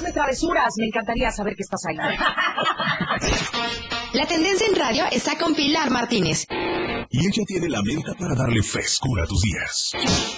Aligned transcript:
hazme 0.00 0.12
travesuras. 0.12 0.72
Me 0.78 0.86
encantaría 0.86 1.30
saber 1.30 1.54
que 1.54 1.62
estás 1.62 1.84
ahí. 1.86 1.96
La 4.14 4.26
tendencia 4.26 4.66
en 4.66 4.74
radio 4.74 5.04
está 5.12 5.38
con 5.38 5.54
Pilar 5.54 5.90
Martínez. 5.90 6.46
Y 7.12 7.26
ella 7.26 7.42
tiene 7.44 7.68
la 7.68 7.82
menta 7.82 8.14
para 8.14 8.36
darle 8.36 8.62
frescura 8.62 9.24
a 9.24 9.26
tus 9.26 9.40
días. 9.42 9.92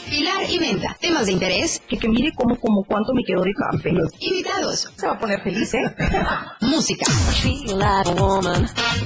Pilar 0.08 0.50
y 0.50 0.58
Menta, 0.58 0.96
temas 0.98 1.26
de 1.26 1.32
interés, 1.32 1.82
Que, 1.86 1.98
que 1.98 2.08
mire 2.08 2.32
cómo, 2.34 2.58
cómo, 2.58 2.82
cuánto 2.84 3.12
me 3.12 3.22
quedó 3.24 3.42
de 3.42 3.52
café. 3.52 3.90
invitados, 4.20 4.88
Se 4.96 5.06
va 5.06 5.12
a 5.12 5.18
poner 5.18 5.42
feliz, 5.42 5.74
¿eh? 5.74 5.82
música. 6.62 7.04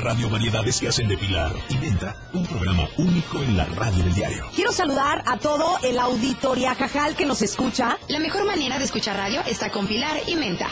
Radio 0.00 0.30
Variedades 0.30 0.78
que 0.80 0.86
hacen 0.88 1.08
de 1.08 1.18
Pilar 1.18 1.52
y 1.68 1.74
Menta 1.78 2.14
un 2.32 2.46
programa 2.46 2.88
único 2.98 3.42
en 3.42 3.56
la 3.56 3.64
radio 3.64 4.04
del 4.04 4.14
diario. 4.14 4.44
Quiero 4.54 4.70
saludar 4.70 5.24
a 5.26 5.36
todo 5.38 5.78
el 5.82 5.98
auditoria 5.98 6.72
Jajal 6.76 7.16
que 7.16 7.26
nos 7.26 7.42
escucha. 7.42 7.98
La 8.06 8.20
mejor 8.20 8.46
manera 8.46 8.78
de 8.78 8.84
escuchar 8.84 9.16
radio 9.16 9.40
está 9.44 9.70
con 9.72 9.88
Pilar 9.88 10.20
y 10.28 10.36
Menta. 10.36 10.68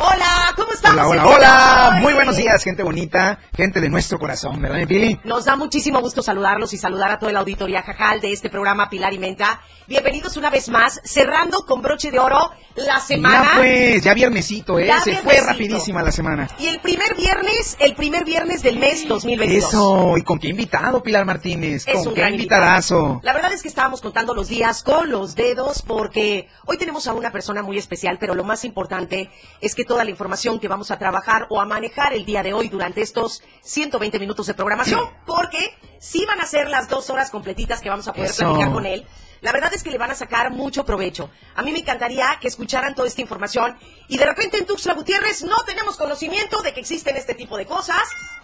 Hola, 0.00 0.52
¿cómo 0.54 0.72
estás? 0.72 0.92
Hola, 0.92 1.08
hola, 1.08 1.26
hola. 1.26 1.98
Muy 2.00 2.12
buenos 2.12 2.36
días, 2.36 2.62
gente 2.62 2.84
bonita, 2.84 3.40
gente 3.52 3.80
de 3.80 3.88
nuestro 3.88 4.16
corazón, 4.16 4.62
¿verdad, 4.62 4.78
mi 4.78 4.86
Pili? 4.86 5.20
Nos 5.24 5.44
da 5.44 5.56
muchísimo 5.56 6.00
gusto 6.00 6.22
saludarlos 6.22 6.72
y 6.72 6.78
saludar 6.78 7.10
a 7.10 7.18
toda 7.18 7.32
la 7.32 7.40
auditoría 7.40 7.82
Jajal 7.82 8.20
de 8.20 8.32
este 8.32 8.48
programa 8.48 8.88
Pilar 8.88 9.12
y 9.12 9.18
Menta. 9.18 9.60
Bienvenidos 9.88 10.36
una 10.36 10.50
vez 10.50 10.68
más, 10.68 11.00
cerrando 11.02 11.64
con 11.64 11.80
broche 11.80 12.10
de 12.10 12.18
oro 12.18 12.50
la 12.76 13.00
semana. 13.00 13.42
Ya 13.42 13.56
pues, 13.56 14.04
ya 14.04 14.12
viernesito, 14.12 14.78
¿eh? 14.78 14.86
Ya 14.86 15.00
Se 15.00 15.14
fue 15.14 15.32
viernesito. 15.32 15.46
rapidísima 15.50 16.02
la 16.02 16.12
semana. 16.12 16.46
Y 16.58 16.66
el 16.66 16.78
primer 16.80 17.16
viernes, 17.16 17.74
el 17.80 17.94
primer 17.94 18.22
viernes 18.26 18.62
del 18.62 18.78
mes 18.78 19.08
2022. 19.08 19.64
Eso, 19.66 20.14
¿y 20.18 20.22
con 20.24 20.38
qué 20.38 20.48
invitado, 20.48 21.02
Pilar 21.02 21.24
Martínez? 21.24 21.88
Es 21.88 21.94
¿Con 21.94 22.08
un 22.08 22.14
qué 22.14 22.20
gran 22.20 22.34
invitadazo? 22.34 22.96
invitado. 22.96 23.20
La 23.22 23.32
verdad 23.32 23.50
es 23.54 23.62
que 23.62 23.68
estábamos 23.68 24.02
contando 24.02 24.34
los 24.34 24.48
días 24.48 24.82
con 24.82 25.10
los 25.10 25.34
dedos 25.34 25.80
porque 25.80 26.48
hoy 26.66 26.76
tenemos 26.76 27.06
a 27.06 27.14
una 27.14 27.32
persona 27.32 27.62
muy 27.62 27.78
especial, 27.78 28.18
pero 28.20 28.34
lo 28.34 28.44
más 28.44 28.66
importante 28.66 29.30
es 29.62 29.74
que 29.74 29.86
toda 29.86 30.04
la 30.04 30.10
información 30.10 30.60
que 30.60 30.68
vamos 30.68 30.90
a 30.90 30.98
trabajar 30.98 31.46
o 31.48 31.62
a 31.62 31.64
manejar 31.64 32.12
el 32.12 32.26
día 32.26 32.42
de 32.42 32.52
hoy 32.52 32.68
durante 32.68 33.00
estos 33.00 33.42
120 33.62 34.18
minutos 34.18 34.46
de 34.48 34.52
programación, 34.52 35.00
porque 35.26 35.74
sí 35.98 36.26
van 36.26 36.42
a 36.42 36.46
ser 36.46 36.68
las 36.68 36.90
dos 36.90 37.08
horas 37.08 37.30
completitas 37.30 37.80
que 37.80 37.88
vamos 37.88 38.06
a 38.06 38.12
poder 38.12 38.28
Eso. 38.28 38.44
platicar 38.44 38.70
con 38.74 38.84
él. 38.84 39.06
La 39.40 39.52
verdad 39.52 39.72
es 39.72 39.82
que 39.82 39.90
le 39.90 39.98
van 39.98 40.10
a 40.10 40.14
sacar 40.14 40.50
mucho 40.50 40.84
provecho. 40.84 41.30
A 41.54 41.62
mí 41.62 41.72
me 41.72 41.78
encantaría 41.78 42.38
que 42.40 42.48
escucharan 42.48 42.94
toda 42.94 43.08
esta 43.08 43.20
información 43.20 43.76
y 44.08 44.18
de 44.18 44.26
repente 44.26 44.58
en 44.58 44.66
Tuxtla 44.66 44.94
Gutiérrez 44.94 45.42
no 45.44 45.62
tenemos 45.64 45.96
conocimiento 45.96 46.62
de 46.62 46.72
que 46.72 46.80
existen 46.80 47.16
este 47.16 47.34
tipo 47.34 47.56
de 47.56 47.66
cosas, 47.66 48.02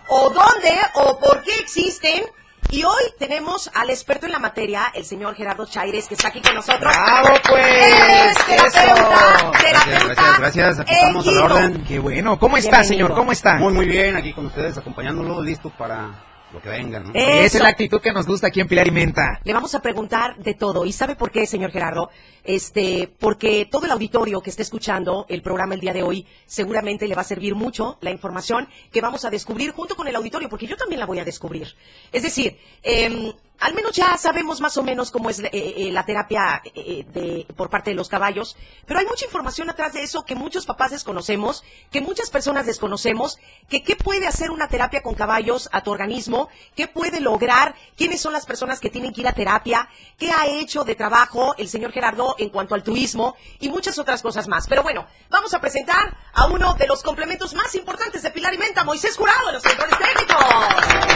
o 0.08 0.30
dónde, 0.30 0.78
o 0.94 1.18
por 1.18 1.42
qué 1.42 1.54
existen. 1.56 2.24
Y 2.70 2.82
hoy 2.82 3.02
tenemos 3.18 3.70
al 3.74 3.90
experto 3.90 4.26
en 4.26 4.32
la 4.32 4.38
materia, 4.38 4.90
el 4.94 5.04
señor 5.04 5.34
Gerardo 5.36 5.66
Chaires, 5.66 6.08
que 6.08 6.14
está 6.14 6.28
aquí 6.28 6.40
con 6.40 6.54
nosotros. 6.54 6.92
¡Bravo, 6.92 7.36
pues! 7.48 7.66
Es 7.66 8.46
terapeuta, 8.46 9.52
terapeuta 9.60 10.14
Gracias, 10.14 10.38
gracias, 10.38 10.80
aquí 10.80 10.94
estamos 10.94 11.28
a 11.28 11.30
la 11.30 11.44
orden. 11.44 11.84
Qué 11.84 11.98
bueno. 11.98 12.38
¿Cómo 12.38 12.56
está, 12.56 12.80
Bienvenido. 12.80 13.06
señor? 13.06 13.14
¿Cómo 13.18 13.32
está? 13.32 13.54
Muy, 13.56 13.72
muy 13.72 13.86
bien, 13.86 14.16
aquí 14.16 14.32
con 14.32 14.46
ustedes, 14.46 14.76
acompañándolo, 14.78 15.42
listo 15.42 15.70
para 15.70 16.33
lo 16.54 16.62
que 16.62 16.68
venga, 16.68 17.00
¿no? 17.00 17.10
Esa 17.12 17.58
es 17.58 17.62
la 17.62 17.68
actitud 17.68 18.00
que 18.00 18.12
nos 18.12 18.26
gusta 18.26 18.46
aquí 18.46 18.60
en 18.60 18.68
Pilar 18.68 18.86
y 18.86 18.92
Menta. 18.92 19.40
Le 19.42 19.52
vamos 19.52 19.74
a 19.74 19.82
preguntar 19.82 20.36
de 20.38 20.54
todo. 20.54 20.84
¿Y 20.84 20.92
sabe 20.92 21.16
por 21.16 21.32
qué, 21.32 21.46
señor 21.46 21.72
Gerardo? 21.72 22.10
Este, 22.44 23.12
porque 23.18 23.66
todo 23.68 23.86
el 23.86 23.90
auditorio 23.90 24.40
que 24.40 24.50
esté 24.50 24.62
escuchando 24.62 25.26
el 25.28 25.42
programa 25.42 25.74
el 25.74 25.80
día 25.80 25.92
de 25.92 26.04
hoy 26.04 26.26
seguramente 26.46 27.08
le 27.08 27.14
va 27.16 27.22
a 27.22 27.24
servir 27.24 27.56
mucho 27.56 27.98
la 28.02 28.12
información 28.12 28.68
que 28.92 29.00
vamos 29.00 29.24
a 29.24 29.30
descubrir 29.30 29.72
junto 29.72 29.96
con 29.96 30.06
el 30.06 30.14
auditorio, 30.14 30.48
porque 30.48 30.66
yo 30.66 30.76
también 30.76 31.00
la 31.00 31.06
voy 31.06 31.18
a 31.18 31.24
descubrir. 31.24 31.74
Es 32.12 32.22
decir, 32.22 32.56
em, 32.84 33.32
al 33.64 33.72
menos 33.72 33.92
ya 33.92 34.18
sabemos 34.18 34.60
más 34.60 34.76
o 34.76 34.82
menos 34.82 35.10
cómo 35.10 35.30
es 35.30 35.38
eh, 35.38 35.48
eh, 35.50 35.90
la 35.90 36.04
terapia 36.04 36.60
eh, 36.74 37.06
de, 37.14 37.46
por 37.56 37.70
parte 37.70 37.90
de 37.90 37.96
los 37.96 38.10
caballos, 38.10 38.58
pero 38.84 39.00
hay 39.00 39.06
mucha 39.06 39.24
información 39.24 39.70
atrás 39.70 39.94
de 39.94 40.02
eso 40.02 40.22
que 40.26 40.34
muchos 40.34 40.66
papás 40.66 40.90
desconocemos, 40.90 41.64
que 41.90 42.02
muchas 42.02 42.28
personas 42.28 42.66
desconocemos, 42.66 43.38
que 43.70 43.82
qué 43.82 43.96
puede 43.96 44.26
hacer 44.26 44.50
una 44.50 44.68
terapia 44.68 45.02
con 45.02 45.14
caballos 45.14 45.70
a 45.72 45.80
tu 45.80 45.92
organismo, 45.92 46.50
qué 46.76 46.88
puede 46.88 47.20
lograr, 47.20 47.74
quiénes 47.96 48.20
son 48.20 48.34
las 48.34 48.44
personas 48.44 48.80
que 48.80 48.90
tienen 48.90 49.14
que 49.14 49.22
ir 49.22 49.28
a 49.28 49.32
terapia, 49.32 49.88
qué 50.18 50.30
ha 50.30 50.46
hecho 50.46 50.84
de 50.84 50.94
trabajo 50.94 51.54
el 51.56 51.66
señor 51.68 51.92
Gerardo 51.92 52.34
en 52.36 52.50
cuanto 52.50 52.74
al 52.74 52.82
turismo 52.82 53.34
y 53.60 53.70
muchas 53.70 53.98
otras 53.98 54.20
cosas 54.20 54.46
más. 54.46 54.68
Pero 54.68 54.82
bueno, 54.82 55.06
vamos 55.30 55.54
a 55.54 55.60
presentar 55.62 56.14
a 56.34 56.44
uno 56.48 56.74
de 56.74 56.86
los 56.86 57.02
complementos 57.02 57.54
más 57.54 57.74
importantes 57.74 58.22
de 58.22 58.30
Pilar 58.30 58.52
y 58.52 58.58
Menta, 58.58 58.84
Moisés 58.84 59.16
Jurado, 59.16 59.46
de 59.46 59.52
los 59.54 59.62
controles 59.62 59.96
técnicos. 59.98 60.44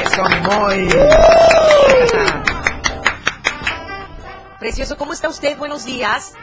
Eso, 0.00 0.22
Moy. 0.48 0.88
Precioso, 4.58 4.96
¿cómo 4.96 5.12
está 5.12 5.28
usted? 5.28 5.56
Buenos 5.56 5.84
días. 5.84 6.34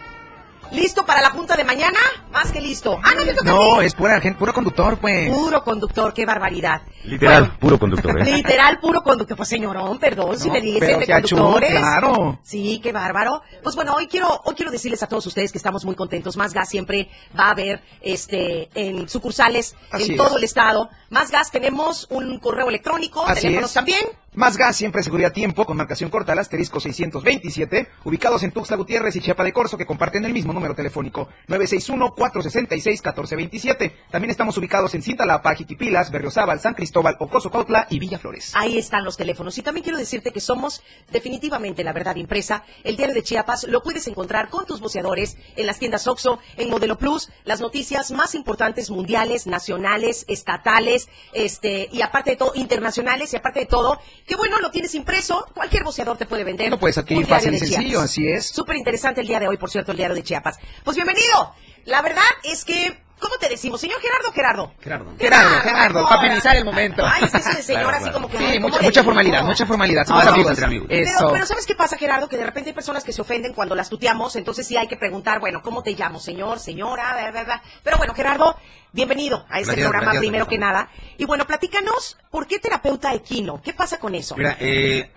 ¿Listo 0.71 1.05
para 1.05 1.21
la 1.21 1.29
junta 1.29 1.55
de 1.55 1.63
mañana? 1.63 1.99
Más 2.31 2.51
que 2.51 2.59
listo. 2.59 2.97
Ah, 3.03 3.13
no, 3.15 3.23
te 3.23 3.35
toca 3.35 3.51
No, 3.51 3.81
es 3.81 3.93
pura 3.93 4.19
gente, 4.19 4.39
puro 4.39 4.51
conductor, 4.51 4.97
pues. 4.97 5.29
Puro 5.31 5.63
conductor, 5.63 6.11
qué 6.11 6.25
barbaridad. 6.25 6.81
Literal, 7.03 7.41
Bueno, 7.43 7.59
puro 7.59 7.77
conductor, 7.79 8.19
¿eh? 8.21 8.31
Literal, 8.37 8.79
puro 8.79 9.03
conductor. 9.03 9.37
Pues 9.37 9.49
señorón, 9.49 9.99
perdón 9.99 10.39
si 10.39 10.49
me 10.49 10.61
dicen 10.61 10.79
pero 10.79 10.99
de 11.21 11.21
conductores. 11.29 11.69
claro. 11.69 12.39
Sí, 12.41 12.79
qué 12.81 12.91
bárbaro. 12.91 13.43
Pues 13.61 13.75
bueno, 13.75 13.93
hoy 13.93 14.07
quiero, 14.07 14.41
hoy 14.45 14.55
quiero 14.55 14.71
decirles 14.71 15.03
a 15.03 15.07
todos 15.07 15.27
ustedes 15.27 15.51
que 15.51 15.59
estamos 15.59 15.85
muy 15.85 15.95
contentos. 15.95 16.35
Más 16.35 16.51
gas 16.53 16.67
siempre 16.69 17.09
va 17.37 17.47
a 17.47 17.51
haber 17.51 17.83
este 18.01 18.69
en 18.73 19.07
sucursales 19.07 19.75
Así 19.91 20.05
en 20.05 20.11
es. 20.13 20.17
todo 20.17 20.37
el 20.37 20.43
estado. 20.45 20.89
Más 21.11 21.29
gas 21.29 21.51
tenemos 21.51 22.07
un 22.09 22.39
correo 22.39 22.69
electrónico, 22.69 23.23
Así 23.27 23.41
teléfonos 23.43 23.69
es. 23.69 23.73
también. 23.75 24.01
Más 24.35 24.57
gas, 24.57 24.75
siempre 24.75 25.01
seguridad 25.01 25.31
tiempo, 25.31 25.65
con 25.65 25.77
marcación 25.77 26.09
corta 26.09 26.33
al 26.33 26.39
asterisco 26.39 26.81
627, 26.81 27.87
ubicados 28.03 28.43
en 28.43 28.51
Tuxtla 28.51 28.75
Gutiérrez 28.75 29.15
y 29.15 29.21
Chiapa 29.21 29.45
de 29.45 29.53
Corzo, 29.53 29.77
que 29.77 29.85
comparten 29.85 30.25
el 30.25 30.33
mismo 30.33 30.51
número 30.51 30.75
telefónico, 30.75 31.29
961-466-1427. 31.47 33.93
También 34.11 34.31
estamos 34.31 34.57
ubicados 34.57 34.93
en 34.93 35.03
Cintalapa, 35.03 35.55
Jiquipilas, 35.55 36.11
Berriozábal, 36.11 36.59
San 36.59 36.73
Cristóbal, 36.73 37.15
Ocoso 37.17 37.49
Cautla 37.49 37.87
y 37.89 37.97
Villa 37.97 38.19
Flores. 38.19 38.51
Ahí 38.55 38.77
están 38.77 39.05
los 39.05 39.15
teléfonos. 39.15 39.57
Y 39.57 39.61
también 39.61 39.85
quiero 39.85 39.97
decirte 39.97 40.31
que 40.31 40.41
somos 40.41 40.83
definitivamente 41.13 41.85
la 41.85 41.93
verdad 41.93 42.17
impresa. 42.17 42.65
El 42.83 42.97
diario 42.97 43.15
de 43.15 43.23
Chiapas 43.23 43.63
lo 43.69 43.83
puedes 43.83 44.05
encontrar 44.09 44.49
con 44.49 44.65
tus 44.65 44.81
voceadores 44.81 45.37
en 45.55 45.65
las 45.65 45.79
tiendas 45.79 46.07
Oxxo, 46.07 46.39
en 46.57 46.69
Modelo 46.69 46.97
Plus, 46.97 47.29
las 47.45 47.61
noticias 47.61 48.11
más 48.11 48.35
importantes 48.35 48.89
mundiales, 48.89 49.47
nacionales, 49.47 50.25
estatales, 50.27 51.07
este, 51.31 51.87
y 51.89 52.01
aparte 52.01 52.31
de 52.31 52.35
todo, 52.35 52.51
internacionales, 52.55 53.31
y 53.31 53.37
aparte 53.37 53.61
de 53.61 53.67
todo, 53.67 53.97
que 54.25 54.35
bueno, 54.35 54.59
lo 54.59 54.71
tienes 54.71 54.95
impreso, 54.95 55.47
cualquier 55.53 55.83
voceador 55.83 56.17
te 56.17 56.25
puede 56.25 56.43
vender. 56.43 56.69
Lo 56.69 56.79
puedes 56.79 56.97
adquirir 56.97 57.27
fácil 57.27 57.53
y 57.53 57.59
sencillo, 57.59 58.01
así 58.01 58.27
es. 58.27 58.47
Súper 58.47 58.75
interesante 58.75 59.21
el 59.21 59.27
día 59.27 59.39
de 59.39 59.47
hoy, 59.47 59.57
por 59.57 59.69
cierto, 59.69 59.91
el 59.91 59.97
diario 59.97 60.15
de 60.15 60.23
Chiapas. 60.23 60.57
Pues 60.83 60.95
bienvenido. 60.95 61.53
La 61.85 62.01
verdad 62.01 62.23
es 62.43 62.65
que, 62.65 63.04
¿cómo 63.19 63.35
te 63.39 63.49
decimos? 63.49 63.79
Señor 63.81 63.99
Gerardo, 64.01 64.31
Gerardo. 64.31 64.71
Gerardo. 64.81 65.13
Gerardo, 65.17 65.61
Gerardo, 65.61 65.99
ahora. 65.99 66.09
para 66.09 66.21
amenizar 66.27 66.55
el 66.55 66.65
momento. 66.65 67.03
Ay, 67.05 67.23
es 67.25 67.31
que 67.31 67.37
ese 67.37 67.53
de 67.55 67.61
señor 67.63 67.83
Claro, 67.83 67.97
así 67.97 68.03
claro. 68.09 68.13
como 68.21 68.29
que... 68.29 68.37
Sí, 68.37 68.59
mucha, 68.59 69.03
formalidad, 69.03 69.43
mucha 69.43 69.65
formalidad. 69.65 70.01
No, 70.01 70.07
somos 70.07 70.21
amigos, 70.27 70.33
amigos. 70.35 70.51
entre 70.51 70.65
amigos. 70.65 70.87
Pero, 70.89 71.09
Eso. 71.09 71.29
pero 71.31 71.45
¿sabes 71.45 71.65
qué 71.65 71.75
pasa, 71.75 71.97
Gerardo? 71.97 72.27
Que 72.27 72.37
de 72.37 72.45
repente 72.45 72.69
hay 72.69 72.73
personas 72.73 73.03
que 73.03 73.13
se 73.13 73.21
ofenden 73.21 73.53
cuando 73.53 73.75
las 73.75 73.89
tuteamos, 73.89 74.35
entonces 74.35 74.67
sí 74.67 74.77
hay 74.77 74.87
que 74.87 74.97
preguntar, 74.97 75.39
bueno, 75.39 75.61
¿cómo 75.61 75.83
te 75.83 75.91
llamo? 75.91 76.19
Señor, 76.19 76.59
señora, 76.59 77.13
bla, 77.13 77.31
bla, 77.31 77.43
bla. 77.43 77.63
Pero 77.83 77.97
bueno, 77.97 78.13
Gerardo, 78.13 78.55
bienvenido 78.91 79.45
a 79.49 79.59
este 79.59 79.71
Gracias, 79.73 79.75
programa 79.85 80.05
gracias, 80.05 80.21
primero 80.21 80.47
que 80.47 80.57
nada. 80.57 80.89
Y 81.17 81.25
bueno, 81.25 81.45
platícanos, 81.45 82.17
¿por 82.29 82.47
qué 82.47 82.59
terapeuta 82.59 83.13
equino? 83.13 83.61
¿Qué 83.61 83.73
pasa 83.73 83.99
con 83.99 84.15
eso? 84.15 84.35
Mira, 84.35 84.57
eh, 84.59 85.11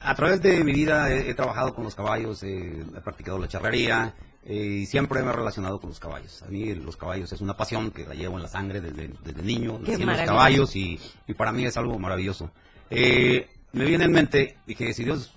a 0.00 0.14
través 0.14 0.40
de 0.42 0.62
mi 0.64 0.72
vida 0.72 1.10
he, 1.10 1.30
he 1.30 1.34
trabajado 1.34 1.74
con 1.74 1.84
los 1.84 1.94
caballos, 1.94 2.42
eh, 2.42 2.84
he 2.96 3.00
practicado 3.00 3.38
la 3.38 3.48
charrería 3.48 4.14
y 4.46 4.86
siempre 4.86 5.22
me 5.22 5.30
he 5.30 5.32
relacionado 5.32 5.80
con 5.80 5.90
los 5.90 6.00
caballos. 6.00 6.42
A 6.42 6.48
mí 6.48 6.74
los 6.74 6.96
caballos 6.96 7.32
es 7.32 7.40
una 7.40 7.56
pasión 7.56 7.90
que 7.90 8.04
la 8.06 8.14
llevo 8.14 8.36
en 8.36 8.42
la 8.42 8.48
sangre 8.48 8.80
desde, 8.80 9.10
desde 9.24 9.42
niño, 9.42 9.78
nací 9.78 10.04
los 10.04 10.18
caballos 10.20 10.76
y, 10.76 11.00
y 11.26 11.34
para 11.34 11.52
mí 11.52 11.64
es 11.64 11.76
algo 11.76 11.98
maravilloso. 11.98 12.50
Eh, 12.90 13.48
me 13.72 13.84
viene 13.86 14.04
en 14.04 14.12
mente, 14.12 14.56
dije, 14.66 14.92
si 14.92 15.04
Dios 15.04 15.32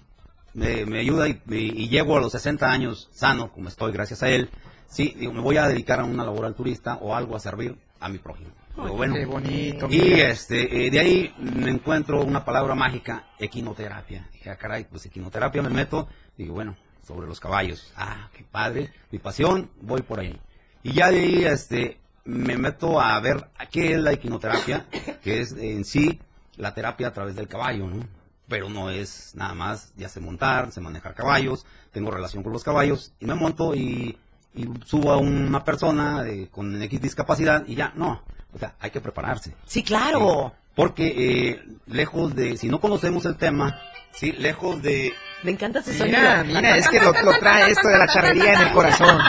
me, 0.54 0.86
me 0.86 1.00
ayuda 1.00 1.28
y, 1.28 1.42
y- 1.50 1.84
y 1.84 1.90
llego 1.90 2.18
a 2.18 2.22
los 2.22 2.32
60 2.34 2.70
años 2.72 3.10
sano, 3.14 3.52
como 3.52 3.70
estoy 3.70 3.92
gracias 3.94 4.24
a 4.24 4.30
Él, 4.30 4.50
sí, 4.88 5.16
digo, 5.18 5.32
me 5.34 5.42
voy 5.42 5.58
a 5.58 5.68
dedicar 5.68 6.00
a 6.00 6.04
una 6.04 6.24
labor 6.26 6.46
al 6.46 6.56
turista 6.56 6.96
o 7.02 7.16
algo 7.16 7.36
a 7.36 7.40
servir 7.40 7.78
a 8.00 8.10
mi 8.10 8.18
prójimo. 8.20 8.50
Digo, 8.76 8.96
bueno, 8.96 9.16
Qué 9.16 9.26
bonito. 9.26 9.88
y 9.90 10.00
mira. 10.02 10.30
este, 10.30 10.86
eh, 10.86 10.92
de 10.92 11.00
ahí 11.00 11.34
me 11.40 11.72
encuentro 11.72 12.24
una 12.24 12.46
palabra 12.46 12.76
mágica, 12.76 13.28
equinoterapia. 13.40 14.28
Dije, 14.34 14.50
ah, 14.52 14.56
caray, 14.58 14.84
pues 14.84 15.04
equinoterapia 15.08 15.64
me 15.64 15.70
meto. 15.70 16.08
Digo, 16.38 16.54
bueno, 16.54 16.76
sobre 17.08 17.28
los 17.28 17.40
caballos. 17.40 17.92
Ah, 17.96 18.30
qué 18.34 18.44
padre, 18.44 18.92
mi 19.12 19.20
pasión, 19.20 19.70
voy 19.82 20.02
por 20.02 20.20
ahí. 20.20 20.40
Y 20.84 20.94
ya 20.94 21.10
de 21.10 21.20
ahí, 21.20 21.46
este, 21.46 22.00
me 22.26 22.58
meto 22.58 23.00
a 23.00 23.20
ver 23.20 23.50
a 23.58 23.66
qué 23.68 23.94
es 23.94 24.00
la 24.00 24.12
equinoterapia, 24.12 24.86
que 25.24 25.40
es 25.40 25.54
en 25.54 25.86
sí 25.86 26.20
la 26.58 26.74
terapia 26.74 27.08
a 27.08 27.14
través 27.14 27.36
del 27.36 27.48
caballo, 27.48 27.88
¿no? 27.88 28.06
Pero 28.48 28.70
no 28.70 28.90
es 28.90 29.34
nada 29.36 29.54
más, 29.54 29.94
ya 29.96 30.10
sé 30.10 30.20
montar, 30.20 30.72
sé 30.72 30.82
manejar 30.82 31.14
caballos, 31.14 31.66
tengo 31.92 32.12
relación 32.12 32.44
con 32.44 32.54
los 32.54 32.64
caballos, 32.64 33.14
y 33.20 33.26
me 33.26 33.36
monto 33.36 33.76
y, 33.76 34.18
y 34.54 34.70
subo 34.86 35.12
a 35.12 35.18
una 35.18 35.64
persona 35.64 36.26
con 36.52 36.82
X 36.82 37.02
discapacidad 37.02 37.66
y 37.68 37.76
ya, 37.76 37.94
no. 37.96 38.22
O 38.54 38.60
sea, 38.60 38.76
hay 38.80 38.92
que 38.92 39.02
prepararse. 39.02 39.54
Sí, 39.66 39.84
claro. 39.84 40.54
Porque 40.76 41.50
eh, 41.50 41.66
lejos 41.88 42.36
de, 42.36 42.56
si 42.58 42.70
no 42.70 42.80
conocemos 42.80 43.26
el 43.26 43.36
tema, 43.36 43.80
sí, 44.20 44.32
lejos 44.34 44.82
de, 44.82 45.14
Me 45.44 45.52
encanta 45.52 45.82
Mira, 45.86 46.42
sonido. 46.44 46.56
mira, 46.56 46.78
es 46.78 46.88
que 46.90 47.00
lo, 47.00 47.12
lo 47.12 47.40
trae 47.40 47.72
esto 47.72 47.88
de 47.88 47.98
la 47.98 48.08
charrería 48.08 48.54
en 48.54 48.62
el 48.62 48.72
corazón. 48.74 49.20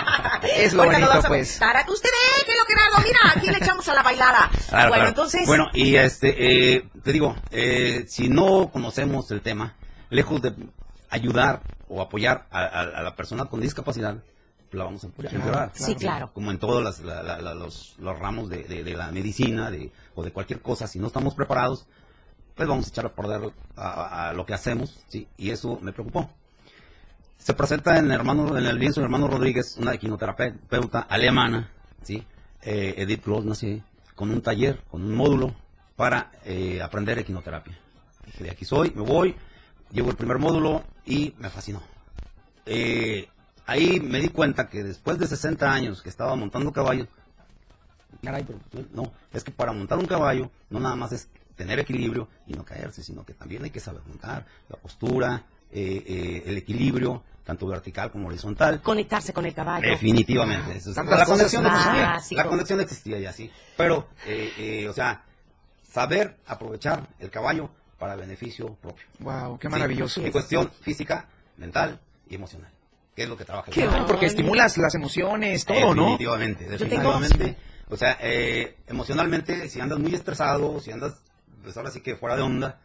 Es 0.56 0.72
lo 0.72 0.82
Oiga, 0.82 0.92
bonito, 0.92 1.00
nos 1.00 1.08
vamos 1.10 1.24
a 1.24 1.28
pues. 1.28 1.58
contar. 1.58 1.84
Usted 1.90 2.08
déjelo, 2.46 2.64
Gerardo, 2.66 2.96
mira, 3.06 3.18
aquí 3.36 3.46
le 3.50 3.58
echamos 3.58 3.88
a 3.88 3.94
la 3.94 4.02
bailada. 4.02 4.50
Claro, 4.68 4.88
bueno, 4.90 4.94
claro. 4.94 5.08
entonces, 5.08 5.46
Bueno, 5.46 5.66
y 5.72 5.96
este, 5.96 6.74
eh, 6.76 6.88
te 7.02 7.12
digo, 7.12 7.36
eh, 7.50 8.04
si 8.08 8.28
no 8.28 8.70
conocemos 8.70 9.30
el 9.30 9.40
tema, 9.40 9.74
lejos 10.10 10.42
de 10.42 10.54
ayudar 11.10 11.62
o 11.88 12.02
apoyar 12.02 12.46
a, 12.50 12.60
a- 12.60 12.80
a 12.82 13.02
la 13.02 13.16
persona 13.16 13.46
con 13.46 13.60
discapacidad, 13.60 14.16
la 14.72 14.84
vamos 14.84 15.02
a 15.04 15.06
empeorar. 15.06 15.40
Claro, 15.40 15.70
Sí, 15.74 15.94
claro. 15.94 16.30
Como 16.34 16.50
en 16.50 16.58
todos 16.58 16.82
las- 16.82 17.00
la- 17.00 17.22
la- 17.22 17.38
la- 17.40 17.54
los, 17.54 17.94
los 17.98 18.18
ramos 18.18 18.50
de, 18.50 18.64
de- 18.64 18.84
de 18.84 18.94
la 18.94 19.10
medicina 19.10 19.70
de, 19.70 19.90
o 20.14 20.22
de 20.22 20.30
cualquier 20.32 20.60
cosa, 20.60 20.86
si 20.86 20.98
no 20.98 21.06
estamos 21.06 21.34
preparados, 21.34 21.86
pues 22.58 22.68
vamos 22.68 22.86
a 22.86 22.88
echar 22.88 23.06
a 23.06 23.14
perder 23.14 23.52
a, 23.76 24.28
a- 24.30 24.32
lo 24.32 24.44
que 24.44 24.52
hacemos, 24.52 25.04
¿sí? 25.08 25.28
Y 25.36 25.50
eso 25.50 25.78
me 25.80 25.92
preocupó. 25.92 26.28
Se 27.38 27.54
presenta 27.54 27.96
en, 27.98 28.10
hermano, 28.10 28.58
en 28.58 28.66
el 28.66 28.78
lienzo 28.78 29.00
de 29.00 29.04
hermano 29.04 29.28
Rodríguez 29.28 29.76
una 29.78 29.94
equinoterapeuta 29.94 31.02
alemana, 31.02 31.70
¿sí? 32.02 32.26
Eh, 32.62 32.94
Edith 32.98 33.24
Gross, 33.24 33.58
sé, 33.58 33.80
con 34.16 34.30
un 34.32 34.42
taller, 34.42 34.82
con 34.90 35.04
un 35.04 35.14
módulo 35.14 35.54
para 35.94 36.32
eh, 36.44 36.82
aprender 36.82 37.16
equinoterapia. 37.20 37.78
Dije, 38.26 38.42
de 38.44 38.50
aquí 38.50 38.64
soy, 38.64 38.90
me 38.90 39.02
voy, 39.02 39.36
llevo 39.92 40.10
el 40.10 40.16
primer 40.16 40.38
módulo 40.38 40.82
y 41.06 41.32
me 41.38 41.48
fascinó. 41.50 41.80
Eh, 42.66 43.28
ahí 43.66 44.00
me 44.00 44.18
di 44.20 44.30
cuenta 44.30 44.68
que 44.68 44.82
después 44.82 45.16
de 45.20 45.28
60 45.28 45.72
años 45.72 46.02
que 46.02 46.08
estaba 46.08 46.34
montando 46.34 46.72
caballo, 46.72 47.06
caray, 48.20 48.42
pero 48.44 48.58
no, 48.92 49.12
es 49.32 49.44
que 49.44 49.52
para 49.52 49.72
montar 49.72 49.96
un 49.98 50.06
caballo 50.06 50.50
no 50.70 50.80
nada 50.80 50.96
más 50.96 51.12
es 51.12 51.28
tener 51.58 51.80
equilibrio 51.80 52.28
y 52.46 52.54
no 52.54 52.64
caerse, 52.64 53.02
sino 53.02 53.26
que 53.26 53.34
también 53.34 53.64
hay 53.64 53.70
que 53.70 53.80
saber 53.80 54.00
montar 54.06 54.46
la 54.68 54.76
postura, 54.76 55.44
eh, 55.70 56.02
eh, 56.06 56.42
el 56.46 56.56
equilibrio, 56.56 57.22
tanto 57.44 57.66
vertical 57.66 58.10
como 58.10 58.28
horizontal. 58.28 58.80
conectarse 58.80 59.32
con 59.32 59.44
el 59.44 59.52
caballo. 59.52 59.88
Definitivamente. 59.88 60.76
Eso 60.76 60.92
la, 61.02 61.26
conexión 61.26 61.66
existía, 61.66 62.20
la 62.30 62.44
conexión 62.44 62.80
existía 62.80 63.18
ya, 63.18 63.32
sí. 63.32 63.50
Pero, 63.76 64.08
eh, 64.26 64.52
eh, 64.56 64.88
o 64.88 64.92
sea, 64.92 65.22
saber 65.82 66.36
aprovechar 66.46 67.08
el 67.18 67.30
caballo 67.30 67.70
para 67.98 68.14
beneficio 68.14 68.74
propio. 68.76 69.04
Wow, 69.18 69.58
qué 69.58 69.66
Sí, 69.66 69.72
maravilloso. 69.72 70.22
En 70.22 70.30
cuestión 70.30 70.70
física, 70.80 71.26
mental 71.56 71.98
y 72.30 72.36
emocional. 72.36 72.70
Que 73.16 73.24
es 73.24 73.28
lo 73.28 73.36
que 73.36 73.44
trabaja 73.44 73.68
el 73.68 73.74
Qué 73.74 73.84
caballo. 73.84 74.04
Ah, 74.04 74.06
porque 74.06 74.26
estimulas 74.26 74.78
las 74.78 74.94
emociones, 74.94 75.64
todo, 75.64 75.94
¿no? 75.94 76.02
Definitivamente, 76.02 76.68
definitivamente. 76.68 77.56
O 77.90 77.96
sea, 77.96 78.18
eh, 78.20 78.76
emocionalmente, 78.86 79.68
si 79.68 79.80
andas 79.80 79.98
muy 79.98 80.14
estresado, 80.14 80.78
si 80.80 80.90
andas, 80.90 81.14
pues 81.62 81.76
ahora 81.76 81.90
sí 81.90 82.00
que 82.00 82.16
fuera 82.16 82.36
de 82.36 82.42
onda, 82.42 82.80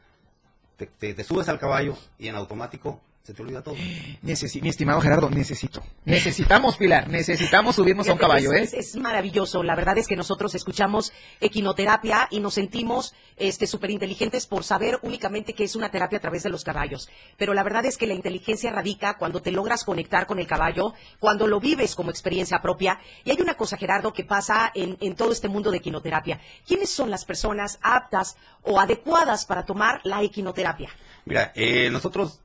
te, 0.77 0.87
te- 0.87 1.13
te 1.13 1.23
subes 1.23 1.47
al 1.49 1.59
caballo 1.59 1.97
y 2.17 2.27
en 2.27 2.35
automático 2.35 3.01
se 3.23 3.33
te 3.33 3.41
olvida 3.41 3.61
todo. 3.63 3.75
Necesi- 4.21 4.61
mi 4.61 4.67
estimado 4.67 4.99
Gerardo, 4.99 5.29
necesito. 5.29 5.81
Necesitamos, 6.03 6.75
Pilar, 6.75 7.07
necesitamos 7.07 7.77
subirnos 7.77 8.09
a 8.09 8.11
un 8.11 8.17
caballo, 8.17 8.51
¿eh? 8.51 8.63
es, 8.63 8.73
es- 8.73 8.95
maravilloso. 8.97 9.63
La 9.63 9.77
verdad 9.77 9.97
es 9.97 10.07
que 10.09 10.17
nosotros 10.17 10.53
escuchamos 10.55 11.13
equinoterapia 11.39 12.27
y 12.31 12.41
nos 12.41 12.55
sentimos 12.55 13.13
este 13.37 13.65
súper 13.65 13.91
inteligentes 13.91 14.45
por 14.45 14.65
saber 14.65 14.99
únicamente 15.03 15.53
que 15.53 15.63
es 15.63 15.77
una 15.77 15.89
terapia 15.89 16.17
a 16.17 16.21
través 16.21 16.43
de 16.43 16.49
los 16.49 16.65
caballos. 16.65 17.07
Pero 17.37 17.53
la 17.53 17.63
verdad 17.63 17.85
es 17.85 17.97
que 17.97 18.07
la 18.07 18.13
inteligencia 18.13 18.71
radica 18.73 19.17
cuando 19.17 19.41
te 19.41 19.51
logras 19.51 19.85
conectar 19.85 20.25
con 20.27 20.39
el 20.39 20.45
caballo, 20.47 20.93
cuando 21.19 21.47
lo 21.47 21.61
vives 21.61 21.95
como 21.95 22.09
experiencia 22.09 22.61
propia. 22.61 22.99
Y 23.23 23.31
hay 23.31 23.39
una 23.39 23.53
cosa, 23.55 23.77
Gerardo, 23.77 24.11
que 24.11 24.25
pasa 24.25 24.69
en, 24.75 24.97
en 24.99 25.15
todo 25.15 25.31
este 25.31 25.47
mundo 25.47 25.71
de 25.71 25.77
equinoterapia. 25.77 26.41
¿Quiénes 26.67 26.89
son 26.89 27.09
las 27.09 27.23
personas 27.23 27.79
aptas 27.81 28.35
o 28.63 28.81
adecuadas 28.81 29.45
para 29.45 29.63
tomar 29.63 30.01
la 30.03 30.21
equinoterapia? 30.23 30.89
Mira, 31.23 31.53
eh, 31.55 31.89
nosotros, 31.89 32.41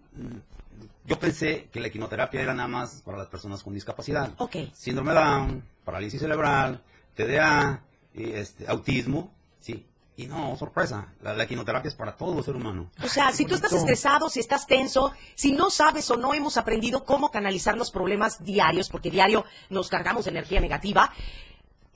yo 1.09 1.19
pensé 1.19 1.69
que 1.73 1.81
la 1.81 1.89
equinoterapia 1.89 2.43
era 2.43 2.55
nada 2.55 2.69
más 2.69 3.03
para 3.03 3.17
las 3.17 3.29
personas 3.29 3.63
con 3.63 3.73
discapacidad. 3.73 4.31
Ok. 4.37 4.57
Síndrome 4.75 5.15
Down, 5.15 5.65
parálisis 5.83 6.21
cerebral, 6.21 6.83
TDA, 7.15 7.83
y, 8.13 8.33
este, 8.33 8.69
autismo, 8.69 9.33
sí. 9.59 9.87
Y 10.17 10.27
no, 10.27 10.57
sorpresa, 10.57 11.15
la, 11.23 11.33
la 11.33 11.45
es 11.45 11.95
para 11.95 12.17
todo 12.17 12.43
ser 12.43 12.57
humano. 12.57 12.91
O 13.03 13.09
sea, 13.09 13.31
si 13.33 13.45
tú 13.45 13.55
estás 13.55 13.73
estresado, 13.73 14.29
si 14.29 14.41
estás 14.41 14.67
tenso, 14.67 15.13
si 15.37 15.53
no 15.53 15.71
sabes 15.71 16.11
o 16.11 16.17
no 16.17 16.35
hemos 16.35 16.57
aprendido 16.57 17.05
cómo 17.05 17.31
canalizar 17.31 17.77
los 17.77 17.93
problemas 17.93 18.43
diarios, 18.43 18.89
porque 18.89 19.13
diario 19.13 19.45
nos 19.71 19.89
cargamos 19.89 20.25
de 20.25 20.33
energía 20.33 20.61
negativa, 20.61 21.13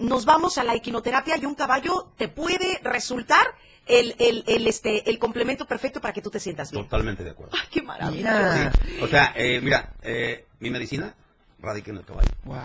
nos 0.03 0.25
vamos 0.25 0.59
a 0.59 0.65
la 0.65 0.75
equinoterapia 0.75 1.37
y 1.37 1.47
un 1.47 1.55
caballo 1.55 2.13
te 2.17 2.29
puede 2.29 2.79
resultar 2.83 3.47
el, 3.87 4.15
el, 4.19 4.45
el, 4.47 4.67
este, 4.67 5.09
el 5.11 5.19
complemento 5.19 5.67
perfecto 5.67 6.01
para 6.01 6.13
que 6.13 6.23
tú 6.23 6.31
te 6.31 6.39
sientas 6.41 6.71
bien. 6.71 6.85
Totalmente 6.85 7.25
de 7.25 7.31
acuerdo. 7.31 7.53
¡Ay, 7.61 7.69
qué 7.71 7.83
maravilla! 7.83 8.71
O 9.01 9.07
sea, 9.09 9.33
eh, 9.37 9.61
mira, 9.61 9.93
eh, 10.03 10.47
mi 10.61 10.71
medicina 10.71 11.15
radica 11.61 11.91
en 11.91 11.97
el 11.99 12.05
caballo. 12.05 12.31
Wow. 12.45 12.59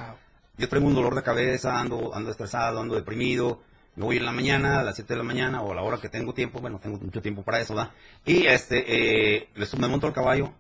Yo 0.58 0.70
tengo 0.70 0.88
un 0.88 0.96
dolor 0.96 1.16
de 1.16 1.24
cabeza, 1.24 1.80
ando, 1.80 2.14
ando 2.16 2.32
estresado, 2.32 2.80
ando 2.82 2.96
deprimido. 2.96 3.62
Me 3.96 4.06
voy 4.06 4.18
en 4.18 4.26
la 4.26 4.32
mañana, 4.32 4.80
a 4.80 4.84
las 4.84 4.96
7 4.96 5.14
de 5.14 5.18
la 5.18 5.24
mañana 5.24 5.62
o 5.62 5.72
a 5.72 5.76
la 5.76 5.82
hora 5.82 5.98
que 5.98 6.10
tengo 6.10 6.34
tiempo. 6.34 6.60
Bueno, 6.60 6.80
tengo 6.80 6.98
mucho 7.00 7.22
tiempo 7.22 7.42
para 7.44 7.60
eso, 7.60 7.74
¿verdad? 7.74 7.92
Y 8.26 8.46
este, 8.46 8.84
eh, 9.38 9.50
me 9.78 9.88
monto 9.88 10.06
al 10.08 10.14
caballo. 10.14 10.54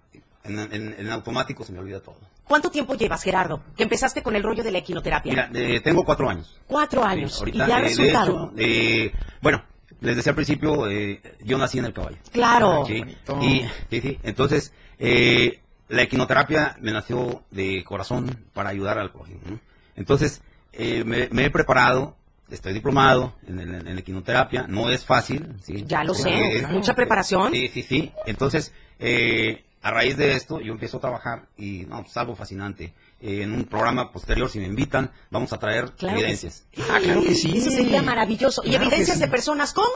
En, 0.44 0.58
en- 0.60 0.96
en 0.98 1.10
automático 1.12 1.64
se 1.64 1.72
me 1.74 1.80
olvida 1.80 2.00
todo. 2.00 2.18
¿Cuánto 2.48 2.70
tiempo 2.72 2.96
llevas, 2.96 3.22
Gerardo, 3.24 3.62
que 3.76 3.84
empezaste 3.84 4.24
con 4.24 4.36
el 4.36 4.44
rollo 4.44 4.64
de 4.64 4.72
la 4.72 4.78
equinoterapia? 4.80 5.32
Mira, 5.32 5.50
eh, 5.54 5.82
tengo 5.82 6.04
cuatro 6.06 6.30
años. 6.30 6.58
Cuatro 6.68 7.02
Sí, 7.04 7.08
años. 7.08 7.40
ahorita, 7.40 7.66
y 7.66 7.68
ya 7.68 7.78
eh, 7.80 7.82
de 7.82 7.88
resultado. 7.90 8.32
hecho, 8.32 8.54
eh, 8.58 9.12
bueno, 9.42 9.64
les 10.02 10.16
decía 10.16 10.32
al 10.32 10.36
principio, 10.36 10.90
eh, 10.90 11.22
yo 11.44 11.58
nací 11.58 11.80
en 11.80 11.86
el 11.86 11.94
caballo. 11.94 12.18
claro. 12.32 12.86
Sí, 12.86 13.04
y, 13.42 13.62
sí, 13.90 14.02
sí. 14.02 14.20
Entonces, 14.24 14.72
eh, 15.00 15.60
la 15.90 16.04
equinoterapia 16.04 16.78
me 16.82 16.92
nació 16.92 17.44
de 17.52 17.84
corazón 17.84 18.46
para 18.54 18.70
ayudar 18.70 18.98
al 18.98 19.12
prójimo. 19.12 19.40
¿no? 19.50 19.60
Entonces, 19.96 20.42
eh, 20.74 21.04
me, 21.06 21.28
me 21.32 21.46
he 21.46 21.50
preparado, 21.50 22.16
estoy 22.50 22.74
diplomado 22.74 23.34
en, 23.48 23.60
en- 23.60 23.88
en 23.88 23.98
equinoterapia, 23.98 24.66
no 24.68 24.90
es 24.90 25.04
fácil. 25.06 25.56
¿sí? 25.64 25.84
Ya 25.88 26.04
lo 26.04 26.14
sé, 26.14 26.58
es 26.60 26.70
mucha 26.70 26.94
preparación. 26.94 27.52
Sí, 27.52 27.68
sí, 27.68 27.82
sí. 27.84 28.12
Entonces, 28.26 28.72
eh, 29.00 29.64
a 29.82 29.92
raíz 29.92 30.18
de 30.18 30.34
esto, 30.34 30.60
yo 30.60 30.74
empiezo 30.74 30.98
a 30.98 31.02
trabajar 31.02 31.48
y 31.58 31.86
no, 31.88 32.02
pues 32.02 32.16
algo 32.18 32.36
fascinante. 32.36 32.94
Eh, 33.22 33.44
en 33.44 33.54
un 33.54 33.66
programa 33.66 34.12
posterior, 34.12 34.50
si 34.50 34.60
me 34.60 34.66
invitan, 34.66 35.12
vamos 35.30 35.54
a 35.54 35.60
traer 35.60 35.92
Claro 35.92 36.16
que 36.16 36.22
evidencias. 36.22 36.66
Ah, 36.90 37.00
claro 37.02 37.24
que 37.24 37.36
sí. 37.36 37.58
Eso 37.58 37.72
sería 37.72 38.02
maravilloso. 38.02 38.62
¿Y 38.64 38.70
Claro 38.70 38.86
evidencias 38.86 39.18
sí. 39.18 39.24
de 39.24 39.30
personas 39.30 39.74
con? 39.74 39.88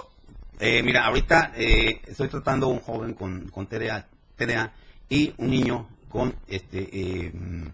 Eh, 0.60 0.84
mira, 0.84 1.06
ahorita 1.06 1.54
eh, 1.56 2.02
estoy 2.08 2.28
tratando 2.28 2.68
a 2.68 2.70
un 2.70 2.80
joven 2.80 3.14
con, 3.14 3.50
con 3.50 3.68
TDA, 3.68 4.08
TDA 4.36 4.74
y 5.10 5.34
un 5.38 5.50
niño 5.50 5.90
con 6.10 6.36
este 6.48 7.32
mm, 7.34 7.68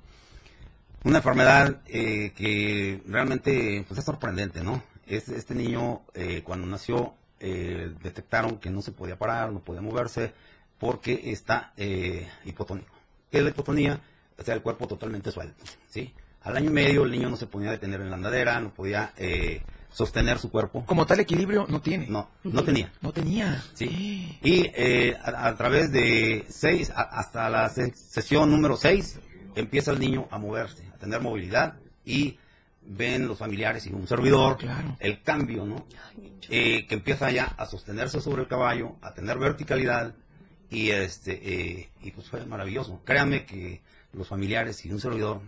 una 1.07 1.17
enfermedad 1.17 1.81
eh, 1.87 2.33
que 2.35 3.01
realmente 3.07 3.85
pues, 3.87 3.99
es 3.99 4.05
sorprendente, 4.05 4.61
¿no? 4.61 4.83
Es, 5.05 5.29
este 5.29 5.55
niño 5.55 6.01
eh, 6.13 6.41
cuando 6.43 6.67
nació 6.67 7.13
eh, 7.39 7.93
detectaron 8.03 8.57
que 8.57 8.69
no 8.69 8.81
se 8.81 8.91
podía 8.91 9.17
parar, 9.17 9.51
no 9.51 9.59
podía 9.59 9.81
moverse 9.81 10.33
porque 10.79 11.31
está 11.31 11.73
eh, 11.77 12.27
hipotónico. 12.45 12.93
¿Qué 13.31 13.39
es 13.39 13.43
la 13.43 13.49
hipotonía? 13.49 13.99
O 14.39 14.43
sea, 14.43 14.53
el 14.55 14.61
cuerpo 14.61 14.87
totalmente 14.87 15.31
suelto, 15.31 15.63
¿sí? 15.89 16.13
Al 16.43 16.55
año 16.57 16.69
y 16.69 16.73
medio 16.73 17.03
el 17.03 17.11
niño 17.11 17.29
no 17.29 17.35
se 17.35 17.47
podía 17.47 17.71
detener 17.71 17.99
en 18.01 18.09
la 18.09 18.15
andadera, 18.15 18.59
no 18.61 18.73
podía 18.73 19.11
eh, 19.17 19.61
sostener 19.91 20.37
su 20.39 20.49
cuerpo. 20.49 20.85
Como 20.85 21.05
tal 21.05 21.19
equilibrio 21.19 21.65
no 21.67 21.81
tiene. 21.81 22.07
No, 22.07 22.29
no 22.43 22.63
tenía. 22.63 22.91
No 23.01 23.11
tenía. 23.11 23.61
Sí. 23.73 24.37
Y 24.43 24.71
eh, 24.75 25.17
a, 25.21 25.47
a 25.47 25.55
través 25.57 25.91
de 25.91 26.45
seis, 26.47 26.89
a- 26.91 27.01
hasta 27.01 27.49
la 27.49 27.67
se- 27.69 27.93
sesión 27.93 28.49
número 28.51 28.77
seis, 28.77 29.19
empieza 29.55 29.91
el 29.91 29.99
niño 29.99 30.27
a 30.31 30.37
moverse, 30.37 30.87
a 30.93 30.97
tener 30.97 31.19
movilidad 31.19 31.73
y 32.05 32.37
ven 32.81 33.27
los 33.27 33.37
familiares 33.39 33.85
y 33.87 33.91
un 33.91 34.07
servidor 34.07 34.55
Claro. 34.57 34.95
el 34.99 35.21
cambio, 35.23 35.65
¿no? 35.65 35.85
Eh, 36.49 36.85
que 36.87 36.95
empieza 36.95 37.29
ya 37.31 37.45
a 37.57 37.65
sostenerse 37.65 38.21
sobre 38.21 38.43
el 38.43 38.47
caballo, 38.47 38.95
a 39.01 39.13
tener 39.13 39.37
verticalidad 39.37 40.13
y 40.69 40.89
este 40.89 41.39
eh, 41.43 41.89
y 42.01 42.11
pues 42.11 42.27
fue 42.27 42.45
maravilloso. 42.45 43.01
Créanme 43.05 43.45
que 43.45 43.81
los 44.13 44.27
familiares 44.27 44.85
y 44.85 44.91
un 44.91 44.99
servidor 44.99 45.41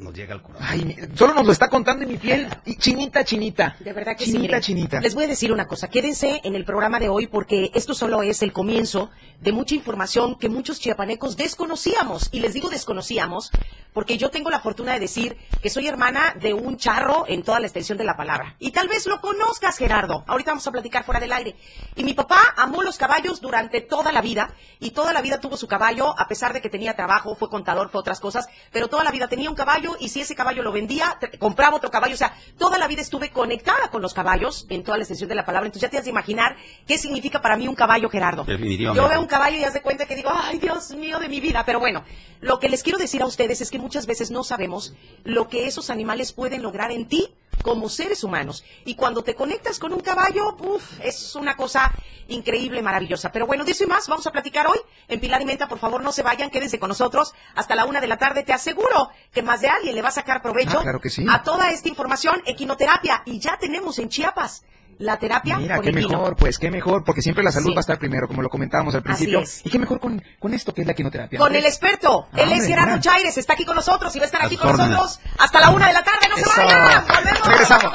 nos 0.00 0.14
llega 0.14 0.34
al 0.34 0.42
corazón. 0.42 0.66
Ay, 0.68 0.96
solo 1.14 1.34
nos 1.34 1.46
lo 1.46 1.52
está 1.52 1.68
contando 1.68 2.04
en 2.04 2.10
mi 2.10 2.16
piel. 2.16 2.48
Y 2.64 2.76
chinita, 2.76 3.24
chinita. 3.24 3.76
De 3.80 3.92
verdad 3.92 4.16
que 4.16 4.24
sí. 4.24 4.32
chinita, 4.32 4.60
chinita. 4.60 5.00
Les 5.00 5.14
voy 5.14 5.24
a 5.24 5.28
decir 5.28 5.52
una 5.52 5.66
cosa. 5.66 5.88
Quédense 5.88 6.40
en 6.42 6.54
el 6.54 6.64
programa 6.64 6.98
de 6.98 7.08
hoy 7.08 7.26
porque 7.26 7.70
esto 7.74 7.94
solo 7.94 8.22
es 8.22 8.42
el 8.42 8.52
comienzo 8.52 9.10
de 9.40 9.52
mucha 9.52 9.74
información 9.74 10.36
que 10.38 10.48
muchos 10.48 10.80
chiapanecos 10.80 11.36
desconocíamos. 11.36 12.28
Y 12.32 12.40
les 12.40 12.54
digo 12.54 12.70
desconocíamos 12.70 13.50
porque 13.92 14.16
yo 14.16 14.30
tengo 14.30 14.50
la 14.50 14.60
fortuna 14.60 14.94
de 14.94 15.00
decir 15.00 15.36
que 15.62 15.70
soy 15.70 15.88
hermana 15.88 16.34
de 16.40 16.54
un 16.54 16.76
charro 16.76 17.24
en 17.28 17.42
toda 17.42 17.60
la 17.60 17.66
extensión 17.66 17.98
de 17.98 18.04
la 18.04 18.16
palabra. 18.16 18.56
Y 18.58 18.70
tal 18.70 18.88
vez 18.88 19.06
lo 19.06 19.20
conozcas, 19.20 19.76
Gerardo. 19.76 20.24
Ahorita 20.26 20.52
vamos 20.52 20.66
a 20.66 20.72
platicar 20.72 21.04
fuera 21.04 21.20
del 21.20 21.32
aire. 21.32 21.56
Y 21.96 22.04
mi 22.04 22.14
papá 22.14 22.54
amó 22.56 22.82
los 22.82 22.96
caballos 22.96 23.40
durante 23.40 23.80
toda 23.80 24.12
la 24.12 24.22
vida 24.22 24.54
y 24.78 24.90
toda 24.92 25.12
la 25.12 25.20
vida 25.20 25.40
tuvo 25.40 25.56
su 25.56 25.66
caballo, 25.66 26.18
a 26.18 26.28
pesar 26.28 26.52
de 26.52 26.60
que 26.60 26.70
tenía 26.70 26.94
trabajo, 26.94 27.34
fue 27.34 27.50
contador, 27.50 27.90
fue 27.90 28.00
otras 28.00 28.20
cosas, 28.20 28.46
pero 28.72 28.88
toda 28.88 29.04
la 29.04 29.10
vida 29.10 29.28
tenía 29.28 29.50
un 29.50 29.56
caballo 29.56 29.89
caballo 29.90 30.04
y 30.04 30.08
si 30.08 30.20
ese 30.20 30.34
caballo 30.34 30.62
lo 30.62 30.72
vendía, 30.72 31.18
compraba 31.38 31.76
otro 31.76 31.90
caballo. 31.90 32.14
O 32.14 32.18
sea, 32.18 32.34
toda 32.58 32.78
la 32.78 32.86
vida 32.86 33.02
estuve 33.02 33.30
conectada 33.30 33.90
con 33.90 34.02
los 34.02 34.14
caballos 34.14 34.66
en 34.68 34.82
toda 34.82 34.96
la 34.96 35.02
extensión 35.02 35.28
de 35.28 35.34
la 35.34 35.44
palabra. 35.44 35.66
Entonces 35.66 35.88
ya 35.88 35.90
te 35.90 35.98
has 35.98 36.04
de 36.04 36.10
imaginar 36.10 36.56
qué 36.86 36.98
significa 36.98 37.40
para 37.40 37.56
mí 37.56 37.68
un 37.68 37.74
caballo, 37.74 38.08
Gerardo. 38.08 38.44
Yo 38.46 39.08
veo 39.08 39.20
un 39.20 39.26
caballo 39.26 39.56
y 39.56 39.64
haz 39.64 39.74
de 39.74 39.82
cuenta 39.82 40.06
que 40.06 40.16
digo, 40.16 40.30
ay, 40.32 40.58
Dios 40.58 40.90
mío 40.92 41.18
de 41.18 41.28
mi 41.28 41.40
vida. 41.40 41.64
Pero 41.64 41.80
bueno, 41.80 42.04
lo 42.40 42.58
que 42.58 42.68
les 42.68 42.82
quiero 42.82 42.98
decir 42.98 43.22
a 43.22 43.26
ustedes 43.26 43.60
es 43.60 43.70
que 43.70 43.78
muchas 43.78 44.06
veces 44.06 44.30
no 44.30 44.44
sabemos 44.44 44.94
lo 45.24 45.48
que 45.48 45.66
esos 45.66 45.90
animales 45.90 46.32
pueden 46.32 46.62
lograr 46.62 46.90
en 46.90 47.06
ti 47.06 47.34
como 47.62 47.88
seres 47.88 48.24
humanos. 48.24 48.64
Y 48.84 48.94
cuando 48.94 49.22
te 49.22 49.34
conectas 49.34 49.78
con 49.78 49.92
un 49.92 50.00
caballo, 50.00 50.56
uf, 50.60 51.00
es 51.00 51.34
una 51.34 51.56
cosa 51.56 51.92
increíble, 52.28 52.82
maravillosa. 52.82 53.32
Pero 53.32 53.46
bueno, 53.46 53.64
de 53.64 53.72
eso 53.72 53.84
y 53.84 53.86
más 53.86 54.08
vamos 54.08 54.26
a 54.26 54.30
platicar 54.32 54.66
hoy 54.66 54.78
en 55.08 55.20
Pilar 55.20 55.42
y 55.42 55.44
Menta. 55.44 55.68
Por 55.68 55.78
favor, 55.78 56.02
no 56.02 56.12
se 56.12 56.22
vayan, 56.22 56.50
quédense 56.50 56.78
con 56.78 56.88
nosotros 56.88 57.32
hasta 57.54 57.74
la 57.74 57.84
una 57.84 58.00
de 58.00 58.06
la 58.06 58.16
tarde. 58.16 58.42
Te 58.44 58.52
aseguro 58.52 59.10
que 59.32 59.42
más 59.42 59.60
de 59.60 59.68
alguien 59.68 59.94
le 59.94 60.02
va 60.02 60.08
a 60.08 60.12
sacar 60.12 60.42
provecho 60.42 60.78
Ah, 60.78 60.82
claro 60.82 61.00
que 61.00 61.10
sí. 61.10 61.24
a 61.28 61.42
toda 61.42 61.70
esta 61.70 61.88
información, 61.88 62.42
equinoterapia. 62.46 63.22
Y 63.26 63.38
ya 63.40 63.58
tenemos 63.58 63.98
en 63.98 64.08
Chiapas 64.08 64.62
la 65.00 65.18
terapia 65.18 65.56
Mira, 65.58 65.76
con 65.76 65.84
qué 65.84 65.90
equino. 65.90 66.08
mejor, 66.08 66.36
pues, 66.36 66.58
qué 66.58 66.70
mejor, 66.70 67.02
porque 67.04 67.22
siempre 67.22 67.42
la 67.42 67.50
salud 67.50 67.68
Sí. 67.70 67.74
va 67.74 67.78
a 67.78 67.80
estar 67.80 67.98
primero, 67.98 68.28
como 68.28 68.42
lo 68.42 68.48
comentábamos 68.48 68.94
al 68.94 69.02
principio. 69.02 69.40
es. 69.40 69.60
Y 69.64 69.70
qué 69.70 69.78
mejor 69.78 69.98
con, 69.98 70.22
con 70.38 70.52
esto 70.54 70.72
que 70.74 70.82
es 70.82 70.86
la 70.86 70.94
quinoterapia. 70.94 71.38
Con 71.38 71.54
el 71.54 71.64
experto. 71.64 72.26
Ah, 72.32 72.40
Él 72.42 72.52
es 72.52 72.66
Gerardo 72.66 72.96
mira. 72.96 73.00
Chaires. 73.00 73.36
Está 73.38 73.54
aquí 73.54 73.64
con 73.64 73.74
nosotros 73.76 74.14
y 74.14 74.18
va 74.18 74.24
a 74.24 74.26
estar 74.26 74.44
aquí 74.44 74.56
con 74.56 74.76
nosotros 74.76 75.18
hasta 75.38 75.60
la 75.60 75.70
una 75.70 75.88
de 75.88 75.94
la 75.94 76.04
tarde. 76.04 76.28
¡No 76.28 76.36
se 76.36 76.42
Eso. 76.42 76.52
vayan! 76.56 77.04
¡Volvemos! 77.08 77.48
Regresamos. 77.48 77.92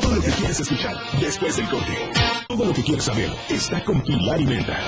Todo 0.00 0.14
lo 0.14 0.22
que 0.22 0.30
quieres 0.32 0.60
escuchar 0.60 0.96
después 1.20 1.56
del 1.56 1.68
corte. 1.68 2.10
Todo 2.48 2.64
lo 2.66 2.72
que 2.72 2.82
quieres 2.82 3.04
saber 3.04 3.30
está 3.48 3.84
con 3.84 4.02
Pilar 4.02 4.40
y 4.40 4.46
Menta. 4.46 4.78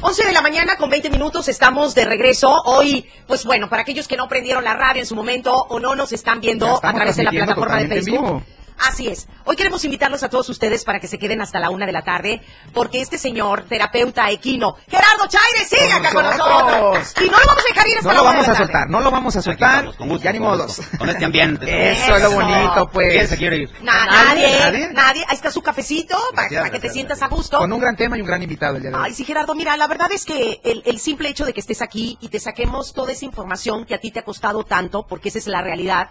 11 0.00 0.24
de 0.26 0.32
la 0.32 0.42
mañana 0.42 0.76
con 0.76 0.90
20 0.90 1.08
minutos 1.10 1.48
estamos 1.48 1.94
de 1.94 2.04
regreso. 2.04 2.52
Hoy, 2.66 3.08
pues 3.26 3.44
bueno, 3.44 3.68
para 3.70 3.82
aquellos 3.82 4.06
que 4.06 4.16
no 4.16 4.28
prendieron 4.28 4.62
la 4.62 4.74
radio 4.74 5.00
en 5.00 5.06
su 5.06 5.14
momento 5.14 5.52
o 5.52 5.80
no 5.80 5.94
nos 5.94 6.12
están 6.12 6.40
viendo 6.40 6.78
a 6.82 6.92
través 6.92 7.16
de 7.16 7.24
la 7.24 7.30
plataforma 7.30 7.78
de 7.78 7.88
Facebook. 7.88 8.42
Así 8.78 9.06
es. 9.08 9.28
Hoy 9.44 9.56
queremos 9.56 9.84
invitarlos 9.84 10.22
a 10.24 10.28
todos 10.28 10.48
ustedes 10.48 10.84
para 10.84 10.98
que 11.00 11.06
se 11.06 11.18
queden 11.18 11.40
hasta 11.40 11.58
la 11.60 11.70
una 11.70 11.86
de 11.86 11.92
la 11.92 12.02
tarde, 12.02 12.42
porque 12.72 13.00
este 13.00 13.18
señor, 13.18 13.62
terapeuta 13.68 14.28
equino, 14.30 14.76
Gerardo 14.88 15.26
Chaires, 15.28 15.68
sigue 15.68 15.86
Con 15.92 16.04
acá 16.06 16.12
con 16.12 16.24
nosotros. 16.24 17.14
Y 17.24 17.30
no 17.30 17.38
lo 17.38 17.46
vamos 17.46 17.62
a 17.64 17.68
dejar 17.68 17.88
ir 17.88 17.96
hasta 17.98 18.08
No 18.08 18.14
la 18.14 18.18
lo 18.18 18.22
una 18.22 18.30
de 18.32 18.36
vamos 18.36 18.46
la 18.46 18.52
a 18.52 18.56
tarde. 18.56 18.64
soltar, 18.72 18.90
no 18.90 19.00
lo 19.00 19.10
vamos 19.10 19.36
a 19.36 19.42
soltar. 19.42 19.96
con 19.96 20.08
gusto, 20.08 20.24
ya 20.24 20.32
ni 20.32 20.38
con 20.38 20.48
modos. 20.48 20.76
gusto, 20.78 20.98
Con 20.98 21.08
este 21.08 21.24
ambiente. 21.24 21.92
Eso 21.92 22.16
es 22.16 22.22
lo 22.22 22.30
bonito, 22.32 22.90
pues. 22.92 23.12
¿Quién 23.12 23.28
se 23.28 23.36
quiere 23.36 23.56
ir? 23.58 23.70
Na- 23.82 24.06
Nadie, 24.06 24.90
nadie, 24.92 25.24
Ahí 25.28 25.36
está 25.36 25.50
su 25.50 25.62
cafecito 25.62 26.16
para, 26.34 26.48
que 26.48 26.54
te 26.56 26.68
gracias, 26.70 26.92
sientas 26.92 27.22
a 27.22 27.28
gusto. 27.28 27.58
Con 27.58 27.72
un 27.72 27.80
gran 27.80 27.96
tema 27.96 28.18
y 28.18 28.20
un 28.20 28.26
gran 28.26 28.42
invitado 28.42 28.76
el 28.76 28.82
día 28.82 28.90
de 28.90 28.96
hoy. 28.96 29.02
Ay, 29.06 29.14
sí, 29.14 29.24
Gerardo, 29.24 29.54
mira, 29.54 29.76
la 29.76 29.86
verdad 29.86 30.10
es 30.12 30.24
que 30.24 30.60
el, 30.64 30.82
el 30.84 30.98
simple 30.98 31.28
hecho 31.28 31.44
de 31.44 31.52
que 31.52 31.60
estés 31.60 31.80
aquí 31.80 32.18
y 32.20 32.28
te 32.28 32.40
saquemos 32.40 32.92
toda 32.92 33.12
esa 33.12 33.24
información 33.24 33.84
que 33.84 33.94
a 33.94 33.98
ti 34.00 34.10
te 34.10 34.18
ha 34.18 34.24
costado 34.24 34.64
tanto, 34.64 35.06
porque 35.06 35.28
esa 35.28 35.38
es 35.38 35.46
la 35.46 35.62
realidad, 35.62 36.10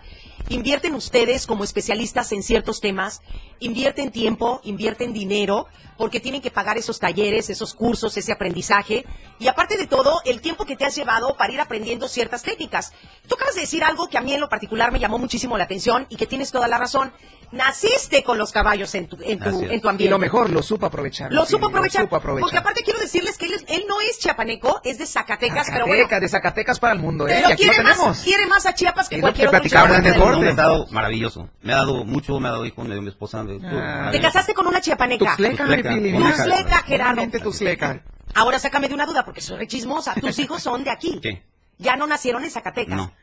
invierten 0.50 0.94
ustedes 0.96 1.46
como 1.48 1.64
especialistas 1.64 2.32
en 2.32 2.44
ciertos 2.54 2.82
temas, 2.82 3.24
invierten 3.60 4.12
tiempo, 4.12 4.62
invierten 4.64 5.14
dinero, 5.14 5.68
porque 5.98 6.20
tienen 6.20 6.42
que 6.42 6.52
pagar 6.52 6.78
esos 6.78 7.00
talleres, 7.00 7.50
esos 7.50 7.74
cursos, 7.74 8.18
ese 8.18 8.32
aprendizaje, 8.32 9.06
y 9.40 9.48
aparte 9.48 9.78
de 9.78 9.88
todo, 9.88 10.22
el 10.26 10.42
tiempo 10.42 10.66
que 10.66 10.76
te 10.76 10.86
has 10.86 10.96
llevado 10.96 11.36
para 11.38 11.54
ir 11.54 11.62
aprendiendo 11.62 12.08
ciertas 12.08 12.42
técnicas. 12.44 12.94
Tú 13.28 13.36
acabas 13.36 13.56
de 13.56 13.62
decir 13.62 13.84
algo 13.84 14.08
que 14.10 14.18
a 14.18 14.22
mí 14.22 14.34
en 14.34 14.42
lo 14.42 14.50
particular 14.50 14.92
me 14.92 15.00
llamó 15.00 15.18
muchísimo 15.20 15.58
la 15.58 15.66
atención 15.66 16.08
y 16.10 16.16
que 16.16 16.26
tienes 16.26 16.52
toda 16.52 16.68
la 16.68 16.78
razón. 16.78 17.14
Naciste 17.52 18.24
con 18.24 18.40
los 18.40 18.52
caballos 18.52 18.96
en 18.96 19.08
tu, 19.08 19.16
en 19.22 19.38
tu, 19.40 19.62
en 19.62 19.80
tu 19.80 19.88
y 19.88 19.90
ambiente. 19.92 20.10
lo 20.10 20.18
mejor, 20.18 20.50
lo 20.50 20.64
supo 20.64 20.88
aprovechar. 20.88 21.32
Lo 21.32 21.46
sí, 21.46 21.52
supo 21.52 21.68
aprovechar. 21.68 22.02
Lo 22.02 22.08
supo 22.08 22.16
aprovechar. 22.16 22.42
Porque 22.42 22.58
aparte 22.58 22.82
quiero 22.84 23.00
decirles 23.00 23.38
que 23.38 23.46
él, 23.46 23.54
es- 23.54 23.66
él 23.68 23.86
no 23.88 24.02
es 24.02 24.18
chiapaneco, 24.18 24.82
es 24.84 24.98
de 24.98 25.06
Zacatecas, 25.06 25.68
pero 25.72 25.86
bueno. 25.86 26.02
Zacatecas, 26.04 26.22
de 26.22 26.30
Zacatecas 26.30 26.80
para 26.80 26.94
el 26.94 27.00
mundo, 27.00 27.28
¿eh? 27.28 27.34
Pero 27.36 27.50
Y 27.50 27.52
aquí 27.52 27.66
lo 27.66 27.72
quiere 27.74 27.84
más, 27.84 27.96
tenemos. 27.98 28.18
quiere 28.24 28.48
más 28.48 28.66
a 28.66 28.74
Chiapas 28.74 29.08
que 29.08 29.22
cualquier 29.22 29.52
que 29.52 29.58
otro. 29.58 30.40
Me 30.40 30.50
ha 30.50 30.54
dado 30.56 30.88
maravilloso. 30.90 31.48
Me 31.62 31.74
ha 31.74 31.78
dado 31.78 32.04
mucho, 32.06 32.40
me 32.40 32.48
ha 32.48 32.52
dado 32.54 32.66
hijos, 32.66 32.88
me 32.88 32.96
dio 32.96 33.04
mi 33.04 33.10
esposa. 33.10 33.43
Ah. 33.66 34.10
Te 34.12 34.22
casaste 34.22 34.54
con 34.54 34.68
una 34.68 34.82
chiapaneca. 34.82 35.32
Tuxleca, 35.32 35.66
Tuxleca, 35.66 36.84
Gerardo. 36.84 37.28
Tuxleca. 37.42 38.04
Ahora 38.36 38.60
sácame 38.60 38.88
de 38.88 38.94
una 38.96 39.06
duda 39.06 39.24
porque 39.26 39.42
soy 39.42 39.68
chismosa. 39.68 40.14
Tus 40.22 40.38
hijos 40.40 40.62
son 40.62 40.84
de 40.84 40.92
aquí. 40.92 41.20
Sí. 41.22 41.42
Ya 41.78 41.96
no 41.96 42.08
nacieron 42.08 42.44
en 42.44 42.52
Zacatecas. 42.52 42.96
No. 42.96 43.14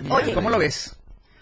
Mira, 0.00 0.14
Oye. 0.14 0.34
¿Cómo 0.34 0.50
lo 0.50 0.58
ves? 0.58 0.96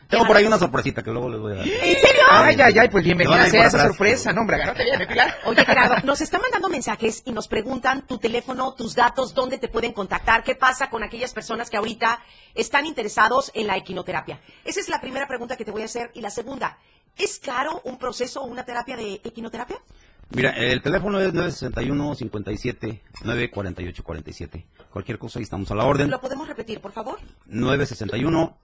Tengo 0.09 0.27
por 0.27 0.37
ahí 0.37 0.45
una 0.45 0.59
sorpresita 0.59 1.05
que 1.05 1.13
luego 1.13 1.31
les 1.31 1.39
voy 1.41 1.53
a 1.53 1.55
dar. 1.57 1.69
¿En 1.69 2.01
serio? 2.01 2.23
Ay, 2.29 2.61
ay, 2.61 2.79
ay, 2.81 2.89
pues 2.89 3.05
bienvenida 3.05 3.49
sea 3.49 3.67
esa 3.67 3.77
atrás. 3.77 3.87
sorpresa. 3.87 4.33
No, 4.33 4.41
hombre, 4.41 4.57
agárrate 4.57 4.83
bien, 4.83 5.01
¿eh, 5.01 5.07
Pilar. 5.07 5.39
Oye, 5.45 5.65
Gerardo, 5.65 6.05
nos 6.05 6.21
están 6.21 6.41
mandando 6.41 6.69
mensajes 6.69 7.23
y 7.25 7.31
nos 7.31 7.47
preguntan 7.47 8.05
tu 8.09 8.19
teléfono, 8.19 8.75
tus 8.75 8.97
datos, 8.97 9.35
dónde 9.35 9.59
te 9.59 9.69
pueden 9.69 9.93
contactar, 9.93 10.43
qué 10.43 10.57
pasa 10.57 10.91
con 10.91 11.05
aquellas 11.05 11.33
personas 11.33 11.71
que 11.71 11.77
ahorita 11.77 12.21
están 12.57 12.87
interesados 12.87 13.53
en 13.55 13.69
la 13.69 13.77
equinoterapia. 13.77 14.41
Esa 14.65 14.81
es 14.81 14.89
la 14.89 15.01
primera 15.01 15.29
pregunta 15.29 15.57
que 15.57 15.65
te 15.65 15.71
voy 15.71 15.83
a 15.83 15.85
hacer. 15.85 16.11
Y 16.15 16.23
la 16.23 16.31
segunda, 16.31 16.79
¿es 17.17 17.39
caro 17.39 17.81
un 17.85 17.99
proceso 17.99 18.41
o 18.43 18.47
una 18.47 18.65
terapia 18.65 18.97
de 18.97 19.21
equinoterapia? 19.25 19.79
Mira, 20.31 20.51
el 20.51 20.81
teléfono 20.81 21.21
es 21.21 21.33
961 21.33 22.15
57 22.15 23.03
948 23.25 24.05
47. 24.05 24.67
Cualquier 24.93 25.19
cosa, 25.19 25.39
ahí 25.39 25.43
estamos 25.43 25.71
a 25.71 25.75
la 25.75 25.85
orden. 25.85 26.09
¿Lo 26.11 26.21
podemos 26.21 26.47
repetir, 26.47 26.81
por 26.81 26.93
favor? 26.93 27.19
961 27.47 28.57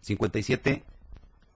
57 0.00 0.84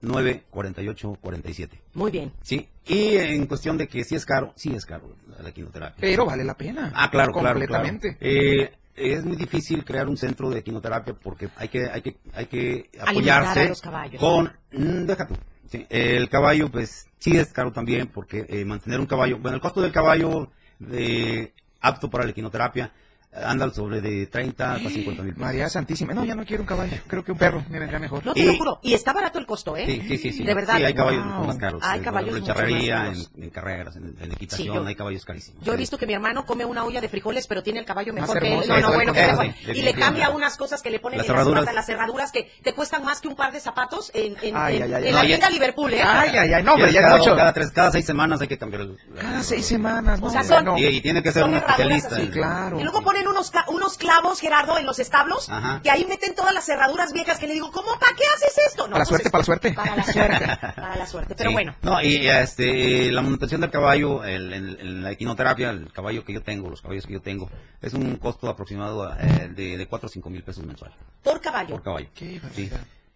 948 0.01 1.17
47. 1.21 1.81
Muy 1.93 2.11
bien. 2.11 2.31
Sí, 2.41 2.67
y 2.87 3.15
en 3.17 3.45
cuestión 3.47 3.77
de 3.77 3.87
que 3.87 4.03
si 4.03 4.15
es 4.15 4.25
caro, 4.25 4.53
sí 4.55 4.73
es 4.73 4.85
caro 4.85 5.15
la 5.41 5.51
quinoterapia. 5.51 5.97
Pero 5.99 6.25
vale 6.25 6.43
la 6.43 6.55
pena. 6.57 6.91
Ah, 6.95 7.09
claro, 7.11 7.33
claro, 7.33 7.59
Completamente. 7.59 8.17
claro. 8.17 8.33
Eh, 8.35 8.71
es 9.01 9.23
muy 9.25 9.35
difícil 9.35 9.83
crear 9.83 10.07
un 10.07 10.17
centro 10.17 10.49
de 10.49 10.63
quinoterapia 10.63 11.13
porque 11.13 11.49
hay 11.57 11.67
que, 11.67 11.89
hay 11.89 12.01
que, 12.01 12.17
hay 12.33 12.45
que 12.45 12.89
apoyarse 12.99 13.61
a 13.61 13.69
los 13.69 13.81
caballos. 13.81 14.19
con, 14.19 14.51
mm, 14.71 15.05
deja 15.05 15.27
tú. 15.27 15.35
Sí, 15.69 15.85
el 15.89 16.29
caballo, 16.29 16.69
pues, 16.69 17.07
sí 17.17 17.37
es 17.37 17.53
caro 17.53 17.71
también 17.71 18.07
porque 18.07 18.45
eh, 18.49 18.65
mantener 18.65 18.99
un 18.99 19.05
caballo, 19.05 19.39
bueno, 19.39 19.55
el 19.55 19.61
costo 19.61 19.81
del 19.81 19.91
caballo 19.91 20.51
eh, 20.91 21.53
apto 21.79 22.09
para 22.09 22.25
la 22.25 22.33
quinoterapia 22.33 22.91
anda 23.33 23.69
sobre 23.71 24.01
de 24.01 24.27
30 24.27 24.73
hasta 24.75 24.89
50 24.89 25.23
mil 25.23 25.33
pesos. 25.33 25.45
María 25.47 25.69
Santísima. 25.69 26.13
No, 26.13 26.25
ya 26.25 26.35
no 26.35 26.45
quiero 26.45 26.63
un 26.63 26.67
caballo. 26.67 26.97
Creo 27.07 27.23
que 27.23 27.31
un 27.31 27.37
perro 27.37 27.63
me 27.69 27.79
vendría 27.79 27.99
mejor. 27.99 28.25
No 28.25 28.33
te 28.33 28.41
Y- 28.41 28.45
lo 28.45 28.55
juro. 28.57 28.79
Y 28.83 28.93
está 28.93 29.13
barato 29.13 29.39
el 29.39 29.45
costo, 29.45 29.77
¿eh? 29.77 29.85
Sí, 29.85 30.01
sí, 30.07 30.17
sí, 30.17 30.33
sí. 30.33 30.43
De 30.43 30.53
verdad. 30.53 30.77
Sí, 30.77 30.83
hay 30.83 30.93
caballos 30.93 31.23
Wow. 31.25 31.45
más 31.47 31.57
caros. 31.57 31.81
Hay 31.85 32.01
caballos 32.01 32.35
en 32.37 32.43
charrería, 32.45 32.95
caros. 32.97 33.31
en, 33.37 33.43
en 33.43 33.49
carreras, 33.49 33.95
en, 33.95 34.15
en 34.19 34.31
equitación, 34.33 34.67
Sí, 34.67 34.73
yo- 34.73 34.85
hay 34.85 34.95
caballos 34.95 35.23
carísimos. 35.25 35.63
Yo 35.63 35.73
he 35.73 35.77
visto 35.77 35.97
que 35.97 36.05
mi 36.05 36.13
hermano 36.13 36.45
come 36.45 36.65
una 36.65 36.83
olla 36.83 36.99
de 36.99 37.07
frijoles, 37.07 37.47
pero 37.47 37.63
tiene 37.63 37.79
el 37.79 37.85
caballo 37.85 38.13
mejor 38.13 38.37
que 38.39 38.53
él. 38.53 38.67
No, 38.67 38.79
no, 38.81 38.93
bueno, 38.93 39.13
que 39.13 39.21
mejor. 39.25 39.45
Y 39.73 39.81
le 39.81 39.93
cambia 39.93 40.29
unas 40.29 40.57
cosas 40.57 40.81
que 40.81 40.89
le 40.89 40.99
ponen 40.99 41.19
Las 41.19 41.27
en 41.27 41.33
las 41.33 41.37
cerraduras. 41.39 41.61
patas, 41.63 41.75
las 41.75 41.85
cerraduras 41.85 42.31
que 42.31 42.51
te 42.63 42.73
cuestan 42.73 43.03
más 43.05 43.21
que 43.21 43.27
un 43.29 43.35
par 43.35 43.53
de 43.53 43.59
zapatos 43.61 44.11
en, 44.13 44.35
en, 44.41 44.55
Ay, 44.57 44.77
en- 44.77 44.83
ay, 44.83 44.93
ay, 44.93 45.07
en 45.07 45.15
la 45.15 45.21
tienda 45.21 45.49
Liverpool, 45.49 45.93
¿eh? 45.93 46.01
Ay, 46.03 46.35
ay, 46.37 46.53
ay. 46.53 46.63
No, 46.63 46.73
hombre, 46.73 46.91
ya 46.91 46.99
es 46.99 47.05
cada, 47.05 47.17
mucho. 47.17 47.35
cada, 47.35 47.53
tres, 47.53 47.71
cada 47.71 47.91
seis 47.91 48.05
semanas 48.05 48.41
hay 48.41 48.47
que 48.47 48.57
cambiar 48.57 48.81
el... 48.81 48.97
Cada 49.19 49.41
seis 49.41 49.65
semanas, 49.65 50.19
¿no? 50.19 50.27
O 50.27 50.29
sea, 50.29 50.43
son- 50.43 50.65
Bueno, 50.65 50.77
Y, 50.77 50.99
tiene 51.01 51.23
que 51.23 51.31
ser 51.31 51.45
un 51.45 51.55
especialista. 51.55 52.17
claro. 52.31 52.79
Y 52.79 52.83
luego 52.83 53.01
ponen 53.23 53.27
unos, 53.27 53.51
unos 53.67 53.97
clavos, 53.97 54.39
Gerardo, 54.39 54.77
en 54.77 54.85
los 54.85 54.99
establos, 54.99 55.49
Ajá. 55.49 55.79
que 55.81 55.89
ahí 55.89 56.05
meten 56.05 56.35
todas 56.35 56.53
las 56.53 56.65
cerraduras 56.65 57.13
viejas 57.13 57.37
que 57.39 57.47
le 57.47 57.53
digo, 57.53 57.71
¿cómo? 57.71 57.97
¿Para 57.99 58.15
qué 58.15 58.23
haces 58.35 58.57
esto? 58.67 58.87
No, 58.87 58.93
Para 58.93 59.03
la 59.03 59.09
pues 59.09 59.09
suerte, 59.09 59.29
para 59.29 59.41
la 59.41 59.45
suerte. 59.45 59.73
Para 59.73 59.95
la 59.95 60.03
suerte, 60.03 60.47
para 60.75 60.95
la 60.95 61.05
suerte. 61.05 61.35
Pero 61.35 61.49
Sí. 61.49 61.53
bueno, 61.53 61.75
No, 61.81 62.01
y 62.01 62.27
este, 62.27 63.11
la 63.11 63.21
manutención 63.21 63.61
del 63.61 63.69
caballo, 63.71 64.23
el- 64.23 65.03
la 65.03 65.11
equinoterapia, 65.11 65.69
el 65.69 65.91
caballo 65.91 66.23
que 66.25 66.33
yo 66.33 66.41
tengo, 66.43 66.69
los 66.69 66.81
caballos 66.81 67.05
que 67.05 67.13
yo 67.13 67.21
tengo, 67.21 67.49
es 67.81 67.93
un 67.93 68.15
costo 68.17 68.49
aproximado 68.49 69.11
eh, 69.19 69.49
de, 69.55 69.77
de 69.77 69.87
4 69.87 70.07
o 70.07 70.09
5 70.09 70.29
mil 70.29 70.43
pesos 70.43 70.65
mensual 70.65 70.93
por 71.23 71.39
caballo. 71.41 71.69
por 71.69 71.83
caballo. 71.83 72.07
Qué 72.15 72.41
Sí. 72.55 72.69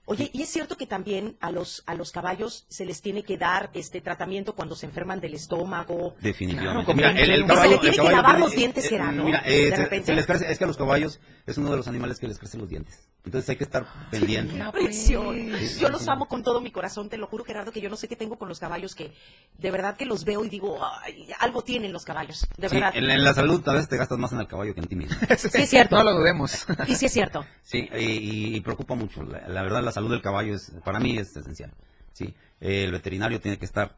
Oye, 0.07 0.29
y 0.33 0.43
es 0.43 0.49
cierto 0.49 0.77
que 0.77 0.85
también 0.85 1.35
a 1.41 1.51
los 1.51 1.81
a 1.87 1.95
los 1.95 2.11
caballos 2.11 2.65
se 2.69 2.85
les 2.85 3.01
tiene 3.01 3.23
que 3.23 3.37
dar 3.37 3.71
este 3.73 4.01
tratamiento 4.01 4.53
cuando 4.53 4.75
se 4.75 4.85
enferman 4.85 5.19
del 5.19 5.33
estómago. 5.33 6.15
Definitivamente. 6.21 6.85
Claro, 6.93 6.95
mira, 6.95 7.09
el, 7.23 7.31
el 7.31 7.41
que 7.41 7.47
se 7.49 7.53
caballo, 7.55 7.71
le 7.71 7.77
tiene 7.79 7.91
que 7.91 7.97
caballo 7.97 8.15
lavar 8.17 8.39
los 8.39 8.51
dientes, 8.51 8.85
eh, 8.85 8.89
será, 8.89 9.11
¿no? 9.11 9.23
Mira, 9.23 9.41
eh, 9.45 9.65
De 9.65 9.69
se- 9.71 9.75
repente. 9.77 10.05
se 10.05 10.13
les 10.13 10.27
crece- 10.27 10.49
es 10.51 10.57
que 10.59 10.63
a 10.63 10.67
los 10.67 10.77
caballos 10.77 11.19
es 11.47 11.57
uno 11.57 11.71
de 11.71 11.77
los 11.77 11.87
animales 11.87 12.19
que 12.19 12.27
les 12.27 12.37
crecen 12.37 12.59
los 12.61 12.69
dientes. 12.69 13.09
Entonces 13.25 13.49
hay 13.49 13.55
que 13.55 13.63
estar 13.63 13.85
pendiente. 14.11 14.53
mira, 14.53 14.71
Presión. 14.71 15.49
Yo 15.79 15.89
los 15.89 16.07
amo 16.07 16.27
con 16.27 16.43
todo 16.43 16.61
mi 16.61 16.71
corazón, 16.71 17.09
te 17.09 17.17
lo 17.17 17.25
juro, 17.27 17.43
Gerardo, 17.43 17.71
que 17.71 17.81
yo 17.81 17.89
no 17.89 17.95
sé 17.95 18.07
qué 18.07 18.15
tengo 18.15 18.37
con 18.37 18.47
los 18.47 18.59
caballos, 18.59 18.93
que 18.93 19.13
de 19.57 19.71
verdad 19.71 19.97
que 19.97 20.05
los 20.05 20.23
veo 20.25 20.45
y 20.45 20.49
digo, 20.49 20.77
"Ay, 21.01 21.27
algo 21.39 21.63
tienen 21.63 21.91
los 21.91 22.05
caballos, 22.05 22.47
de 22.57 22.69
Sí, 22.69 22.75
verdad. 22.75 22.91
en, 22.95 23.09
en 23.09 23.23
la 23.23 23.33
salud 23.33 23.67
a 23.67 23.73
veces 23.73 23.89
te 23.89 23.97
gastas 23.97 24.19
más 24.19 24.31
en 24.31 24.41
el 24.41 24.47
caballo 24.47 24.73
que 24.75 24.81
en 24.81 24.87
ti 24.87 24.95
mismo. 24.95 25.15
Sí, 25.37 25.49
es 25.53 25.69
cierto. 25.69 25.95
No 25.97 26.03
lo 26.03 26.13
dudemos. 26.13 26.65
Y 26.87 26.95
sí 26.95 27.07
es 27.07 27.11
cierto. 27.13 27.43
Sí, 27.63 27.89
y, 27.97 28.55
y 28.55 28.61
preocupa 28.61 28.93
mucho. 28.95 29.23
La, 29.23 29.47
la 29.47 29.63
verdad, 29.63 29.83
la 29.83 29.91
salud 29.91 30.11
del 30.11 30.21
caballo 30.21 30.53
es, 30.55 30.71
para 30.83 30.99
mí 30.99 31.17
es 31.17 31.35
esencial. 31.35 31.71
Sí, 32.13 32.33
el 32.59 32.91
veterinario 32.91 33.41
tiene 33.41 33.57
que 33.57 33.65
estar, 33.65 33.95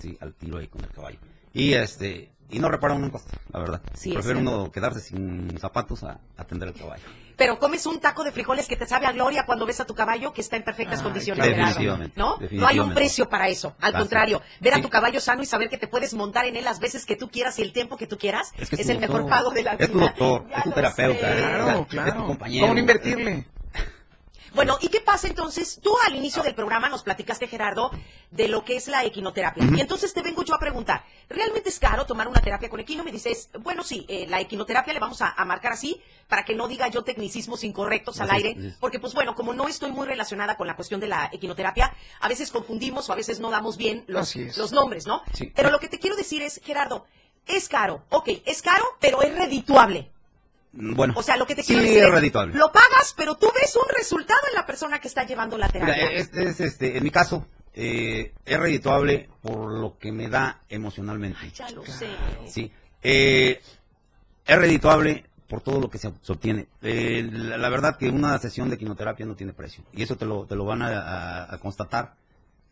sí, 0.00 0.18
al 0.20 0.34
tiro 0.34 0.58
ahí 0.58 0.66
con 0.68 0.82
el 0.82 0.90
caballo. 0.90 1.18
Y 1.54 1.72
este, 1.72 2.30
y 2.50 2.58
no 2.58 2.68
repara 2.68 2.94
uno 2.94 3.06
en 3.06 3.10
costo, 3.12 3.30
la 3.52 3.60
verdad. 3.60 3.82
Sí, 3.94 4.10
cierto. 4.10 4.38
uno 4.40 4.70
quedarse 4.72 5.00
sin 5.00 5.56
zapatos 5.58 6.02
a 6.04 6.20
atender 6.36 6.68
al 6.68 6.74
caballo. 6.74 7.04
Pero 7.40 7.58
comes 7.58 7.86
un 7.86 7.98
taco 8.00 8.22
de 8.22 8.32
frijoles 8.32 8.68
que 8.68 8.76
te 8.76 8.86
sabe 8.86 9.06
a 9.06 9.12
gloria 9.12 9.46
cuando 9.46 9.64
ves 9.64 9.80
a 9.80 9.86
tu 9.86 9.94
caballo 9.94 10.30
que 10.30 10.42
está 10.42 10.56
en 10.56 10.62
perfectas 10.62 10.98
Ay, 10.98 11.04
condiciones, 11.04 11.38
claro. 11.42 11.54
Gerardo, 11.56 11.70
Definitivamente, 11.72 12.20
¿no? 12.20 12.36
No 12.50 12.66
hay 12.66 12.78
un 12.80 12.92
precio 12.92 13.30
para 13.30 13.48
eso. 13.48 13.68
Al 13.80 13.92
Basta. 13.92 13.98
contrario, 14.00 14.42
ver 14.60 14.74
a 14.74 14.76
Sí. 14.76 14.82
tu 14.82 14.90
caballo 14.90 15.20
sano 15.20 15.42
y 15.42 15.46
saber 15.46 15.70
que 15.70 15.78
te 15.78 15.88
puedes 15.88 16.12
montar 16.12 16.44
en 16.44 16.56
él 16.56 16.64
las 16.66 16.80
veces 16.80 17.06
que 17.06 17.16
tú 17.16 17.30
quieras 17.30 17.58
y 17.58 17.62
el 17.62 17.72
tiempo 17.72 17.96
que 17.96 18.06
tú 18.06 18.18
quieras 18.18 18.52
es, 18.58 18.68
que 18.68 18.82
el 18.82 18.98
mejor 19.00 19.26
pago 19.26 19.52
de 19.52 19.62
la 19.62 19.72
vida. 19.76 19.86
Es 19.86 19.90
tu 19.90 20.00
doctor, 20.00 20.46
Ya 20.50 20.56
es 20.58 20.64
tu 20.64 20.70
terapeuta, 20.72 21.32
es- 21.32 21.40
Claro, 21.40 21.68
es 21.70 21.76
tu 21.78 21.86
claro. 21.86 22.26
compañero. 22.26 22.64
¿Cómo 22.64 22.74
no 22.74 22.80
invertirle? 22.80 23.46
Bueno, 24.54 24.78
¿y 24.80 24.88
qué 24.88 25.00
pasa 25.00 25.28
entonces? 25.28 25.80
Tú 25.82 25.94
al 26.06 26.16
inicio 26.16 26.42
del 26.42 26.54
programa 26.54 26.88
nos 26.88 27.02
platicaste, 27.02 27.46
Gerardo, 27.46 27.90
de 28.30 28.48
lo 28.48 28.64
que 28.64 28.76
es 28.76 28.88
la 28.88 29.04
equinoterapia. 29.04 29.64
Y 29.76 29.80
entonces 29.80 30.12
te 30.12 30.22
vengo 30.22 30.42
yo 30.42 30.54
a 30.54 30.58
preguntar, 30.58 31.04
¿realmente 31.28 31.68
es 31.68 31.78
caro 31.78 32.04
tomar 32.04 32.28
una 32.28 32.40
terapia 32.40 32.68
con 32.68 32.80
equino? 32.80 33.04
Me 33.04 33.12
dices, 33.12 33.48
bueno, 33.60 33.82
sí, 33.82 34.04
eh, 34.08 34.26
la 34.28 34.40
equinoterapia 34.40 34.92
le 34.92 35.00
vamos 35.00 35.22
a, 35.22 35.30
a 35.30 35.44
marcar 35.44 35.72
así 35.72 36.00
para 36.28 36.44
que 36.44 36.54
no 36.54 36.68
diga 36.68 36.88
yo 36.88 37.02
tecnicismos 37.02 37.64
incorrectos 37.64 38.20
al 38.20 38.30
aire, 38.30 38.74
porque 38.80 39.00
pues 39.00 39.14
bueno, 39.14 39.34
como 39.34 39.52
no 39.52 39.68
estoy 39.68 39.92
muy 39.92 40.06
relacionada 40.06 40.56
con 40.56 40.66
la 40.66 40.76
cuestión 40.76 41.00
de 41.00 41.08
la 41.08 41.28
equinoterapia, 41.32 41.92
a 42.20 42.28
veces 42.28 42.50
confundimos 42.50 43.08
o 43.08 43.12
a 43.12 43.16
veces 43.16 43.40
no 43.40 43.50
damos 43.50 43.76
bien 43.76 44.04
los 44.06 44.72
nombres, 44.72 45.06
¿no? 45.06 45.22
Sí. 45.32 45.52
Pero 45.54 45.70
lo 45.70 45.80
que 45.80 45.88
te 45.88 45.98
quiero 45.98 46.16
decir 46.16 46.42
es, 46.42 46.60
Gerardo, 46.62 47.04
es 47.46 47.68
caro, 47.68 48.04
ok, 48.10 48.28
es 48.44 48.62
caro, 48.62 48.84
pero 49.00 49.22
es 49.22 49.34
redituable. 49.34 50.10
Bueno, 50.72 51.14
O 51.16 51.22
sea, 51.22 51.36
lo 51.36 51.46
que 51.46 51.54
te 51.56 51.62
sí, 51.62 51.68
quiero 51.74 51.82
decir 51.82 52.04
es 52.04 52.10
redituable. 52.10 52.54
lo 52.54 52.70
pagas, 52.70 53.12
pero 53.16 53.34
tú 53.36 53.48
ves 53.54 53.74
un 53.76 53.88
resultado 53.96 54.40
en 54.48 54.54
la 54.54 54.66
persona 54.66 55.00
que 55.00 55.08
está 55.08 55.24
llevando 55.24 55.58
la 55.58 55.68
Mira, 55.74 55.86
terapia. 55.86 56.10
es, 56.12 56.30
es, 56.32 56.60
este, 56.60 56.96
en 56.96 57.02
mi 57.02 57.10
caso, 57.10 57.46
eh, 57.74 58.32
es 58.44 58.58
redituable 58.58 59.28
por 59.42 59.72
lo 59.72 59.98
que 59.98 60.12
me 60.12 60.28
da 60.28 60.60
emocionalmente. 60.68 61.38
Ay, 61.40 61.50
ya 61.54 61.70
lo 61.70 61.84
sé. 61.84 62.08
Sí. 62.46 62.70
Eh, 63.02 63.60
es 64.46 64.58
redituable 64.58 65.24
por 65.48 65.60
todo 65.62 65.80
lo 65.80 65.90
que 65.90 65.98
se, 65.98 66.06
obtiene. 66.28 66.68
Eh, 66.82 67.28
la, 67.32 67.58
la 67.58 67.68
verdad 67.68 67.96
que 67.96 68.08
una 68.08 68.38
sesión 68.38 68.70
de 68.70 68.78
quimioterapia 68.78 69.26
no 69.26 69.34
tiene 69.34 69.52
precio. 69.52 69.82
Y 69.92 70.02
eso 70.04 70.16
te 70.16 70.24
lo, 70.24 70.46
te 70.46 70.54
lo 70.54 70.64
van 70.64 70.82
a, 70.82 70.88
a- 71.00 71.54
a 71.54 71.58
constatar 71.58 72.14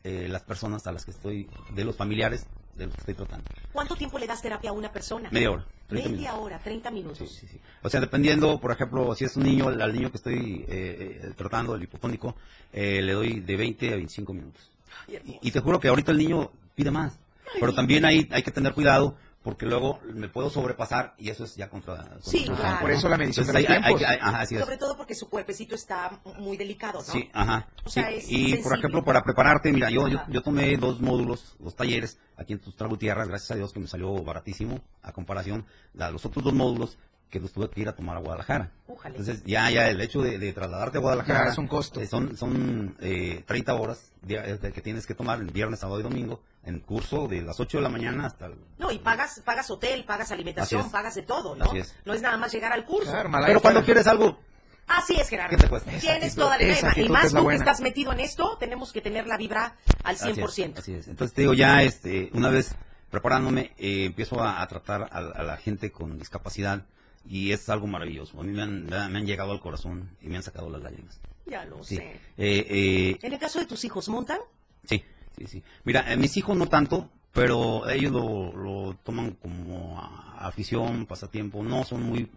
eh, 0.04 0.28
las 0.28 0.42
personas 0.42 0.86
a 0.86 0.92
las 0.92 1.04
que 1.04 1.10
estoy, 1.10 1.50
de 1.74 1.84
los 1.84 1.96
familiares 1.96 2.46
de 2.78 2.86
los 2.86 2.94
que 2.94 3.00
estoy 3.00 3.14
tratando. 3.14 3.44
¿Cuánto 3.72 3.96
tiempo 3.96 4.18
le 4.18 4.26
das 4.26 4.40
terapia 4.40 4.70
a 4.70 4.72
una 4.72 4.90
persona? 4.92 5.28
Media 5.30 5.50
hora. 5.50 5.66
30 5.88 6.08
Media 6.10 6.30
minutos. 6.30 6.44
hora, 6.46 6.58
30 6.58 6.88
Sí, 6.88 6.94
minutos. 6.94 7.18
sí, 7.32 7.46
sí. 7.46 7.60
O 7.82 7.88
sea, 7.90 8.00
dependiendo, 8.00 8.60
por 8.60 8.70
ejemplo, 8.72 9.14
si 9.14 9.24
es 9.24 9.36
un 9.36 9.42
niño, 9.44 9.68
al 9.68 9.92
niño 9.92 10.10
que 10.10 10.16
estoy 10.18 10.64
eh, 10.68 11.20
eh, 11.24 11.30
tratando, 11.36 11.74
el 11.74 11.82
hipotónico, 11.82 12.36
eh, 12.72 13.02
le 13.02 13.12
doy 13.12 13.40
de 13.40 13.56
20 13.56 13.88
a 13.92 13.96
25 13.96 14.32
minutos. 14.32 14.70
Y, 15.08 15.48
y 15.48 15.50
te 15.50 15.60
juro 15.60 15.80
que 15.80 15.88
ahorita 15.88 16.12
el 16.12 16.18
niño 16.18 16.50
pide 16.74 16.90
más. 16.90 17.18
Pero 17.58 17.74
también 17.74 18.04
hay, 18.04 18.28
hay 18.30 18.42
que 18.42 18.50
tener 18.50 18.74
cuidado 18.74 19.16
porque 19.48 19.64
luego 19.64 19.98
me 20.12 20.28
puedo 20.28 20.50
sobrepasar 20.50 21.14
y 21.16 21.30
eso 21.30 21.44
es 21.44 21.56
ya 21.56 21.70
contra... 21.70 21.96
contra- 21.96 22.20
Sí, 22.20 22.44
claro. 22.44 22.80
Por 22.82 22.90
eso 22.90 23.08
la 23.08 23.16
medición 23.16 23.46
de 23.46 23.54
los 23.54 23.60
hay- 23.60 23.64
hay- 23.76 23.82
tiempos. 23.82 24.02
hay- 24.06 24.18
ajá, 24.20 24.40
así 24.42 24.56
es. 24.56 24.60
Sobre 24.60 24.76
todo 24.76 24.94
porque 24.94 25.14
su 25.14 25.30
cuerpecito 25.30 25.74
está 25.74 26.20
muy 26.38 26.58
delicado, 26.58 26.98
¿no? 26.98 27.04
Sí, 27.06 27.30
ajá. 27.32 27.66
O 27.82 27.88
sí. 27.88 27.94
sea, 28.02 28.10
es 28.10 28.26
Y 28.28 28.58
por 28.58 28.76
ejemplo, 28.76 29.02
para 29.02 29.22
prepararte, 29.22 29.72
mira, 29.72 29.88
yo, 29.88 30.06
yo, 30.06 30.20
yo 30.28 30.42
tomé 30.42 30.76
dos 30.76 31.00
módulos, 31.00 31.56
dos 31.58 31.74
talleres 31.74 32.18
aquí 32.36 32.52
en 32.52 32.58
Tuxtla 32.58 32.88
Gutiérrez, 32.88 33.26
gracias 33.26 33.52
a 33.52 33.54
Dios 33.54 33.72
que 33.72 33.80
me 33.80 33.86
salió 33.86 34.12
baratísimo 34.22 34.82
a 35.02 35.12
comparación 35.12 35.64
de 35.94 36.12
los 36.12 36.26
otros 36.26 36.44
dos 36.44 36.52
módulos 36.52 36.98
que 37.30 37.40
los 37.40 37.50
tuve 37.52 37.70
que 37.70 37.80
ir 37.80 37.88
a 37.88 37.94
tomar 37.94 38.18
a 38.18 38.20
Guadalajara. 38.20 38.70
Újale. 38.86 39.16
Entonces, 39.18 39.44
ya, 39.46 39.70
ya 39.70 39.88
el 39.88 39.98
hecho 40.02 40.20
de, 40.20 40.38
de 40.38 40.52
trasladarte 40.52 40.98
a 40.98 41.00
Guadalajara. 41.00 41.44
Ya, 41.46 41.50
es 41.52 41.58
un 41.58 41.68
costo. 41.68 42.02
eh, 42.02 42.06
son 42.06 42.36
son 42.36 42.96
eh, 43.00 43.44
30 43.46 43.74
horas 43.74 44.12
eh, 44.28 44.58
que 44.74 44.80
tienes 44.82 45.06
que 45.06 45.14
tomar 45.14 45.38
el 45.40 45.50
viernes, 45.50 45.80
sábado 45.80 46.00
y 46.00 46.02
domingo 46.02 46.42
en 46.68 46.80
curso 46.80 47.26
de 47.28 47.42
las 47.42 47.58
8 47.58 47.78
de 47.78 47.82
la 47.82 47.88
mañana 47.88 48.26
hasta 48.26 48.46
el. 48.46 48.54
No, 48.78 48.90
y 48.92 48.98
pagas, 48.98 49.40
pagas 49.44 49.70
hotel, 49.70 50.04
pagas 50.04 50.30
alimentación, 50.30 50.90
pagas 50.90 51.14
de 51.14 51.22
todo, 51.22 51.56
¿no? 51.56 51.64
Así 51.64 51.78
es. 51.78 51.94
No 52.04 52.12
es 52.14 52.22
nada 52.22 52.36
más 52.36 52.52
llegar 52.52 52.72
al 52.72 52.84
curso. 52.84 53.10
Claro, 53.10 53.28
Malaya 53.28 53.48
Pero 53.48 53.60
cuando 53.60 53.84
quieres 53.84 54.06
algo, 54.06 54.38
Así 54.86 55.16
es, 55.20 55.28
Gerardo. 55.28 55.54
¿Qué 55.54 55.62
te 55.62 55.68
cuesta? 55.68 55.90
Tienes 55.98 56.32
actitud- 56.32 56.36
toda 56.36 56.56
la 56.58 56.74
tema. 56.74 56.92
Y 56.96 57.08
más 57.10 57.30
tú 57.34 57.46
que 57.46 57.54
estás 57.56 57.80
metido 57.82 58.10
en 58.12 58.20
esto, 58.20 58.56
tenemos 58.58 58.90
que 58.90 59.02
tener 59.02 59.26
la 59.26 59.36
vibra 59.36 59.76
al 60.02 60.14
Así 60.14 60.30
es, 60.30 60.36
100%. 60.38 60.78
Así 60.78 60.94
es, 60.94 61.08
Entonces 61.08 61.34
te 61.34 61.42
digo, 61.42 61.52
ya 61.52 61.82
este, 61.82 62.30
una 62.32 62.48
vez 62.48 62.74
preparándome, 63.10 63.74
eh, 63.76 64.04
empiezo 64.06 64.40
a, 64.42 64.62
a 64.62 64.66
tratar 64.68 65.02
a, 65.12 65.18
a 65.18 65.42
la 65.42 65.56
gente 65.58 65.90
con 65.92 66.18
discapacidad 66.18 66.86
y 67.26 67.52
es 67.52 67.68
algo 67.68 67.86
maravilloso. 67.86 68.40
A 68.40 68.44
mí 68.44 68.52
me 68.52 68.62
han, 68.62 68.86
me 68.86 68.96
han 69.18 69.26
llegado 69.26 69.52
al 69.52 69.60
corazón 69.60 70.08
y 70.22 70.28
me 70.28 70.36
han 70.36 70.42
sacado 70.42 70.70
las 70.70 70.82
lágrimas. 70.82 71.20
Ya 71.44 71.64
lo 71.66 71.84
Sí. 71.84 71.96
sé. 71.96 72.04
Eh, 72.38 72.66
eh, 72.68 73.18
En 73.20 73.32
el 73.34 73.38
caso 73.38 73.58
de 73.58 73.66
tus 73.66 73.84
hijos, 73.84 74.08
¿montan? 74.08 74.38
sí, 74.84 75.04
sí, 75.38 75.46
sí. 75.46 75.62
Mira, 75.84 76.12
eh, 76.12 76.16
mis 76.16 76.36
hijos 76.36 76.56
no 76.56 76.66
tanto, 76.66 77.08
pero 77.32 77.88
ellos 77.88 78.12
lo, 78.12 78.52
lo 78.52 78.94
toman 79.04 79.32
como 79.32 80.00
afición, 80.38 81.06
pasatiempo. 81.06 81.62
No 81.62 81.84
son 81.84 82.02
muy 82.02 82.30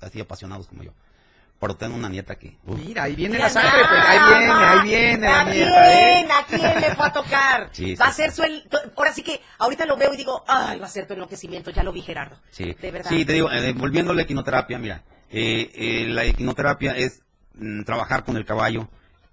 así 0.00 0.20
apasionados 0.20 0.66
como 0.68 0.82
yo. 0.82 0.92
Pero 1.58 1.74
tengo 1.74 1.96
una 1.96 2.10
nieta 2.10 2.36
que... 2.36 2.58
uf, 2.66 2.78
Mira, 2.78 3.04
ahí 3.04 3.14
viene 3.16 3.38
la 3.38 3.48
sangre, 3.48 3.80
pues 3.88 4.04
ahí 4.06 4.18
viene, 4.28 4.46
más. 4.52 4.76
ahí 4.76 4.88
viene 4.88 5.26
la 5.26 5.40
¿A 5.40 5.44
nieta, 5.44 5.94
¿eh? 5.94 6.12
quién? 6.26 6.30
¿A 6.30 6.46
quién 6.46 6.80
le 6.82 6.94
fue 6.94 7.06
a 7.06 7.12
tocar? 7.12 7.70
Sí, 7.72 7.94
va 7.94 8.06
a 8.08 8.12
ser 8.12 8.30
sí. 8.30 8.36
su... 8.36 8.42
el- 8.42 8.68
to- 8.68 8.78
Ahora 8.94 9.12
sí 9.14 9.22
que 9.22 9.40
ahorita 9.58 9.86
lo 9.86 9.96
veo 9.96 10.12
y 10.12 10.18
digo, 10.18 10.44
ay, 10.46 10.78
va 10.78 10.86
a 10.86 10.90
ser 10.90 11.06
tu 11.06 11.14
enloquecimiento. 11.14 11.70
Ya 11.70 11.82
lo 11.82 11.92
vi, 11.92 12.02
Gerardo. 12.02 12.36
Sí, 12.50 12.74
De 12.80 12.90
verdad. 12.90 13.08
sí 13.10 13.24
te 13.24 13.32
digo, 13.32 13.50
eh, 13.50 13.72
volviendo 13.72 14.12
a 14.12 14.14
la 14.14 14.22
equinoterapia, 14.22 14.78
mira, 14.78 15.02
eh, 15.30 15.70
eh, 15.74 16.06
la 16.08 16.24
equinoterapia 16.24 16.94
es 16.94 17.22
mm, 17.54 17.84
trabajar 17.84 18.22
con 18.24 18.36
el 18.36 18.44
caballo. 18.44 18.88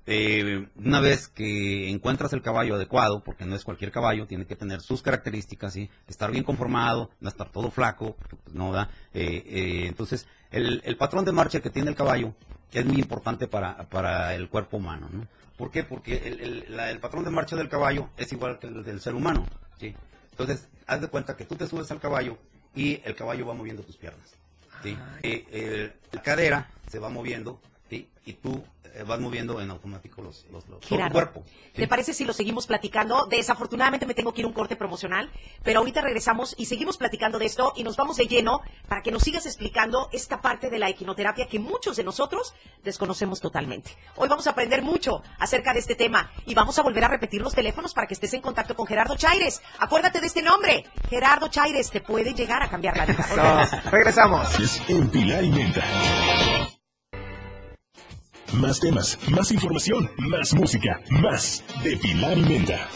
Eh, 0.05 0.67
una 0.75 0.99
vez 0.99 1.29
que 1.29 1.89
encuentras 1.89 2.33
el 2.33 2.41
caballo 2.41 2.75
adecuado, 2.75 3.23
porque 3.23 3.45
no 3.45 3.55
es 3.55 3.63
cualquier 3.63 3.91
caballo, 3.91 4.27
tiene 4.27 4.45
que 4.45 4.55
tener 4.55 4.81
sus 4.81 5.01
características, 5.01 5.73
¿sí? 5.73 5.89
estar 6.07 6.29
bien 6.29 6.43
conformado, 6.43 7.09
no 7.21 7.29
estar 7.29 7.49
todo 7.51 7.71
flaco, 7.71 8.15
porque, 8.19 8.35
pues, 8.35 8.53
no 8.55 8.73
da. 8.73 8.89
Eh, 9.13 9.43
eh, 9.45 9.85
entonces, 9.87 10.27
el, 10.51 10.81
el 10.83 10.97
patrón 10.97 11.23
de 11.23 11.31
marcha 11.31 11.61
que 11.61 11.69
tiene 11.69 11.89
el 11.89 11.95
caballo 11.95 12.33
es 12.73 12.85
muy 12.85 12.97
importante 12.97 13.47
para, 13.47 13.77
para 13.89 14.35
el 14.35 14.49
cuerpo 14.49 14.77
humano. 14.77 15.07
¿no? 15.11 15.25
¿Por 15.57 15.71
qué? 15.71 15.83
Porque 15.83 16.17
el, 16.27 16.39
el- 16.41 16.65
la- 16.75 16.89
el 16.91 16.99
patrón 16.99 17.23
de 17.23 17.29
marcha 17.29 17.55
del 17.55 17.69
caballo 17.69 18.09
es 18.17 18.31
igual 18.33 18.59
que 18.59 18.67
el 18.67 18.83
del 18.83 18.99
ser 18.99 19.15
humano. 19.15 19.45
¿sí? 19.79 19.95
Entonces, 20.31 20.67
haz 20.87 20.99
de 20.99 21.07
cuenta 21.07 21.37
que 21.37 21.45
tú 21.45 21.55
te 21.55 21.67
subes 21.67 21.89
al 21.91 21.99
caballo 22.01 22.37
y 22.75 22.99
el 23.05 23.15
caballo 23.15 23.45
va 23.47 23.53
moviendo 23.53 23.83
tus 23.83 23.95
piernas. 23.95 24.33
¿sí? 24.81 24.97
La 26.11 26.21
cadera 26.21 26.69
se 26.89 26.99
va 26.99 27.09
moviendo 27.09 27.61
¿sí? 27.89 28.09
y 28.25 28.33
tú 28.33 28.63
eh, 28.93 29.03
vas 29.03 29.19
moviendo 29.19 29.59
en 29.61 29.69
automático 29.71 30.21
los, 30.21 30.45
los, 30.51 30.67
los- 30.67 30.79
todo 30.79 30.79
tu 30.79 30.87
Gerardo, 30.87 31.13
cuerpo. 31.13 31.43
¿sí? 31.45 31.71
¿te 31.81 31.87
parece 31.87 32.13
si 32.13 32.25
lo 32.25 32.33
seguimos 32.33 32.67
platicando? 32.67 33.25
Desafortunadamente 33.27 34.05
me 34.05 34.13
tengo 34.13 34.33
que 34.33 34.41
ir 34.41 34.45
a 34.45 34.47
un 34.47 34.53
corte 34.53 34.75
promocional, 34.75 35.31
pero 35.63 35.79
ahorita 35.79 36.01
regresamos 36.01 36.55
y 36.57 36.65
seguimos 36.65 36.97
platicando 36.97 37.39
de 37.39 37.45
esto 37.45 37.73
y 37.75 37.83
nos 37.83 37.97
vamos 37.97 38.17
de 38.17 38.27
lleno 38.27 38.61
para 38.87 39.01
que 39.01 39.11
nos 39.11 39.23
sigas 39.23 39.45
explicando 39.45 40.09
esta 40.11 40.41
parte 40.41 40.69
de 40.69 40.79
la 40.79 40.89
equinoterapia 40.89 41.47
que 41.47 41.59
muchos 41.59 41.95
de 41.97 42.03
nosotros 42.03 42.53
desconocemos 42.83 43.39
totalmente. 43.41 43.91
Hoy 44.15 44.29
vamos 44.29 44.47
a 44.47 44.51
aprender 44.51 44.81
mucho 44.83 45.21
acerca 45.39 45.73
de 45.73 45.79
este 45.79 45.95
tema 45.95 46.31
y 46.45 46.53
vamos 46.53 46.77
a 46.77 46.83
volver 46.83 47.03
a 47.03 47.07
repetir 47.07 47.41
los 47.41 47.53
teléfonos 47.55 47.93
para 47.93 48.07
que 48.07 48.13
estés 48.13 48.33
en 48.33 48.41
contacto 48.41 48.75
con 48.75 48.85
Gerardo 48.87 49.15
Chaires. 49.15 49.61
Acuérdate 49.79 50.19
de 50.21 50.27
este 50.27 50.41
nombre, 50.41 50.85
Gerardo 51.09 51.47
Chaires, 51.47 51.89
te 51.89 52.01
puede 52.01 52.33
llegar 52.33 52.61
a 52.61 52.69
cambiar 52.69 52.95
la 52.97 53.05
vida. 53.05 53.25
No, 53.83 53.91
regresamos. 53.91 54.59
Es 54.59 54.81
en 54.89 55.09
Pilar 55.09 55.43
y 55.43 55.49
Menta. 55.49 55.83
Más 58.53 58.79
temas, 58.79 59.17
más 59.29 59.51
información, 59.51 60.09
más 60.17 60.53
música, 60.53 60.99
más 61.09 61.63
de 61.83 61.97
Pilar 61.97 62.37
y 62.37 62.41
Menta. 62.43 62.87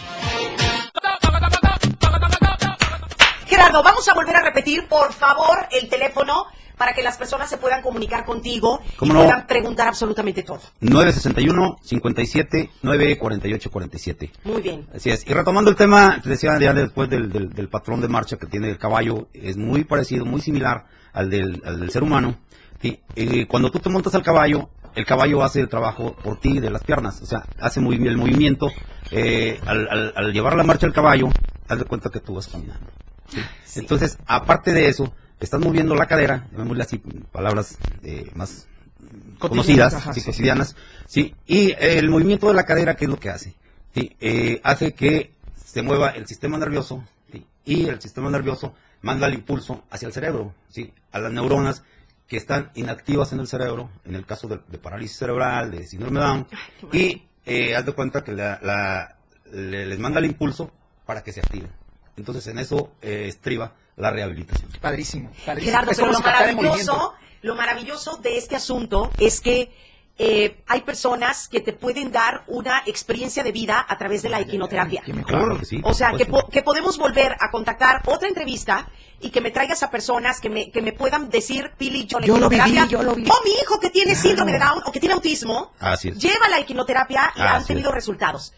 Gerardo, 3.46 3.82
vamos 3.84 4.08
a 4.08 4.14
volver 4.14 4.36
a 4.36 4.44
repetir, 4.44 4.88
por 4.88 5.12
favor, 5.14 5.68
el 5.72 5.90
teléfono 5.90 6.46
para 6.78 6.94
que 6.94 7.02
las 7.02 7.18
personas 7.18 7.50
se 7.50 7.58
puedan 7.58 7.82
comunicar 7.82 8.24
contigo 8.24 8.82
y 8.94 8.96
¿Cómo 8.98 9.14
no? 9.14 9.24
puedan 9.24 9.48
preguntar 9.48 9.88
absolutamente 9.88 10.44
todo. 10.44 10.60
961 10.82 11.78
57 11.82 12.70
9 12.84 13.18
48 13.18 13.72
47. 13.72 14.32
Muy 14.44 14.62
bien. 14.62 14.88
Así 14.96 15.10
es. 15.10 15.26
Y 15.28 15.34
retomando 15.34 15.72
el 15.72 15.76
tema, 15.76 16.20
te 16.22 16.30
decía 16.30 16.60
ya 16.60 16.74
después 16.74 17.10
del, 17.10 17.32
del- 17.32 17.50
del 17.50 17.68
patrón 17.70 18.00
de 18.02 18.08
marcha 18.08 18.38
que 18.38 18.46
tiene 18.46 18.70
el 18.70 18.78
caballo, 18.78 19.28
es 19.34 19.58
muy 19.58 19.86
parecido, 19.86 20.24
muy 20.26 20.40
similar 20.42 20.86
al 21.14 21.30
del, 21.32 21.62
al 21.66 21.80
del 21.80 21.90
ser 21.90 22.04
humano. 22.04 22.38
Sí, 22.80 23.00
eh, 23.16 23.48
cuando 23.48 23.72
tú 23.72 23.80
te 23.80 23.90
montas 23.90 24.14
al 24.14 24.22
caballo, 24.22 24.70
el 24.98 25.06
caballo 25.06 25.44
hace 25.44 25.62
el 25.62 25.70
trabajo 25.70 26.14
por 26.24 26.40
ti 26.40 26.60
de 26.60 26.70
las 26.70 26.84
piernas, 26.84 27.22
o 27.22 27.26
sea, 27.26 27.46
hace 27.60 27.80
movi- 27.80 28.06
el 28.08 28.18
movimiento. 28.18 28.72
eh, 29.12 29.58
al, 29.66 29.88
al- 29.90 30.14
al 30.18 30.34
llevar 30.34 30.58
la 30.58 30.64
marcha 30.64 30.86
al 30.86 30.92
caballo, 30.92 31.30
haz 31.70 31.80
de 31.80 31.86
cuenta 31.86 32.10
que 32.10 32.20
tú 32.20 32.34
vas 32.36 32.48
caminando. 32.48 32.86
¿sí? 33.30 33.80
Entonces, 33.80 34.18
aparte 34.26 34.74
de 34.74 34.90
eso, 34.90 35.14
estás 35.40 35.62
moviendo 35.62 35.96
la 35.96 36.08
cadera, 36.08 36.46
llamémosle 36.52 36.84
así, 36.84 36.98
palabras 37.32 37.78
eh, 38.04 38.30
más 38.36 38.68
conocidas, 39.40 39.94
ajá, 39.94 40.14
sí, 40.14 40.20
sí, 40.20 40.26
cotidianas, 40.32 40.76
sí, 41.08 41.36
y 41.46 41.74
el 41.80 42.10
movimiento 42.10 42.48
de 42.50 42.54
la 42.56 42.66
cadera, 42.66 42.96
¿qué 42.98 43.06
es 43.06 43.12
lo 43.12 43.18
que 43.20 43.30
hace? 43.30 43.54
Sí, 43.94 44.16
eh, 44.20 44.60
hace 44.64 44.94
que 44.94 45.32
se 45.66 45.82
mueva 45.84 46.10
el 46.10 46.28
sistema 46.28 46.58
nervioso, 46.58 47.04
sí, 47.32 47.46
y 47.66 47.88
el 47.88 48.02
sistema 48.02 48.30
nervioso 48.30 48.74
manda 49.04 49.28
el 49.28 49.36
impulso 49.36 49.84
hacia 49.90 50.08
el 50.08 50.14
cerebro, 50.14 50.54
sí, 50.70 50.92
a 51.14 51.20
las 51.20 51.32
neuronas 51.32 51.84
que 52.28 52.38
están 52.38 52.72
inactivas 52.76 53.32
en 53.34 53.40
el 53.40 53.48
cerebro, 53.48 53.90
en 54.06 54.16
el 54.16 54.26
caso 54.26 54.48
de, 54.48 54.60
de 54.68 54.78
parálisis 54.78 55.18
cerebral, 55.18 55.72
de 55.72 55.86
síndrome 55.88 56.20
Down, 56.20 56.48
y 56.92 57.24
eh, 57.46 57.76
haz 57.76 57.86
de 57.86 57.94
cuenta 57.94 58.24
que 58.24 58.34
la- 58.34 58.60
la- 58.62 59.16
le- 59.52 59.86
les 59.86 60.00
manda 60.00 60.20
el 60.20 60.26
impulso 60.26 60.72
para 61.06 61.24
que 61.24 61.32
se 61.32 61.40
activen. 61.40 61.72
Entonces 62.18 62.46
en 62.48 62.60
eso 62.60 62.92
eh, 63.02 63.26
estriba 63.28 63.74
la 63.96 64.12
rehabilitación. 64.12 64.70
Padrísimo, 64.82 65.32
padrísimo. 65.46 65.72
Gerardo, 65.72 65.92
Es 65.92 65.98
pero 65.98 66.12
lo 66.12 66.20
maravilloso, 66.20 67.14
lo 67.44 67.56
maravilloso 67.56 68.18
de 68.18 68.38
este 68.38 68.56
asunto 68.56 69.10
es 69.20 69.40
que 69.40 69.72
eh, 70.20 70.64
hay 70.68 70.82
personas 70.82 71.48
que 71.48 71.60
te 71.62 71.74
pueden 71.74 72.12
dar 72.12 72.44
una 72.48 72.82
experiencia 72.86 73.44
de 73.44 73.52
vida 73.52 73.86
a 73.88 73.98
través 73.98 74.22
de 74.24 74.30
la 74.30 74.40
equinoterapia. 74.40 75.04
Qué 75.06 75.14
mejor. 75.14 75.32
Claro 75.32 75.60
que 75.60 75.66
sí. 75.66 75.80
O 75.84 75.94
sea, 75.94 76.14
que, 76.14 76.26
po- 76.26 76.48
que 76.50 76.64
podemos 76.64 76.98
volver 76.98 77.36
a 77.40 77.52
contactar 77.52 78.02
otra 78.06 78.28
entrevista 78.28 78.90
y 79.20 79.30
que 79.30 79.42
me 79.42 79.52
traigas 79.52 79.84
a 79.84 79.92
personas 79.92 80.40
que 80.40 80.50
me, 80.50 80.72
que 80.72 80.82
me 80.82 80.92
puedan 80.94 81.30
decir, 81.30 81.72
Pili, 81.78 82.06
yo 82.06 82.20
la 82.20 82.26
Yo 82.28 82.34
lo 82.38 82.48
equinoterapia, 82.48 82.82
viví, 82.84 82.92
yo 82.94 83.04
lo 83.04 83.16
viví. 83.16 83.30
o 83.30 83.44
mi 83.44 83.52
hijo 83.62 83.80
que 83.80 83.90
tiene 83.90 84.12
Claro. 84.14 84.22
síndrome 84.28 84.52
de 84.54 84.60
Down 84.60 84.82
o 84.86 84.92
que 84.92 85.00
tiene 85.00 85.14
autismo, 85.14 85.72
Así 85.80 86.10
es. 86.10 86.18
lleva 86.18 86.48
la 86.50 86.60
equinoterapia 86.60 87.34
y 87.36 87.42
han 87.42 87.66
tenido 87.66 87.90
es. 87.90 87.96
resultados. 87.96 88.54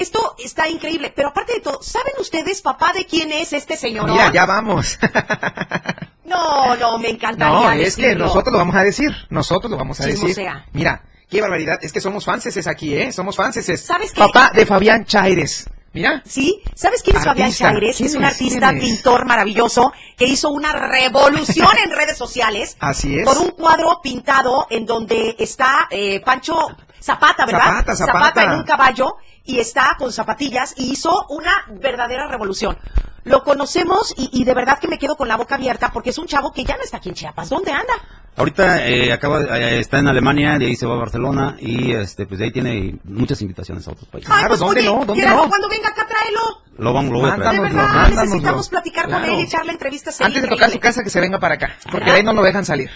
Esto 0.00 0.34
está 0.42 0.66
increíble, 0.66 1.12
pero 1.14 1.28
aparte 1.28 1.52
de 1.52 1.60
todo, 1.60 1.82
¿saben 1.82 2.14
ustedes, 2.18 2.62
papá, 2.62 2.94
de 2.94 3.04
quién 3.04 3.30
es 3.32 3.52
este 3.52 3.76
señor? 3.76 4.10
Mira, 4.10 4.32
ya 4.32 4.46
vamos. 4.46 4.98
No, 6.24 6.74
no, 6.76 6.98
me 6.98 7.10
encantaría 7.10 7.60
No, 7.60 7.72
es 7.72 7.96
que 7.96 8.14
nosotros 8.14 8.50
lo 8.52 8.58
vamos 8.58 8.76
a 8.76 8.82
decir. 8.82 9.14
Nosotros 9.28 9.70
lo 9.70 9.76
vamos 9.76 10.00
a 10.00 10.06
decir. 10.06 10.32
sea. 10.32 10.64
Mira, 10.72 11.02
qué 11.28 11.42
barbaridad. 11.42 11.78
Es 11.82 11.92
que 11.92 12.00
somos 12.00 12.24
fanses 12.24 12.66
aquí, 12.66 12.96
¿eh? 12.96 13.12
Somos 13.12 13.36
fanses. 13.36 13.84
¿Sabes 13.84 14.12
qué? 14.12 14.20
Papá 14.20 14.52
de 14.54 14.64
Fabián 14.64 15.04
Chaires. 15.04 15.68
Mira. 15.92 16.22
¿Sí? 16.24 16.62
¿Sabes 16.74 17.02
quién 17.02 17.16
es 17.16 17.24
Fabián. 17.24 17.52
Chaires? 17.52 17.96
¿Quién 17.96 18.08
Es 18.08 18.14
un 18.14 18.24
artista, 18.24 18.72
pintor 18.72 19.26
maravilloso 19.26 19.92
que 20.16 20.24
hizo 20.24 20.48
una 20.50 20.72
revolución 20.72 21.68
en 21.84 21.90
redes 21.90 22.16
sociales 22.16 22.76
Así 22.80 23.18
es. 23.18 23.24
por 23.26 23.36
un 23.38 23.50
cuadro 23.50 24.00
pintado 24.02 24.66
en 24.70 24.86
donde 24.86 25.34
está 25.38 25.88
eh, 25.90 26.20
Pancho 26.20 26.56
Zapata, 27.00 27.46
¿verdad? 27.46 27.84
Zapata, 27.84 27.96
Zapata. 27.96 28.42
en 28.44 28.50
un 28.52 28.64
caballo 28.64 29.16
y 29.44 29.58
está 29.58 29.96
con 29.98 30.12
zapatillas 30.12 30.74
y 30.76 30.92
hizo 30.92 31.26
una 31.28 31.64
verdadera 31.68 32.28
revolución. 32.28 32.76
Lo 33.24 33.44
conocemos 33.44 34.14
y, 34.16 34.30
y 34.32 34.44
de 34.44 34.54
verdad 34.54 34.78
que 34.78 34.88
me 34.88 34.98
quedo 34.98 35.16
con 35.16 35.28
la 35.28 35.36
boca 35.36 35.56
abierta 35.56 35.90
porque 35.92 36.10
es 36.10 36.18
un 36.18 36.26
chavo 36.26 36.52
que 36.52 36.64
ya 36.64 36.76
no 36.76 36.82
está 36.82 36.96
aquí 36.98 37.10
en 37.10 37.14
Chiapas. 37.14 37.48
¿Dónde 37.50 37.70
anda? 37.72 37.92
Ahorita 38.36 38.86
eh, 38.86 39.12
acaba, 39.12 39.42
eh, 39.58 39.80
está 39.80 39.98
en 39.98 40.08
Alemania, 40.08 40.56
de 40.58 40.66
ahí 40.66 40.76
se 40.76 40.86
va 40.86 40.94
a 40.94 40.98
Barcelona 40.98 41.56
y 41.60 41.92
este, 41.92 42.24
pues 42.26 42.38
de 42.38 42.46
ahí 42.46 42.50
tiene 42.52 42.96
muchas 43.04 43.42
invitaciones 43.42 43.86
a 43.86 43.90
otros 43.90 44.08
países. 44.08 44.30
Claro, 44.32 44.56
¿dónde 44.56 44.82
no? 44.82 45.04
¿Dónde 45.04 45.16
Gerardo, 45.22 45.42
no? 45.42 45.48
cuando 45.48 45.68
venga 45.68 45.88
acá, 45.88 46.06
tráelo. 46.06 46.40
Lo, 46.78 46.92
van, 46.94 47.10
lo 47.12 47.20
voy 47.20 47.30
a 47.30 47.34
traer. 47.34 47.52
De 47.56 47.60
verdad, 47.60 47.82
mándanoslo. 47.88 48.22
necesitamos 48.24 48.68
platicar 48.70 49.04
con 49.04 49.18
Claro. 49.18 49.32
él 49.34 49.40
y 49.40 49.42
echarle 49.42 49.72
entrevistas. 49.72 50.18
Antes 50.22 50.40
de 50.42 50.48
tocar 50.48 50.70
su 50.70 50.78
casa, 50.80 51.02
que 51.02 51.10
se 51.10 51.20
venga 51.20 51.38
para 51.38 51.56
acá. 51.56 51.76
Porque 51.92 52.06
de 52.10 52.16
ahí 52.16 52.22
no 52.22 52.32
lo 52.32 52.42
dejan 52.42 52.64
salir. 52.64 52.88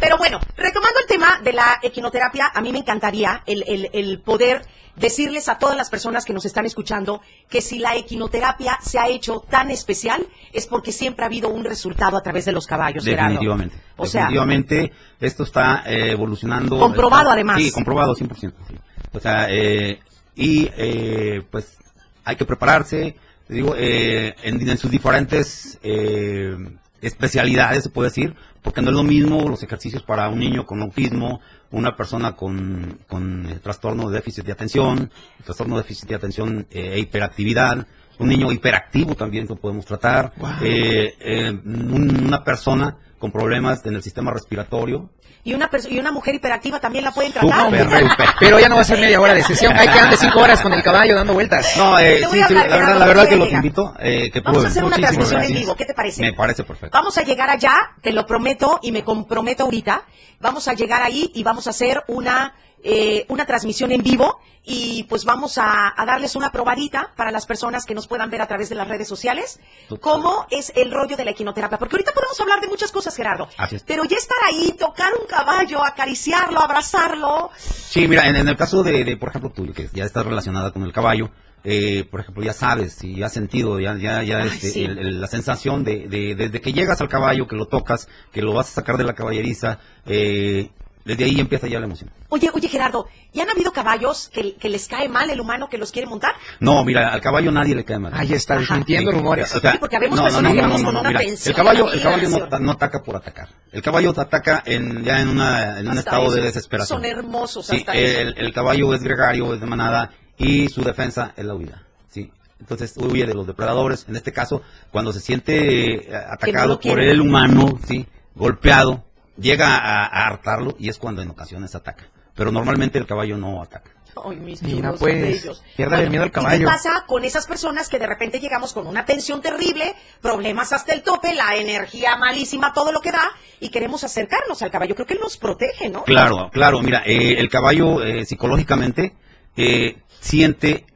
Pero 0.00 0.18
bueno, 0.18 0.38
retomando 0.56 0.98
el 1.00 1.06
tema 1.06 1.40
de 1.42 1.52
la 1.54 1.78
equinoterapia, 1.82 2.50
a 2.54 2.60
mí 2.60 2.70
me 2.70 2.80
encantaría 2.80 3.42
el, 3.46 3.64
el- 3.66 3.90
el 3.94 4.20
poder 4.20 4.66
decirles 4.96 5.48
a 5.48 5.58
todas 5.58 5.76
las 5.76 5.90
personas 5.90 6.24
que 6.24 6.32
nos 6.32 6.44
están 6.44 6.66
escuchando 6.66 7.20
que 7.48 7.60
si 7.60 7.78
la 7.78 7.96
equinoterapia 7.96 8.78
se 8.82 8.98
ha 8.98 9.08
hecho 9.08 9.40
tan 9.50 9.70
especial 9.70 10.26
es 10.52 10.66
porque 10.66 10.92
siempre 10.92 11.24
ha 11.24 11.26
habido 11.26 11.48
un 11.48 11.64
resultado 11.64 12.16
a 12.16 12.22
través 12.22 12.44
de 12.44 12.52
los 12.52 12.66
caballos. 12.66 13.04
Gerardo. 13.04 13.30
Definitivamente. 13.30 13.76
O 13.96 14.06
sea, 14.06 14.22
definitivamente 14.22 14.92
esto 15.20 15.42
está 15.42 15.82
eh, 15.86 16.12
evolucionando. 16.12 16.78
Comprobado, 16.78 17.22
está- 17.24 17.32
además. 17.32 17.60
Sí, 17.62 17.70
comprobado 17.70 18.14
100%. 18.14 18.36
sí. 18.68 18.76
O 19.12 19.20
sea, 19.20 19.46
eh, 19.50 20.00
y 20.36 20.68
eh, 20.76 21.42
pues 21.50 21.76
hay 22.24 22.36
que 22.36 22.44
prepararse, 22.44 23.16
digo, 23.48 23.74
eh, 23.76 24.34
en, 24.42 24.68
en 24.68 24.78
sus 24.78 24.90
diferentes 24.90 25.78
eh, 25.82 26.56
especialidades, 27.00 27.84
se 27.84 27.90
puede 27.90 28.08
decir, 28.08 28.34
porque 28.62 28.80
no 28.82 28.90
es 28.90 28.96
lo 28.96 29.02
mismo 29.02 29.48
los 29.48 29.62
ejercicios 29.62 30.02
para 30.02 30.28
un 30.28 30.38
niño 30.38 30.64
con 30.66 30.80
autismo, 30.82 31.40
una 31.74 31.96
persona 31.96 32.32
con, 32.32 32.98
con 33.08 33.58
trastorno 33.62 34.08
de 34.08 34.16
déficit 34.16 34.44
de 34.44 34.52
atención, 34.52 35.10
trastorno 35.44 35.76
de 35.76 35.82
déficit 35.82 36.08
de 36.08 36.14
atención 36.14 36.66
eh, 36.70 36.92
e 36.94 36.98
hiperactividad, 37.00 37.86
un 38.18 38.28
niño 38.28 38.52
hiperactivo 38.52 39.14
también 39.16 39.46
lo 39.48 39.56
podemos 39.56 39.84
tratar, 39.84 40.32
Wow. 40.36 40.50
eh, 40.62 41.14
eh, 41.20 41.50
un- 41.50 42.24
una 42.26 42.44
persona 42.44 42.96
con 43.24 43.32
problemas 43.32 43.80
en 43.86 43.94
el 43.94 44.02
sistema 44.02 44.30
respiratorio, 44.30 45.08
y 45.44 45.54
una, 45.54 45.70
y 45.88 45.98
una 45.98 46.12
mujer 46.12 46.34
hiperactiva 46.34 46.78
también 46.78 47.04
la 47.04 47.10
pueden 47.10 47.32
tratar. 47.32 47.64
Súper. 47.64 48.28
Pero 48.38 48.60
ya 48.60 48.68
no 48.68 48.74
va 48.74 48.82
a 48.82 48.84
ser 48.84 49.00
media 49.00 49.18
hora 49.18 49.32
de 49.32 49.42
sesión. 49.42 49.72
Hay 49.74 49.88
que 49.88 49.98
andar 49.98 50.18
cinco 50.18 50.40
horas 50.40 50.60
con 50.60 50.74
el 50.74 50.82
caballo 50.82 51.14
dando 51.14 51.32
vueltas. 51.32 51.74
No, 51.78 51.98
eh, 51.98 52.22
sí, 52.30 52.42
sí, 52.46 52.52
la 52.52 52.64
verdad, 52.64 53.16
la 53.16 53.26
que 53.26 53.36
los 53.36 53.50
invito 53.50 53.94
eh, 53.98 54.30
que 54.30 54.40
Vamos 54.40 54.66
a 54.66 54.68
hacer 54.68 54.84
una 54.84 54.96
Muchísimas 54.96 55.28
transmisión 55.28 55.42
en 55.42 55.62
vivo, 55.62 55.74
¿qué 55.74 55.86
te 55.86 55.94
parece? 55.94 56.20
Me 56.20 56.34
parece 56.34 56.64
perfecto. 56.64 56.98
Vamos 56.98 57.16
a 57.16 57.22
llegar 57.22 57.48
allá, 57.48 57.92
te 58.02 58.12
lo 58.12 58.26
prometo 58.26 58.78
y 58.82 58.92
me 58.92 59.02
comprometo 59.02 59.64
ahorita. 59.64 60.02
Vamos 60.40 60.68
a 60.68 60.74
llegar 60.74 61.02
ahí 61.02 61.32
y 61.34 61.42
vamos 61.42 61.66
a 61.66 61.70
hacer 61.70 62.02
una, 62.08 62.54
eh, 62.84 63.24
una 63.28 63.44
transmisión 63.46 63.90
en 63.90 64.02
vivo 64.02 64.38
y 64.66 65.02
pues 65.04 65.24
vamos 65.24 65.58
a, 65.58 65.92
a 66.00 66.06
darles 66.06 66.36
una 66.36 66.50
probadita 66.52 67.10
para 67.16 67.30
las 67.30 67.44
personas 67.46 67.84
que 67.84 67.94
nos 67.94 68.06
puedan 68.06 68.30
ver 68.30 68.40
a 68.40 68.46
través 68.46 68.68
de 68.68 68.74
las 68.76 68.86
redes 68.88 69.08
sociales. 69.08 69.58
¿Cómo 70.00 70.46
es 70.50 70.72
el 70.76 70.90
rollo 70.92 71.16
de 71.16 71.24
la 71.24 71.32
equinoterapia? 71.32 71.78
Porque 71.78 71.96
ahorita 71.96 72.12
podemos 72.12 72.38
hablar 72.40 72.60
de 72.60 72.68
muchas 72.68 72.92
cosas, 72.92 73.16
Gerardo. 73.16 73.48
Así 73.58 73.76
es. 73.76 73.82
Pero 73.82 74.04
ya 74.04 74.16
estar 74.16 74.36
ahí, 74.46 74.72
tocar 74.78 75.12
un 75.20 75.26
caballo, 75.26 75.84
acariciarlo, 75.84 76.60
abrazarlo. 76.60 77.50
Sí, 77.58 78.06
mira, 78.06 78.26
en, 78.28 78.36
en 78.36 78.48
el 78.48 78.56
caso 78.56 78.82
de, 78.82 79.02
de, 79.04 79.16
por 79.16 79.30
ejemplo, 79.30 79.50
tú, 79.50 79.70
que 79.72 79.88
ya 79.92 80.04
estás 80.04 80.24
relacionada 80.24 80.70
con 80.70 80.82
el 80.84 80.92
caballo, 80.92 81.30
eh, 81.62 82.04
por 82.10 82.20
ejemplo, 82.20 82.42
ya 82.44 82.52
sabes, 82.52 83.02
y 83.04 83.22
has 83.22 83.32
sentido 83.32 83.80
ya, 83.80 83.96
ya, 83.96 84.22
ya 84.22 84.38
Ay, 84.38 84.48
este, 84.48 84.70
sí. 84.70 84.84
el- 84.84 84.98
el- 84.98 85.20
la 85.20 85.26
sensación 85.28 85.82
de, 85.84 86.08
de- 86.08 86.34
desde 86.34 86.60
que 86.60 86.72
llegas 86.74 87.00
al 87.00 87.08
caballo, 87.08 87.46
que 87.48 87.56
lo 87.56 87.66
tocas, 87.66 88.06
que 88.32 88.42
lo 88.42 88.52
vas 88.52 88.68
a 88.68 88.74
sacar 88.74 88.96
de 88.98 89.04
la 89.04 89.14
caballeriza, 89.14 89.78
eh, 90.06 90.70
desde 91.04 91.24
ahí 91.24 91.38
empieza 91.38 91.66
ya 91.66 91.78
la 91.78 91.86
emoción. 91.86 92.10
Oye, 92.30 92.50
oye, 92.52 92.68
Gerardo, 92.68 93.06
¿y 93.32 93.40
han 93.40 93.50
habido 93.50 93.72
caballos 93.72 94.30
que, 94.32 94.54
que 94.56 94.68
les 94.68 94.88
cae 94.88 95.08
mal 95.08 95.28
el 95.30 95.40
humano 95.40 95.68
que 95.68 95.76
los 95.78 95.92
quiere 95.92 96.08
montar? 96.08 96.34
No, 96.60 96.82
mira, 96.84 97.08
al 97.12 97.20
caballo 97.20 97.50
nadie 97.52 97.74
le 97.74 97.84
cae 97.84 97.98
mal. 97.98 98.12
Ahí 98.14 98.32
está, 98.32 98.56
desmintiendo 98.58 99.10
Sí, 99.10 99.16
rumores. 99.18 99.54
o 99.54 99.60
sea, 99.60 99.72
Sí, 99.72 99.78
porque 99.78 99.96
habemos 99.96 100.20
personas 100.20 100.52
que 100.52 100.60
vamos 100.60 100.82
con 100.82 100.96
una 100.96 101.08
mira, 101.08 101.20
pensión 101.20 101.50
El 101.52 101.56
caballo, 101.56 101.86
de 101.90 101.96
el 101.96 102.02
caballo 102.02 102.28
no, 102.28 102.58
no 102.58 102.72
ataca 102.72 103.02
por 103.02 103.16
atacar. 103.16 103.48
El 103.70 103.82
caballo 103.82 104.12
te 104.14 104.20
ataca 104.22 104.62
en, 104.66 105.04
ya 105.04 105.20
en, 105.20 105.28
una, 105.28 105.78
en 105.80 105.88
un 105.88 105.98
estado 105.98 106.30
de 106.30 106.38
eso. 106.38 106.46
desesperación. 106.46 107.00
Son 107.02 107.04
hermosos 107.04 107.66
Sí, 107.66 107.76
hasta 107.76 107.92
eso. 107.94 108.20
el, 108.20 108.34
el 108.38 108.52
caballo 108.54 108.94
es 108.94 109.02
gregario, 109.02 109.52
es 109.54 109.60
de 109.60 109.66
manada 109.66 110.10
y 110.38 110.68
su 110.68 110.82
defensa 110.82 111.32
es 111.36 111.44
la 111.44 111.54
huida. 111.54 111.82
Sí. 112.08 112.32
Entonces 112.60 112.94
huye 112.96 113.26
de 113.26 113.34
los 113.34 113.46
depredadores. 113.46 114.06
En 114.08 114.16
este 114.16 114.32
caso, 114.32 114.62
cuando 114.90 115.12
se 115.12 115.20
siente 115.20 116.08
eh, 116.10 116.16
atacado 116.30 116.68
lo 116.68 116.80
por 116.80 116.98
el 117.00 117.20
humano, 117.20 117.78
sí, 117.86 118.06
golpeado, 118.34 119.04
llega 119.36 119.76
a, 119.76 120.04
a 120.06 120.26
hartarlo 120.26 120.76
y 120.78 120.88
es 120.88 120.98
cuando 120.98 121.22
en 121.22 121.30
ocasiones 121.30 121.74
ataca. 121.74 122.04
Pero 122.34 122.50
normalmente 122.50 122.98
el 122.98 123.06
caballo 123.06 123.36
no 123.36 123.62
ataca. 123.62 123.90
Ay, 124.22 124.36
mis 124.36 124.62
Mira, 124.62 124.92
pues, 124.92 125.44
piérdale 125.76 126.04
el 126.04 126.10
miedo 126.10 126.22
al 126.22 126.28
¿y 126.28 126.32
caballo. 126.32 126.58
qué 126.60 126.64
pasa 126.66 127.04
con 127.06 127.24
esas 127.24 127.46
personas 127.46 127.88
que 127.88 127.98
de 127.98 128.06
repente 128.06 128.38
llegamos 128.38 128.72
con 128.72 128.86
una 128.86 129.04
tensión 129.04 129.40
terrible, 129.40 129.94
problemas 130.20 130.72
hasta 130.72 130.92
el 130.92 131.02
tope, 131.02 131.34
la 131.34 131.56
energía 131.56 132.16
malísima, 132.16 132.72
todo 132.72 132.92
lo 132.92 133.00
que 133.00 133.10
da, 133.10 133.30
y 133.60 133.70
queremos 133.70 134.04
acercarnos 134.04 134.62
al 134.62 134.70
caballo? 134.70 134.94
Creo 134.94 135.06
que 135.06 135.14
él 135.14 135.20
nos 135.20 135.36
protege, 135.36 135.88
¿no? 135.88 136.04
Claro, 136.04 136.50
claro. 136.52 136.80
Mira, 136.80 137.02
eh, 137.04 137.36
el 137.38 137.48
caballo 137.48 138.02
eh, 138.04 138.24
psicológicamente 138.24 139.14
eh, 139.56 139.98
siente 140.20 140.86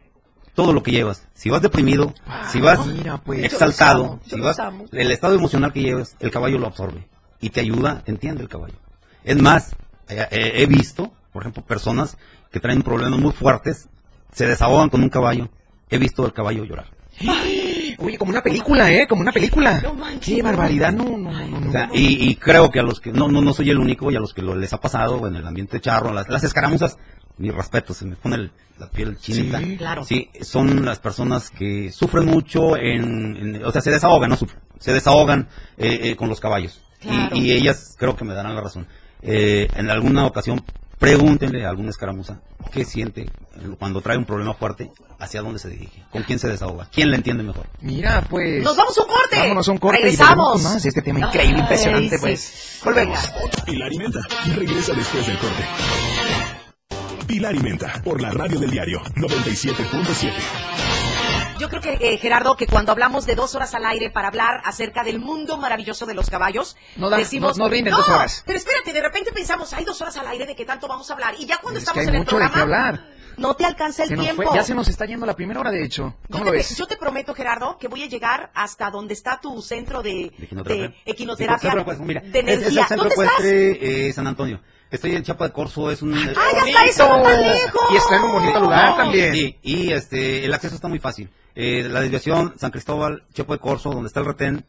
todo 0.55 0.73
lo 0.73 0.83
que 0.83 0.93
llevas. 0.93 1.27
Si 1.35 1.51
vas 1.51 1.63
deprimido, 1.63 2.15
si 2.51 2.61
vas 2.61 2.87
mira, 2.87 3.19
pues. 3.19 3.45
exaltado, 3.45 4.05
amo, 4.05 4.21
si 4.27 4.41
vas, 4.41 4.59
el 4.93 5.11
estado 5.11 5.35
emocional 5.35 5.73
que 5.73 5.83
llevas, 5.83 6.17
el 6.21 6.31
caballo 6.31 6.59
lo 6.59 6.67
absorbe 6.67 7.09
y 7.41 7.51
te 7.51 7.61
ayuda, 7.61 8.03
entiende 8.07 8.43
el 8.43 8.49
caballo. 8.49 8.75
Es 9.25 9.41
más, 9.41 9.73
eh, 10.09 10.27
eh, 10.31 10.53
he 10.57 10.67
visto, 10.67 11.13
por 11.33 11.43
ejemplo, 11.43 11.65
personas 11.65 12.17
que 12.51 12.61
traen 12.61 12.83
problemas 12.83 13.19
muy 13.21 13.33
fuertes, 13.33 13.89
se 14.33 14.47
desahogan 14.47 14.89
con 14.89 15.03
un 15.03 15.09
caballo. 15.09 15.49
He 15.91 15.99
visto 15.99 16.25
al 16.25 16.33
caballo 16.33 16.65
llorar. 16.65 16.87
Oye, 18.01 18.17
como 18.17 18.31
una 18.31 18.43
película, 18.43 18.93
¿eh? 18.93 19.07
Como 19.09 19.23
una 19.23 19.33
película. 19.33 19.81
No 19.81 19.95
manches, 19.95 20.37
Qué 20.37 20.43
barbaridad. 20.43 20.93
No, 20.93 21.05
no, 21.19 21.33
no, 21.33 21.61
no. 21.61 21.69
O 21.69 21.73
sea, 21.73 21.91
y, 21.93 22.29
y 22.31 22.37
creo 22.37 22.71
que 22.71 22.79
a 22.79 22.83
los 22.83 23.01
que, 23.01 23.13
no, 23.13 23.29
no, 23.29 23.41
no 23.41 23.53
soy 23.53 23.71
el 23.71 23.79
único, 23.79 24.11
y 24.11 24.17
a 24.17 24.21
los 24.21 24.33
que 24.35 24.43
lo, 24.43 24.55
les 24.55 24.73
ha 24.73 24.81
pasado 24.81 25.27
en 25.27 25.35
el 25.35 25.47
ambiente 25.47 25.81
charro, 25.81 26.13
las, 26.13 26.29
las 26.29 26.45
escaramuzas, 26.45 26.97
mi 27.39 27.51
respeto, 27.51 27.93
se 27.95 28.05
me 28.05 28.17
pone 28.17 28.37
el- 28.37 28.53
la 28.79 28.89
piel 28.89 29.19
chinita. 29.19 29.59
Sí, 29.59 29.77
claro. 29.77 30.05
Sí, 30.05 30.31
son 30.43 30.85
las 30.85 31.01
personas 31.01 31.51
que 31.51 31.91
sufren 31.91 32.27
mucho 32.27 32.77
en, 32.77 33.37
en- 33.37 33.65
o 33.65 33.73
sea, 33.73 33.81
se 33.81 33.91
desahogan, 33.91 34.31
no 34.31 34.37
sufren, 34.37 34.61
se 34.79 34.93
desahogan 34.93 35.49
eh, 35.77 35.99
eh, 36.05 36.17
con 36.17 36.29
los 36.29 36.39
caballos. 36.39 36.81
Y- 37.03 37.09
Claro. 37.09 37.37
Y, 37.37 37.53
ellas 37.53 37.95
creo 37.99 38.17
que 38.17 38.25
me 38.25 38.35
darán 38.35 38.55
la 38.55 38.61
razón. 38.61 38.87
Eh, 39.23 39.69
en 39.77 39.91
alguna 39.91 40.27
ocasión, 40.27 40.63
pregúntenle 40.99 41.65
a 41.65 41.71
alguna 41.71 41.91
escaramuza 41.91 42.41
qué 42.73 42.85
siente 42.85 43.31
cuando 43.79 44.01
trae 44.01 44.17
un 44.19 44.25
problema 44.25 44.55
fuerte, 44.55 44.91
hacia 45.19 45.43
dónde 45.43 45.59
se 45.59 45.69
dirige, 45.69 46.05
con 46.11 46.23
quién 46.23 46.39
se 46.39 46.49
desahoga, 46.49 46.89
quién 46.93 47.11
le 47.11 47.17
entiende 47.17 47.43
mejor. 47.43 47.67
Mira, 47.81 48.25
pues. 48.29 48.63
Nos 48.63 48.77
vamos 48.77 48.97
a 48.99 49.03
un 49.03 49.09
corte. 49.09 49.37
Vámonos 49.39 49.69
a 49.69 49.73
un 49.73 49.79
corte 49.79 50.01
y 50.01 50.03
Regresamos. 50.05 50.53
con 50.53 50.63
más 50.63 50.85
este 50.85 51.03
tema 51.03 51.21
increíble, 51.21 51.55
Ay, 51.57 51.61
impresionante, 51.63 52.17
sí. 52.17 52.21
pues. 52.21 52.81
Volvemos. 52.85 53.33
Pilar 53.67 53.93
y 53.93 53.99
Menta. 53.99 54.21
Regresa 54.57 54.93
después 54.93 55.27
del 55.27 55.39
corte. 55.39 55.65
Pilar 57.27 57.55
y 57.55 57.61
Menta. 57.61 58.01
Por 58.05 58.21
la 58.21 58.31
radio 58.31 58.59
del 58.61 58.71
diario 58.71 59.03
97.7. 59.17 60.33
Yo 61.59 61.69
creo 61.69 61.81
que, 61.83 61.99
eh, 62.01 62.19
Gerardo, 62.19 62.57
que 62.57 62.67
cuando 62.67 62.93
hablamos 62.93 63.27
de 63.27 63.35
dos 63.35 63.55
horas 63.55 63.75
al 63.75 63.85
aire 63.87 64.11
para 64.11 64.29
hablar 64.29 64.61
acerca 64.65 65.03
del 65.05 65.19
mundo 65.19 65.57
maravilloso 65.57 66.07
de 66.07 66.15
los 66.15 66.31
caballos, 66.31 66.77
No 66.97 67.11
da, 67.11 67.17
decimos... 67.17 67.57
no- 67.59 67.65
no 67.65 67.71
rinden 67.71 67.95
dos 67.95 68.09
horas. 68.09 68.43
pero 68.47 68.59
espérate, 68.59 68.93
de 68.93 69.01
repente 69.01 69.33
pensamos, 69.33 69.73
hay 69.73 69.85
dos 69.85 70.01
horas 70.01 70.17
al 70.17 70.27
aire, 70.29 70.47
¿de 70.47 70.55
qué 70.57 70.65
tanto 70.65 70.87
vamos 70.89 71.11
a 71.11 71.15
hablar? 71.15 71.35
Y 71.39 71.47
ya 71.47 71.59
cuando 71.59 71.79
Es 71.79 71.85
que 71.85 71.91
estamos 71.91 72.01
hay 72.01 72.09
en 72.09 72.15
el 72.15 72.21
de 72.25 72.27
programa... 72.29 72.55
qué 72.55 72.61
hablar. 72.61 73.19
No 73.37 73.55
te 73.55 73.65
alcanza 73.65 74.03
el 74.03 74.19
tiempo. 74.19 74.43
fue- 74.43 74.57
ya 74.57 74.65
se 74.65 74.75
nos 74.75 74.89
está 74.89 75.05
yendo 75.07 75.25
la 75.25 75.35
primera 75.37 75.61
hora, 75.61 75.71
de 75.71 75.85
hecho. 75.85 76.15
Yo 76.23 76.33
¿Cómo 76.33 76.45
te, 76.45 76.51
lo 76.51 76.57
ves? 76.57 76.77
yo 76.77 76.87
te 76.87 76.97
prometo, 76.97 77.35
Gerardo, 77.35 77.79
que 77.79 77.87
voy 77.87 78.03
a 78.03 78.07
llegar 78.07 78.51
hasta 78.53 78.91
donde 78.91 79.15
está 79.15 79.39
tu 79.41 79.63
centro 79.63 80.03
de, 80.03 80.33
De 80.37 80.45
equinoterapia. 80.45 80.89
de 80.89 81.13
equinoterapia, 81.13 81.59
Sí, 81.59 81.67
centro 81.67 81.81
ecuestre, 81.83 82.05
mira, 82.07 82.21
de 82.21 82.27
es- 82.31 82.35
es 82.35 82.43
el 82.43 82.49
energía. 82.63 82.87
centro 82.89 83.09
¿Dónde 83.09 83.25
estás? 83.25 83.45
eh, 83.45 84.13
San 84.13 84.27
Antonio. 84.27 84.61
Estoy 84.91 85.15
en 85.15 85.23
Chapa 85.23 85.47
de 85.49 85.53
Corso, 85.53 85.91
es 85.91 86.03
un... 86.03 86.15
¡Ay, 86.15 86.29
hasta 86.35 86.85
eso 86.87 87.07
no 87.17 87.23
tan 87.23 87.41
lejos! 87.43 87.83
Y 87.93 87.97
está 87.97 88.17
en 88.17 88.23
un 88.25 88.33
bonito 88.33 88.59
lugar 88.61 88.97
también. 88.97 89.33
Sí, 89.35 89.59
y 89.63 89.93
este, 89.93 90.45
el 90.45 90.53
acceso 90.55 90.75
está 90.75 90.89
muy 90.89 90.99
fácil. 90.99 91.31
Eh, 91.61 91.89
la 91.91 92.03
desviación 92.03 92.55
San 92.57 92.71
Cristóbal, 92.71 93.25
Chepo 93.33 93.53
de 93.53 93.59
Corso, 93.59 93.91
donde 93.91 94.07
está 94.07 94.21
el 94.21 94.27
retén, 94.27 94.65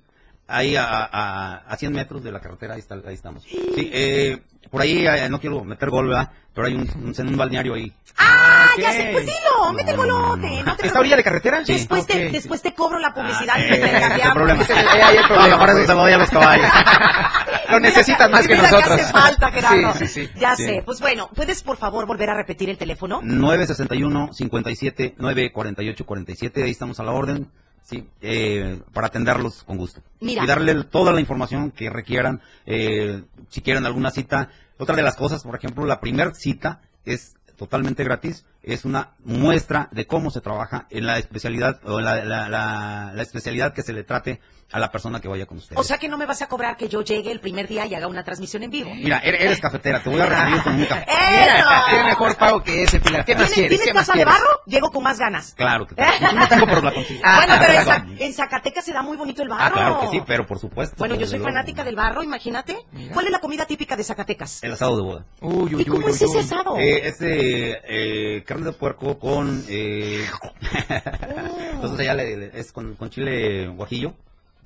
ahí 0.50 0.76
a, 0.76 0.86
a, 1.06 1.56
a 1.68 1.78
100 1.78 1.92
metros 1.94 2.24
de 2.24 2.32
la 2.32 2.40
carretera, 2.40 2.74
ahí, 2.74 2.80
está, 2.80 2.96
ahí 2.96 3.14
estamos. 3.14 3.44
Sí, 3.44 3.90
eh, 3.94 4.42
por 4.70 4.82
ahí 4.82 5.06
eh, 5.08 5.30
no 5.30 5.40
quiero 5.40 5.64
meter 5.64 5.90
gol, 5.90 6.08
¿verdad? 6.08 6.32
Pero 6.54 6.68
hay 6.68 6.76
un, 6.76 6.90
un, 7.18 7.28
un 7.28 7.38
balneario 7.38 7.74
ahí. 7.76 7.94
¡Ah, 8.18 8.68
Ok. 8.76 8.82
ya 8.82 8.92
sé! 8.92 9.10
Pues 9.14 9.26
dilo, 9.26 9.74
mete 9.74 9.92
el 9.92 9.98
No, 9.98 10.06
no, 10.06 10.12
no, 10.20 10.28
golote. 10.32 10.50
no. 10.58 10.64
No 10.64 10.76
te 10.76 10.88
¿Está 10.88 10.98
a 10.98 11.02
orilla 11.02 11.16
de 11.16 11.24
carretera? 11.24 11.62
Después, 11.64 12.06
te, 12.06 12.26
Ok. 12.28 12.32
después 12.34 12.62
te 12.62 12.74
cobro 12.74 13.00
la 13.00 13.14
publicidad 13.14 13.56
Ah, 13.56 13.60
y 13.60 13.70
te 13.70 13.76
eh, 13.76 14.22
sin 14.24 14.34
problema. 14.34 14.64
Eh, 14.70 14.74
ahí 15.04 15.18
hay 15.18 15.24
problema, 15.26 15.48
No, 15.48 15.58
mejor 15.58 15.70
eso 15.70 15.78
pues. 15.78 15.88
se 15.88 15.94
lo 15.94 16.02
doy 16.02 16.12
a 16.14 16.18
los 16.18 16.30
caballos. 16.30 16.66
Lo 17.70 17.80
necesitan 17.80 18.32
más 18.32 18.48
que 18.48 18.56
nosotros. 18.56 18.90
hace 19.00 19.14
falta, 19.14 19.52
Gerardo. 19.52 19.94
Sí, 19.94 20.08
sí, 20.08 20.26
sí. 20.26 20.32
Ya 20.40 20.56
Sí. 20.56 20.66
sé. 20.66 20.82
Pues 20.84 21.00
bueno, 21.00 21.30
¿puedes 21.36 21.62
por 21.62 21.78
favor 21.78 22.08
volver 22.08 22.32
a 22.32 22.34
repetir 22.34 22.68
el 22.68 22.80
teléfono? 22.80 23.20
961 23.24 24.34
57 24.34 25.14
948 25.20 26.06
47 26.06 26.64
ahí 26.64 26.72
estamos 26.72 27.00
a 27.00 27.04
la 27.04 27.12
orden 27.12 27.48
sí 27.90 28.08
eh, 28.22 28.80
para 28.94 29.08
atenderlos 29.08 29.64
con 29.64 29.78
gusto 29.78 30.02
Mira. 30.22 30.44
y 30.44 30.48
darle 30.48 30.84
toda 30.84 31.12
la 31.12 31.20
información 31.20 31.72
que 31.72 31.90
requieran 31.90 32.42
eh, 32.66 33.24
si 33.50 33.62
quieren 33.62 33.86
alguna 33.86 34.12
cita 34.12 34.50
otra 34.78 34.96
de 34.96 35.02
las 35.02 35.16
cosas 35.16 35.44
por 35.44 35.56
ejemplo 35.56 35.86
la 35.86 36.00
primera 36.00 36.34
cita 36.34 36.82
es 37.06 37.36
totalmente 37.58 38.04
gratis 38.04 38.46
es 38.64 38.86
una 38.86 39.12
muestra 39.24 39.88
de 39.92 40.06
cómo 40.06 40.32
se 40.32 40.42
trabaja 40.42 40.86
en 40.90 41.06
la 41.06 41.18
especialidad 41.18 41.80
o 41.86 42.02
la, 42.02 42.24
la- 42.24 42.50
la- 42.50 43.12
la 43.14 43.22
especialidad 43.22 43.74
que 43.74 43.84
se 43.84 43.94
le 43.94 44.04
trate 44.04 44.42
a 44.72 44.78
la 44.78 44.92
persona 44.92 45.20
que 45.20 45.28
vaya 45.28 45.48
con 45.48 45.58
usted 45.58 45.76
O 45.80 45.84
sea 45.84 45.98
que 45.98 46.08
no 46.08 46.16
me 46.16 46.28
vas 46.28 46.44
a 46.44 46.48
cobrar 46.48 46.78
que 46.78 46.88
yo 46.88 47.02
llegue 47.02 47.32
el 47.32 47.40
primer 47.40 47.68
día 47.68 47.88
y 47.88 47.96
haga 47.96 48.06
una 48.06 48.24
transmisión 48.24 48.62
en 48.62 48.70
vivo. 48.70 48.92
mira 48.94 49.18
eres, 49.20 49.42
eres 49.42 49.60
cafetera 49.60 50.04
te 50.04 50.12
voy 50.12 50.20
a 50.22 50.28
recibir 50.28 50.62
con 50.62 50.76
un 50.76 50.86
café 50.86 51.06
¡Eso! 51.10 51.68
Tiene 51.90 52.04
mejor 52.04 52.36
pago 52.38 52.62
que 52.62 52.84
ese, 52.84 53.00
Pilar. 53.00 53.26
¿Qué 53.26 53.34
más 53.34 53.46
¿Tienes, 53.46 53.54
quieres? 53.54 53.70
¿tienes 53.72 53.88
¿Qué 53.88 53.94
casa 53.94 54.14
de 54.14 54.26
barro? 54.26 54.46
Llego 54.68 54.92
con 54.92 55.02
más 55.04 55.18
ganas. 55.18 55.56
claro 55.56 55.88
que 55.88 55.96
yo 56.22 56.32
no 56.34 56.48
tengo 56.48 56.68
por 56.68 56.84
la 56.84 56.94
contigo 56.94 57.20
Ah, 57.24 57.44
bueno, 57.48 57.64
pero 57.66 58.06
en, 58.20 58.34
Zacatecas 58.34 58.86
se 58.86 58.94
da 58.94 59.02
muy 59.02 59.18
bonito 59.18 59.42
el 59.42 59.50
barro. 59.50 59.64
ah 59.66 59.72
claro 59.72 60.00
que 60.02 60.08
sí 60.10 60.22
pero 60.28 60.46
por 60.46 60.60
supuesto 60.60 60.96
Bueno, 61.00 61.16
yo 61.16 61.26
soy 61.26 61.40
fanática 61.40 61.84
del 61.84 61.96
barro, 61.96 62.22
imagínate. 62.22 62.78
Mira. 62.92 63.14
¿Cuál 63.14 63.26
es 63.26 63.32
la 63.32 63.40
comida 63.40 63.66
típica 63.66 63.96
de 63.96 64.04
Zacatecas? 64.04 64.64
el 64.64 64.74
asado 64.74 64.98
de 64.98 65.02
boda 65.04 65.26
Uy, 65.42 65.74
uy, 65.74 65.82
¿Y 65.82 65.86
cómo 65.86 66.06
uy, 66.06 66.12
es 66.12 66.22
uy, 66.22 66.28
ese 66.28 66.38
uy. 66.38 66.44
asado? 66.44 66.78
Eh, 66.78 67.08
es 67.08 67.18
eh, 67.22 68.44
carne 68.50 68.66
de 68.66 68.74
puerco 68.74 69.20
con. 69.20 69.64
Eh, 69.70 70.26
entonces 71.74 72.04
ya 72.06 72.16
le- 72.16 72.60
es 72.60 72.72
con, 72.72 72.96
con 72.96 73.12
chile 73.12 73.68
guajillo. 73.68 74.16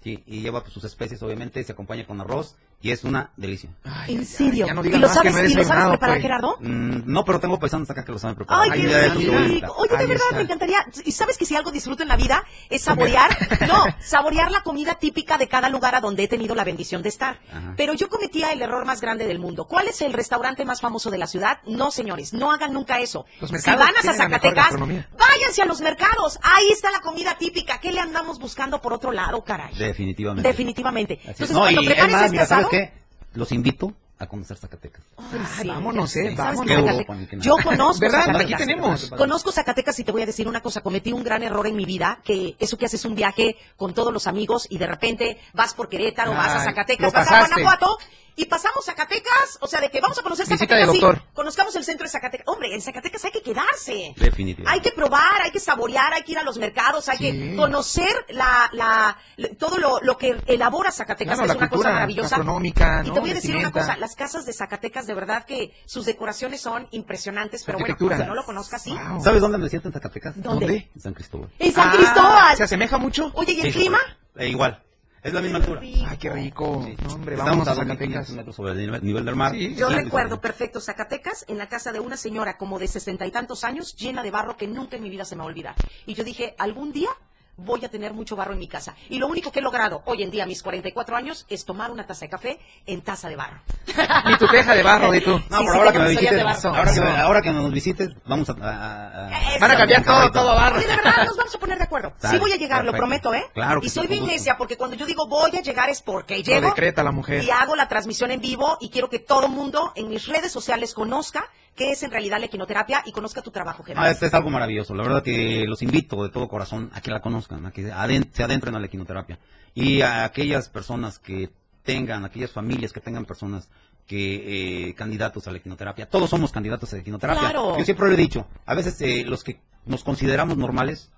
Y 0.06 0.42
lleva 0.42 0.62
pues, 0.62 0.74
sus 0.74 0.84
especies, 0.86 1.22
obviamente, 1.24 1.64
se 1.64 1.72
acompaña 1.74 2.06
con 2.06 2.20
arroz 2.20 2.56
y 2.84 2.92
es 2.92 3.06
una 3.06 3.32
delicia. 3.38 3.70
Ay, 3.86 4.14
¿En 4.16 4.26
serio? 4.26 4.66
ay, 4.66 4.68
ya 4.68 4.74
no 4.74 4.84
¿Y 4.86 4.90
lo 4.90 5.08
que 5.08 5.14
sabes, 5.14 5.34
no 5.34 5.40
¿y 5.46 5.54
lo 5.54 5.64
sabes 5.64 5.88
preparar, 5.88 6.00
pues. 6.00 6.22
Gerardo? 6.22 6.58
Mm, 6.60 7.02
no, 7.06 7.24
pero 7.24 7.40
tengo 7.40 7.58
paisanos 7.58 7.90
acá 7.90 8.04
que 8.04 8.12
lo 8.12 8.20
saben 8.20 8.36
preparar. 8.36 8.70
Ay, 8.70 8.82
qué 8.82 9.10
rico. 9.10 9.74
Oye, 9.78 9.98
de 9.98 10.06
verdad, 10.06 10.26
está. 10.26 10.36
me 10.36 10.42
encantaría. 10.42 10.86
¿Y 11.06 11.14
sabes 11.14 11.38
que 11.38 11.46
si 11.46 11.56
algo 11.56 11.72
disfruto 11.72 12.04
en 12.04 12.10
la 12.10 12.18
vida 12.18 12.44
es 12.70 12.82
saborear? 12.84 13.32
No, 13.68 13.86
saborear 14.02 14.52
la 14.52 14.62
comida 14.64 14.96
típica 14.96 15.38
de 15.38 15.48
cada 15.48 15.70
lugar 15.70 15.96
a 15.96 16.02
donde 16.02 16.24
he 16.24 16.28
tenido 16.28 16.54
la 16.56 16.66
bendición 16.66 17.02
de 17.02 17.08
estar. 17.10 17.40
Ajá. 17.50 17.74
Pero 17.78 17.94
yo 17.94 18.10
cometía 18.10 18.52
el 18.52 18.62
error 18.62 18.84
más 18.86 19.00
grande 19.00 19.26
del 19.26 19.40
mundo. 19.40 19.66
¿Cuál 19.66 19.88
es 19.88 20.02
el 20.02 20.12
restaurante 20.12 20.66
más 20.66 20.82
famoso 20.82 21.10
de 21.10 21.18
la 21.18 21.28
ciudad? 21.28 21.60
No, 21.66 21.90
señores, 21.90 22.34
no 22.34 22.52
hagan 22.52 22.74
nunca 22.74 23.00
eso. 23.00 23.26
Los 23.40 23.50
si 23.50 23.54
mercados 23.56 23.80
van 23.80 24.10
a 24.10 24.14
Zacatecas, 24.14 24.74
váyanse 25.18 25.62
a 25.62 25.66
los 25.66 25.80
mercados. 25.80 26.38
Ahí 26.44 26.70
está 26.72 26.92
la 26.92 27.00
comida 27.00 27.38
típica. 27.38 27.80
¿Qué 27.80 27.94
le 27.94 28.02
andamos 28.02 28.40
buscando 28.40 28.82
por 28.82 28.92
otro 28.92 29.14
lado, 29.14 29.42
caray? 29.46 29.74
Definitivamente. 29.78 30.48
Definitivamente. 30.50 31.20
Entonces, 31.24 31.52
No, 31.52 31.62
cuando 31.62 31.82
prepares 31.84 32.16
este 32.16 32.32
mira, 32.32 32.46
¿sabes 32.46 32.66
asado- 32.66 32.73
qué? 32.78 32.94
Los 33.34 33.52
invito 33.52 33.94
a 34.20 34.28
conocer 34.28 34.56
Zacatecas. 34.58 35.02
Ay, 35.18 35.40
Ay, 35.60 35.68
vámonos, 35.68 36.16
eh, 36.16 36.34
¿Sabes 36.36 36.38
vámonos. 36.38 36.66
qué, 36.68 36.76
Qué 36.76 36.82
Zacate- 36.82 36.92
Europa, 36.94 37.16
ni 37.16 37.26
que 37.28 37.36
nada. 37.36 37.46
Yo 37.46 37.56
conozco 37.64 38.00
¿Verdad? 38.00 38.26
Zacatecas. 38.26 38.54
Aquí 38.54 38.66
tenemos. 38.66 39.10
Conozco 39.10 39.52
Zacatecas 39.52 40.00
y 40.00 40.04
te 40.04 40.12
voy 40.12 40.22
a 40.22 40.26
decir 40.26 40.48
una 40.48 40.62
cosa, 40.62 40.82
cometí 40.82 41.12
un 41.12 41.24
gran 41.24 41.44
error 41.44 41.68
en 41.68 41.76
mi 41.76 41.86
vida, 41.86 42.20
que 42.24 42.56
eso 42.60 42.78
que 42.78 42.86
haces 42.86 43.04
un 43.06 43.16
viaje 43.16 43.58
con 43.76 43.94
todos 43.94 44.14
los 44.14 44.28
amigos 44.28 44.68
y 44.70 44.78
de 44.78 44.88
repente 44.88 45.38
vas 45.54 45.74
por 45.74 45.90
Querétaro, 45.90 46.32
vas 46.32 46.48
a 46.50 46.60
Ay, 46.60 46.66
Zacatecas, 46.66 47.12
vas 47.12 47.30
a. 47.32 47.40
Guanajuato 47.48 47.98
y 48.36 48.46
pasamos 48.46 48.86
Zacatecas, 48.86 49.58
o 49.62 49.68
sea, 49.68 49.80
de 49.82 49.90
que 49.90 50.02
vamos 50.02 50.18
a 50.18 50.22
conocer 50.24 50.46
Visita 50.46 50.66
Zacatecas, 50.66 50.88
de 50.88 50.94
sí, 50.94 51.02
doctor. 51.02 51.24
conozcamos 51.34 51.76
el 51.76 51.84
centro 51.84 52.06
de 52.06 52.10
Zacatecas. 52.10 52.48
Hombre, 52.48 52.74
en 52.74 52.82
Zacatecas 52.82 53.24
hay 53.26 53.32
que 53.32 53.42
quedarse. 53.42 54.14
Definitivamente. 54.18 54.64
Hay 54.72 54.80
que 54.82 54.92
probar, 54.96 55.42
hay 55.44 55.52
que 55.52 55.60
saborear, 55.60 56.14
hay 56.14 56.24
que 56.24 56.32
ir 56.34 56.40
a 56.40 56.44
los 56.44 56.58
mercados, 56.58 57.10
hay 57.10 57.18
Sí. 57.18 57.24
que 57.32 57.56
conocer 57.56 58.26
la, 58.30 58.70
la, 58.74 59.18
todo 59.58 59.78
lo, 59.78 60.00
lo 60.02 60.18
que 60.18 60.36
elabora 60.48 60.92
Zacatecas, 60.92 61.36
Claro, 61.38 61.48
que 61.48 61.52
es 61.54 61.60
la 61.60 61.64
una 61.68 61.70
cosa 61.70 61.92
maravillosa. 61.94 62.30
gastronómica, 62.38 63.02
Y 63.04 63.08
¿no? 63.10 63.14
te 63.14 63.20
voy 63.20 63.32
a 63.32 63.34
decir 63.36 63.56
una 63.56 63.72
cosa, 63.72 63.98
las 63.98 64.16
casas 64.16 64.46
de 64.46 64.54
Zacatecas, 64.54 65.06
de 65.08 65.14
verdad 65.14 65.46
que 65.46 65.74
sus 65.86 66.06
decoraciones 66.06 66.62
son 66.62 66.88
impresionantes, 66.92 67.64
pero 67.66 67.78
bueno, 67.80 67.96
que 67.98 68.26
no 68.26 68.36
lo 68.36 68.44
conozcas, 68.46 68.82
sí. 68.84 68.92
Wow. 68.92 69.24
¿Sabes 69.24 69.42
dónde 69.42 69.58
me 69.58 69.70
siento 69.70 69.88
en 69.90 69.94
Zacatecas? 69.94 70.34
¿Dónde? 70.42 70.90
En 70.96 71.02
San 71.02 71.14
Cristóbal. 71.14 71.50
En 71.60 71.72
San 71.74 71.90
Ah, 71.90 71.94
Cristóbal. 71.96 72.58
¿Se 72.58 72.64
asemeja 72.64 72.98
mucho? 72.98 73.32
Oye, 73.36 73.54
¿y 73.54 73.62
el 73.62 73.74
Sí, 73.74 73.80
clima? 73.80 74.00
eh, 74.38 74.48
igual. 74.50 74.82
Es 75.24 75.34
la 75.34 75.42
misma 75.42 75.60
altura. 75.60 75.80
Ay, 75.82 76.18
qué 76.20 76.30
rico. 76.30 76.84
Sí. 76.86 76.96
No, 77.02 77.14
hombre, 77.14 77.36
Estamos 77.36 77.66
vamos 77.66 77.68
a 77.68 77.72
a 77.72 77.76
2.500 77.76 77.78
Zacatecas. 77.88 78.30
metros 78.32 78.56
sobre 78.56 78.72
el 78.74 78.78
nivel, 78.80 79.04
nivel 79.04 79.26
del 79.26 79.36
mar. 79.36 79.52
Sí, 79.54 79.74
Yo 79.76 79.88
Sí, 79.90 79.96
recuerdo 79.96 80.42
perfecto 80.42 80.82
Zacatecas 80.82 81.46
en 81.48 81.58
la 81.58 81.70
casa 81.70 81.92
de 81.94 82.00
una 82.02 82.18
señora 82.18 82.58
como 82.58 82.78
de 82.78 82.88
sesenta 82.88 83.26
y 83.26 83.32
tantos 83.32 83.64
años, 83.64 83.96
llena 83.96 84.22
de 84.22 84.32
barro 84.32 84.58
que 84.58 84.68
nunca 84.68 84.98
en 84.98 85.04
mi 85.04 85.10
vida 85.10 85.24
se 85.24 85.36
me 85.36 85.40
va 85.40 85.46
a 85.46 85.48
olvidar. 85.48 85.76
Y 86.06 86.14
yo 86.14 86.24
dije, 86.26 86.56
algún 86.58 86.92
día 86.92 87.10
voy 87.56 87.86
a 87.86 87.90
tener 87.90 88.14
mucho 88.14 88.36
barro 88.36 88.54
en 88.54 88.60
mi 88.60 88.68
casa. 88.68 88.96
Y 89.10 89.20
lo 89.20 89.28
único 89.28 89.52
que 89.52 89.60
he 89.60 89.62
logrado 89.62 90.02
hoy 90.06 90.24
en 90.24 90.32
día, 90.32 90.44
a 90.44 90.48
mis 90.48 90.64
44 90.64 91.16
años, 91.16 91.46
es 91.50 91.66
tomar 91.66 91.92
una 91.92 92.06
taza 92.08 92.26
de 92.26 92.30
café 92.30 92.60
en 92.86 93.02
taza 93.02 93.30
de 93.30 93.36
barro. 93.36 93.62
Ni 94.28 94.38
tu 94.38 94.48
teja 94.48 94.74
de 94.74 94.82
barro, 94.84 95.12
de 95.12 95.22
tú. 95.22 95.40
No, 95.50 95.60
Sí, 95.60 95.64
sí, 95.72 95.78
ahora 95.78 95.92
que 95.92 96.00
me 96.00 96.10
visites, 96.10 96.32
de 96.36 96.42
ahora 96.42 96.94
que, 96.94 97.00
ahora 97.02 97.42
que 97.42 97.52
nos 97.52 97.72
visites, 97.72 98.10
vamos 98.26 98.50
a... 98.50 98.54
a- 98.54 98.58
a- 98.70 99.28
a- 99.28 99.60
Van 99.60 99.72
a 99.72 99.78
cambiar 99.78 100.04
todo, 100.04 100.32
todo 100.32 100.50
a 100.52 100.56
barro. 100.56 100.78
Oye, 100.78 100.88
de 100.88 100.96
verdad, 100.96 101.26
nos 101.26 101.38
vamos 101.38 101.56
a 101.56 101.60
poner 101.60 101.78
de 101.78 101.84
acuerdo. 101.84 102.14
Dale, 102.22 102.36
sí 102.38 102.42
voy 102.42 102.52
a 102.52 102.58
llegar, 102.58 102.84
lo 102.84 102.92
prometo, 102.92 103.34
¿eh? 103.34 103.44
Claro 103.54 103.80
y 103.84 103.90
sí, 103.90 103.96
soy 104.00 104.08
gusto. 104.08 104.26
necia, 104.26 104.58
porque 104.58 104.76
cuando 104.78 104.96
yo 104.96 105.06
digo 105.06 105.28
voy 105.28 105.56
a 105.56 105.62
llegar 105.62 105.90
es 105.90 106.02
porque 106.02 106.38
Lo 106.38 106.44
llego 106.44 106.68
decreta 106.70 107.04
la 107.04 107.12
mujer. 107.12 107.44
y 107.44 107.52
hago 107.52 107.76
la 107.76 107.88
transmisión 107.88 108.32
en 108.32 108.42
vivo 108.42 108.78
y 108.82 108.90
quiero 108.90 109.10
que 109.10 109.20
todo 109.20 109.46
el 109.46 109.52
mundo 109.52 109.92
en 109.96 110.10
mis 110.10 110.28
redes 110.28 110.52
sociales 110.52 110.94
conozca 110.94 111.46
qué 111.76 111.92
es 111.92 112.04
en 112.04 112.12
realidad 112.12 112.40
la 112.40 112.46
equinoterapia 112.46 113.02
y 113.06 113.12
conozca 113.12 113.42
tu 113.42 113.52
trabajo, 113.52 113.84
Ah, 113.84 113.88
Gerardo. 113.88 114.10
este 114.12 114.26
es 114.28 114.34
algo 114.34 114.50
maravilloso. 114.50 114.94
La 114.94 115.04
verdad 115.04 115.24
que 115.24 115.66
los 115.68 115.82
invito 115.82 116.24
de 116.24 116.30
todo 116.30 116.48
corazón 116.48 116.90
a 116.94 117.02
que 117.02 117.12
la 117.12 117.22
conozcan, 117.22 117.66
a 117.66 117.72
que 117.72 117.84
se 117.84 118.44
adentren 118.44 118.76
a 118.76 118.80
la 118.80 118.86
equinoterapia. 118.86 119.40
Y 119.74 120.02
a 120.02 120.24
aquellas 120.24 120.70
personas 120.70 121.18
que 121.20 121.50
tengan, 121.84 122.24
aquellas 122.26 122.52
familias 122.52 122.94
que 122.94 123.00
tengan 123.02 123.26
personas 123.26 123.70
que 124.06 124.90
eh, 124.90 124.94
candidatos 124.96 125.48
a 125.48 125.52
la 125.52 125.58
equinoterapia. 125.58 126.08
Todos 126.10 126.30
somos 126.30 126.52
candidatos 126.52 126.92
a 126.94 126.98
la 126.98 127.02
equinoterapia. 127.02 127.42
Claro. 127.42 127.78
Yo 127.78 127.86
siempre 127.86 128.08
lo 128.08 128.14
he 128.14 128.18
dicho. 128.18 128.46
A 128.66 128.76
veces 128.76 129.00
eh, 129.02 129.24
los 129.26 129.44
que 129.44 129.60
nos 129.86 130.04
consideramos 130.04 130.58
normales, 130.58 131.12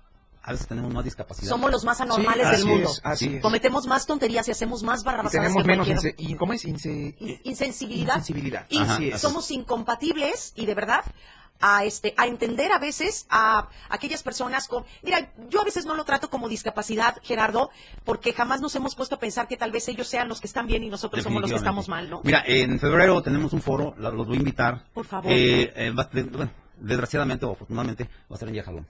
a 0.46 0.52
veces 0.52 0.66
tenemos 0.68 0.92
más 0.94 1.04
discapacidad. 1.04 1.48
Somos 1.50 1.70
los 1.72 1.84
más 1.84 2.00
anormales 2.00 2.46
Sí, 2.48 2.56
del 2.56 2.64
mundo. 2.66 2.88
es, 2.88 3.00
así 3.04 3.34
es. 3.36 3.42
Cometemos 3.42 3.86
más 3.86 4.06
tonterías 4.06 4.46
y 4.48 4.52
hacemos 4.52 4.82
más 4.84 5.02
Y 5.02 5.04
barrabasadas 5.04 5.42
tenemos 5.54 5.62
que 5.64 5.68
menos 5.68 5.88
inse- 5.88 6.14
y- 6.16 6.34
¿cómo 6.36 6.52
es? 6.52 6.64
Inse- 6.64 7.14
in- 7.18 7.40
insensibilidad. 7.44 8.14
insensibilidad. 8.16 8.66
Y 8.70 8.78
Ajá, 8.78 8.98
es. 9.02 9.20
somos 9.20 9.50
incompatibles 9.50 10.52
y 10.56 10.66
de 10.66 10.74
verdad 10.74 11.04
a 11.58 11.84
este 11.84 12.12
a 12.18 12.26
entender 12.26 12.70
a 12.70 12.78
veces 12.78 13.26
a 13.30 13.68
aquellas 13.88 14.22
personas 14.22 14.68
con 14.68 14.84
mira 15.02 15.32
yo 15.48 15.62
a 15.62 15.64
veces 15.64 15.86
no 15.86 15.94
lo 15.94 16.04
trato 16.04 16.28
como 16.28 16.50
discapacidad 16.50 17.16
Gerardo 17.22 17.70
porque 18.04 18.34
jamás 18.34 18.60
nos 18.60 18.74
hemos 18.76 18.94
puesto 18.94 19.14
a 19.14 19.18
pensar 19.18 19.48
que 19.48 19.56
tal 19.56 19.72
vez 19.72 19.88
ellos 19.88 20.06
sean 20.06 20.28
los 20.28 20.38
que 20.42 20.48
están 20.48 20.66
bien 20.66 20.84
y 20.84 20.90
nosotros 20.90 21.22
somos 21.24 21.40
los 21.40 21.50
que 21.50 21.56
estamos 21.56 21.88
mal 21.88 22.10
no 22.10 22.20
Mira, 22.24 22.44
en 22.46 22.78
febrero 22.78 23.22
tenemos 23.22 23.54
un 23.54 23.62
foro, 23.62 23.94
los 23.96 24.26
voy 24.26 24.36
a 24.36 24.38
invitar. 24.38 24.84
Por 24.92 25.06
favor. 25.06 25.32
Eh, 25.32 25.72
eh, 25.76 25.92
bueno, 26.30 26.50
desgraciadamente 26.78 27.46
o 27.46 27.52
afortunadamente 27.52 28.04
va 28.30 28.36
a 28.36 28.38
ser 28.38 28.48
en 28.48 28.54
Yajalón. 28.56 28.86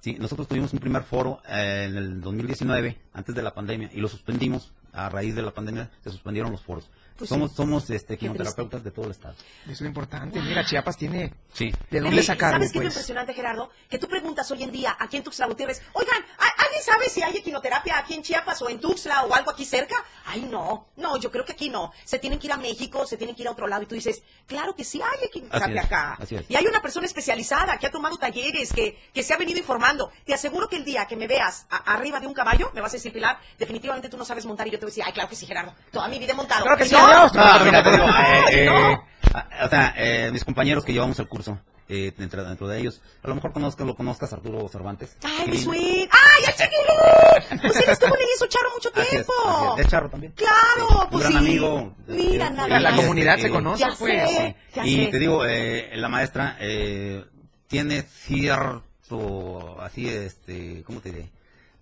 Sí, 0.00 0.16
nosotros 0.18 0.46
tuvimos 0.46 0.72
un 0.72 0.78
primer 0.78 1.02
foro 1.02 1.40
eh, 1.48 1.86
en 1.88 1.96
el 1.96 2.20
2019, 2.20 2.96
antes 3.14 3.34
de 3.34 3.42
la 3.42 3.52
pandemia, 3.52 3.90
y 3.92 4.00
lo 4.00 4.08
suspendimos. 4.08 4.72
A 4.92 5.08
raíz 5.08 5.34
de 5.34 5.42
la 5.42 5.50
pandemia 5.52 5.90
se 6.02 6.10
suspendieron 6.10 6.50
los 6.52 6.62
foros. 6.62 6.88
Pues 7.16 7.30
somos 7.30 7.50
sí. 7.50 7.56
somos 7.56 7.90
este, 7.90 8.16
quimioterapeutas 8.16 8.84
de 8.84 8.92
todo 8.92 9.06
el 9.06 9.10
estado. 9.10 9.34
Eso 9.64 9.72
es 9.72 9.80
lo 9.80 9.88
importante. 9.88 10.40
Mira, 10.40 10.64
Chiapas 10.64 10.96
tiene... 10.96 11.34
Sí. 11.52 11.72
¿De 11.90 11.98
dónde 11.98 12.22
sacarlo, 12.22 12.58
¿Sabes 12.58 12.70
qué 12.70 12.78
es 12.78 12.84
lo 12.84 12.88
pues? 12.88 12.94
impresionante, 12.94 13.34
Gerardo? 13.34 13.70
Que 13.90 13.98
tú 13.98 14.06
preguntas 14.06 14.48
hoy 14.52 14.62
en 14.62 14.70
día 14.70 14.96
aquí 15.00 15.16
en 15.16 15.24
Tuxtla 15.24 15.46
Gutiérrez, 15.48 15.82
oigan, 15.94 16.22
¿a- 16.38 16.62
¿alguien 16.62 16.80
sabe 16.80 17.08
si 17.08 17.20
hay 17.20 17.36
equinoterapia 17.38 17.98
aquí 17.98 18.14
en 18.14 18.22
Chiapas 18.22 18.62
o 18.62 18.68
en 18.68 18.78
Tuxtla 18.78 19.24
o 19.24 19.34
algo 19.34 19.50
aquí 19.50 19.64
cerca? 19.64 19.96
Ay, 20.26 20.42
no, 20.48 20.86
no, 20.96 21.16
yo 21.16 21.32
creo 21.32 21.44
que 21.44 21.52
aquí 21.52 21.68
no. 21.70 21.90
Se 22.04 22.20
tienen 22.20 22.38
que 22.38 22.46
ir 22.46 22.52
a 22.52 22.56
México, 22.56 23.04
se 23.04 23.16
tienen 23.16 23.34
que 23.34 23.42
ir 23.42 23.48
a 23.48 23.50
otro 23.50 23.66
lado. 23.66 23.82
Y 23.82 23.86
tú 23.86 23.96
dices, 23.96 24.22
claro 24.46 24.76
que 24.76 24.84
sí 24.84 25.00
hay 25.02 25.18
es, 25.74 25.84
acá. 25.84 26.16
así 26.20 26.36
es. 26.36 26.48
Y 26.48 26.54
hay 26.54 26.66
una 26.68 26.80
persona 26.80 27.06
especializada 27.06 27.78
que 27.78 27.88
ha 27.88 27.90
tomado 27.90 28.16
talleres, 28.18 28.72
que, 28.72 28.96
que 29.12 29.24
se 29.24 29.34
ha 29.34 29.36
venido 29.38 29.58
informando. 29.58 30.12
Te 30.24 30.34
aseguro 30.34 30.68
que 30.68 30.76
el 30.76 30.84
día 30.84 31.06
que 31.06 31.16
me 31.16 31.26
veas 31.26 31.66
a- 31.68 31.78
arriba 31.94 32.20
de 32.20 32.28
un 32.28 32.34
caballo, 32.34 32.70
me 32.74 32.80
vas 32.80 32.92
a 32.92 32.96
decir, 32.98 33.12
Pilar, 33.12 33.40
definitivamente 33.58 34.08
tú 34.08 34.16
no 34.16 34.24
sabes 34.24 34.46
montar. 34.46 34.68
Y 34.68 34.70
yo 34.70 34.78
te 34.78 34.86
voy 34.88 34.92
a 34.92 34.94
decir, 34.94 35.04
ay, 35.06 35.12
claro 35.12 35.28
que 35.28 35.36
sí, 35.36 35.46
Gerardo. 35.46 35.74
Toda 35.92 36.08
mi 36.08 36.18
vida 36.18 36.32
he 36.32 36.36
montado. 36.36 36.62
Claro 36.62 36.78
que 36.78 36.86
sí, 36.86 36.94
No, 36.94 37.06
adiós. 37.06 37.32
No, 37.34 37.64
mira, 37.64 37.82
te 37.82 37.90
digo, 37.90 38.04
eh, 38.04 38.44
eh, 38.50 38.98
ah, 39.34 39.48
o 39.64 39.68
sea, 39.68 39.94
eh, 39.96 40.30
mis 40.32 40.44
compañeros 40.44 40.84
que 40.84 40.92
llevamos 40.92 41.18
el 41.18 41.28
curso, 41.28 41.58
eh, 41.90 42.12
dentro, 42.18 42.44
dentro 42.44 42.68
de 42.68 42.78
ellos, 42.80 43.00
a 43.22 43.28
lo 43.28 43.34
mejor 43.34 43.52
conozcas, 43.52 43.86
lo 43.86 43.94
conozcas, 43.96 44.30
Arturo 44.32 44.68
Cervantes. 44.68 45.16
Ay, 45.22 45.48
mi 45.50 45.56
sweet. 45.58 46.10
Ay, 46.12 46.44
¡Ay, 46.44 46.44
el 46.46 46.52
chiquilín! 46.54 47.60
Pues 47.62 47.76
él 47.76 47.84
estuvo 47.88 48.14
en 48.14 48.20
el 48.20 48.26
Yeso 48.28 48.46
Charro 48.46 48.70
mucho 48.74 48.90
Así 48.92 49.00
es, 49.02 49.08
tiempo. 49.10 49.32
así 49.46 49.80
es. 49.80 49.86
Es 49.86 49.90
charro 49.90 50.10
también. 50.10 50.32
Claro, 50.32 50.86
Sí, 50.88 50.94
un 51.04 51.08
pues 51.10 51.20
gran 51.24 51.32
sí. 51.32 51.38
amigo. 51.38 51.94
Mira, 52.06 52.46
Eh, 52.46 52.50
nada 52.50 52.80
La 52.80 52.90
más. 52.90 53.00
comunidad 53.00 53.38
eh, 53.38 53.42
se 53.42 53.50
conoce, 53.50 53.80
Ya 53.84 53.94
pues. 53.98 54.30
sé, 54.30 54.56
ya 54.74 54.84
y 54.86 55.04
sé. 55.06 55.10
te 55.12 55.18
digo, 55.18 55.44
eh, 55.46 55.90
la 55.94 56.08
maestra 56.10 56.56
eh, 56.60 57.24
tiene 57.68 58.02
cierto, 58.02 59.80
así, 59.80 60.08
este, 60.08 60.82
¿cómo 60.84 61.00
te 61.00 61.10
diré? 61.12 61.30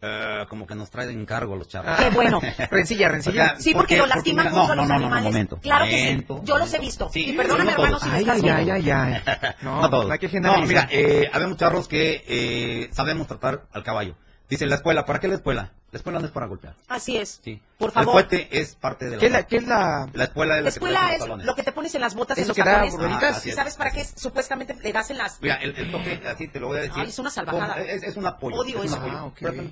Eh, 0.03 0.45
como 0.51 0.67
que 0.67 0.75
nos 0.75 0.91
trae 0.91 1.07
de 1.07 1.15
encargo 1.15 1.57
los 1.57 1.69
charros. 1.69 1.97
Qué 1.99 2.11
bueno. 2.11 2.39
Rencilla, 2.71 3.09
rencilla. 3.09 3.45
O 3.45 3.47
sea, 3.49 3.61
Sí, 3.61 3.73
porque 3.75 3.97
lo 3.97 4.07
lastiman 4.07 4.51
mucho 4.53 4.67
no, 4.67 4.73
a 4.73 4.77
los 4.77 4.89
no, 4.89 4.95
no, 4.95 5.01
no, 5.01 5.07
animales. 5.07 5.25
momento. 5.33 5.59
Claro 5.59 5.87
que 5.87 6.25
sí. 6.27 6.27
Yo 6.45 6.59
los 6.59 6.73
he 6.75 6.79
visto. 6.79 7.09
Sí, 7.11 7.31
y 7.31 7.33
perdóname, 7.33 7.73
no 7.73 7.79
hermano, 7.85 7.99
si 7.99 8.09
Ay, 8.11 8.27
ay, 8.29 8.49
ay, 8.51 8.71
ay, 8.71 8.91
ay. 8.91 9.23
No, 9.63 9.81
No, 9.81 9.91
todos. 9.91 10.11
hay 10.11 10.19
que 10.19 10.27
No, 10.27 10.33
generalizar. 10.33 10.67
mira, 10.69 10.89
eh, 10.91 11.31
habemos 11.33 11.57
charros 11.57 11.89
que 11.89 12.23
eh, 12.29 12.91
sabemos 12.93 13.27
tratar 13.27 13.63
al 13.73 13.83
caballo. 13.83 14.17
Dice 14.51 14.67
la 14.67 14.77
escuela, 14.77 15.07
¿para 15.07 15.19
qué 15.19 15.29
la 15.29 15.37
escuela? 15.37 15.73
La 15.93 15.99
escuela 15.99 16.19
no 16.19 16.27
es 16.27 16.33
para 16.33 16.47
golpear. 16.47 16.75
Así 16.89 17.17
es. 17.17 17.41
Sí. 17.45 17.63
Por 17.79 17.89
El 17.91 17.95
favor. 17.95 18.13
fuete 18.15 18.49
es 18.51 18.75
parte 18.75 19.05
de 19.07 19.13
la 19.13 19.19
¿Qué 19.21 19.27
es 19.27 19.33
la, 19.33 19.47
qué 19.47 19.57
es 19.59 19.67
la, 19.69 20.09
La 20.13 20.25
escuela 20.25 20.55
de 20.57 20.61
La 20.61 20.65
la 20.65 20.71
que 20.71 20.75
escuela 20.75 21.15
es 21.15 21.27
los 21.27 21.45
lo 21.45 21.55
que 21.55 21.63
te 21.63 21.73
pones 21.73 21.95
en 21.95 22.01
las 22.01 22.15
botas, 22.15 22.37
en 22.39 22.45
¿Eso 22.45 22.55
los 22.57 22.93
rueditas? 22.95 23.37
Ah, 23.39 23.43
¿Y 23.45 23.49
es. 23.51 23.55
sabes 23.55 23.77
para 23.77 23.93
qué 23.93 24.05
supuestamente 24.05 24.75
le 24.75 24.93
das 24.93 25.11
en 25.11 25.19
las... 25.19 25.41
Mira, 25.41 25.55
el, 25.57 25.75
el 25.77 25.91
toque, 25.93 26.21
así 26.27 26.49
te 26.49 26.59
lo 26.61 26.67
voy 26.69 26.79
a 26.79 26.81
decir. 26.83 26.97
Ay, 26.99 27.09
es 27.09 27.19
una 27.19 27.31
salvajada. 27.31 27.81
Es, 27.81 28.03
es 28.03 28.17
un 28.17 28.27
apoyo. 28.27 28.57
Odio 28.57 28.77
es 28.79 28.81
un 28.81 28.87
eso. 28.89 28.97
apoyo. 28.97 29.17
Ah, 29.17 29.25
ok. 29.27 29.37
Pero, 29.41 29.63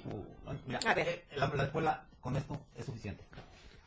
mira, 0.66 0.80
A 0.86 0.94
ver. 0.94 1.08
eh, 1.08 1.24
La, 1.36 1.48
la 1.48 1.64
escuela 1.64 2.04
con 2.20 2.36
esto 2.36 2.60
es 2.76 2.86
suficiente. 2.86 3.24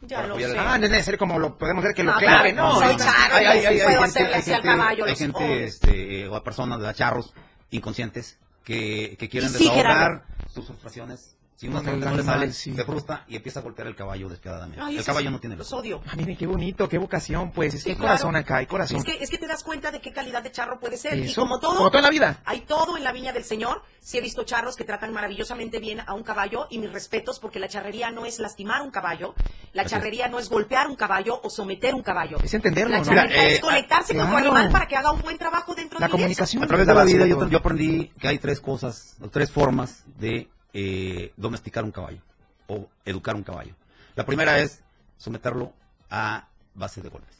Ya 0.01 0.17
para 0.17 0.27
lo 0.27 0.35
sé. 0.37 0.43
el- 0.43 0.59
Ah, 0.59 0.77
no 0.77 0.85
es 0.85 0.91
necesario 0.91 1.17
como 1.17 1.39
lo 1.39 1.57
podemos 1.57 1.83
ver 1.83 1.93
que 1.95 2.03
lo 2.03 2.11
Ah, 2.11 2.17
clave, 2.19 2.53
claro, 2.53 2.67
¿no? 2.69 2.75
soy 2.75 2.83
Ahorita- 2.87 3.03
charro, 3.05 3.35
Hay, 3.37 3.45
hay, 3.45 3.65
hay, 3.65 3.79
puedo 3.81 4.03
hacerle 4.03 4.35
así 4.35 4.53
al 4.53 4.61
caballo, 4.61 5.05
hay 5.05 5.15
gente, 5.15 5.63
este, 5.63 6.27
o 6.27 6.43
personas, 6.43 6.79
de 6.81 6.93
charros 6.93 7.33
inconscientes 7.71 8.37
que, 8.63 9.15
que 9.17 9.29
quieren 9.29 9.51
desahogar 9.53 10.23
sus 10.53 10.67
frustraciones. 10.67 11.36
Si 11.57 11.67
uno 11.67 11.77
Con 11.77 11.85
no 11.87 11.91
el 11.93 11.99
le 12.01 12.05
animal, 12.07 12.23
sale, 12.39 12.53
sí. 12.53 12.75
se 12.75 12.85
frustra 12.85 13.25
y 13.27 13.35
empieza 13.35 13.61
a 13.61 13.63
golpear 13.63 13.87
el 13.87 13.95
caballo 13.95 14.29
despiadadamente. 14.29 14.79
Ay, 14.79 14.97
el 14.97 15.03
caballo 15.03 15.29
es- 15.29 15.31
no 15.33 15.39
tiene 15.39 15.55
Los 15.55 15.71
luz. 15.71 15.79
odio. 15.79 16.03
Ah, 16.07 16.15
miren, 16.15 16.37
qué 16.37 16.45
bonito, 16.45 16.87
qué 16.87 16.99
vocación, 16.99 17.51
pues. 17.51 17.73
Es 17.73 17.79
que 17.83 17.83
Sí, 17.83 17.89
hay 17.89 17.95
claro. 17.95 18.09
corazón 18.09 18.35
acá, 18.35 18.57
hay 18.57 18.67
corazón. 18.67 18.97
Es 18.97 19.03
que, 19.03 19.23
es 19.23 19.29
que 19.31 19.39
te 19.39 19.47
das 19.47 19.63
cuenta 19.63 19.89
de 19.89 19.99
qué 19.99 20.13
calidad 20.13 20.43
de 20.43 20.51
charro 20.51 20.79
puede 20.79 20.97
ser. 20.97 21.17
Y 21.17 21.33
como 21.33 21.59
todo, 21.59 21.89
como 21.89 21.99
la 21.99 22.09
vida. 22.11 22.41
hay 22.45 22.61
todo 22.61 22.95
en 22.95 23.03
la 23.03 23.11
viña 23.11 23.33
del 23.33 23.43
Señor. 23.43 23.81
Sí 23.99 24.19
he 24.19 24.21
visto 24.21 24.43
charros 24.43 24.75
que 24.75 24.83
tratan 24.83 25.11
maravillosamente 25.13 25.79
bien 25.79 25.99
a 26.05 26.13
un 26.13 26.21
caballo 26.21 26.67
y 26.69 26.77
mis 26.77 26.91
respetos 26.93 27.39
porque 27.39 27.57
la 27.59 27.67
charrería 27.67 28.11
no 28.11 28.25
es 28.27 28.37
lastimar 28.37 28.83
un 28.83 28.91
caballo, 28.91 29.33
la 29.73 29.81
Así 29.81 29.87
es. 29.87 29.91
charrería 29.93 30.27
no 30.27 30.37
es 30.37 30.49
golpear 30.49 30.87
un 30.87 30.95
caballo 30.95 31.41
o 31.43 31.49
someter 31.49 31.95
un 31.95 32.03
caballo. 32.03 32.37
Es 32.43 32.53
entenderlo, 32.53 32.91
La 32.91 32.99
¿no? 32.99 33.05
charrería 33.05 33.27
Mira, 33.35 33.43
eh, 33.49 33.53
es 33.55 33.59
conectarse 33.61 34.13
con 34.15 34.25
tu 34.27 34.31
claro. 34.31 34.45
animal 34.51 34.69
para 34.71 34.87
que 34.87 34.95
haga 34.95 35.11
un 35.11 35.23
buen 35.23 35.39
trabajo 35.39 35.73
dentro 35.73 35.99
La 35.99 36.05
del 36.05 36.11
comunicación. 36.11 36.63
A 36.63 36.67
través 36.67 36.85
de 36.85 36.93
la 36.93 37.03
vida 37.03 37.25
yo, 37.25 37.57
aprendí 37.57 38.09
que 38.19 38.27
hay 38.27 38.37
tres 38.37 38.61
cosas, 38.61 39.17
o 39.21 39.27
tres 39.29 39.51
formas 39.51 40.03
de 40.19 40.47
eh, 40.79 41.33
domesticar 41.37 41.83
un 41.83 41.91
caballo 41.91 42.19
o 42.67 42.87
educar 43.03 43.35
un 43.35 43.41
caballo. 43.43 43.73
La 44.15 44.25
primera 44.27 44.59
es 44.59 44.83
someterlo 45.17 45.73
a 46.11 46.47
base 46.75 47.01
de 47.01 47.09
golpes, 47.09 47.35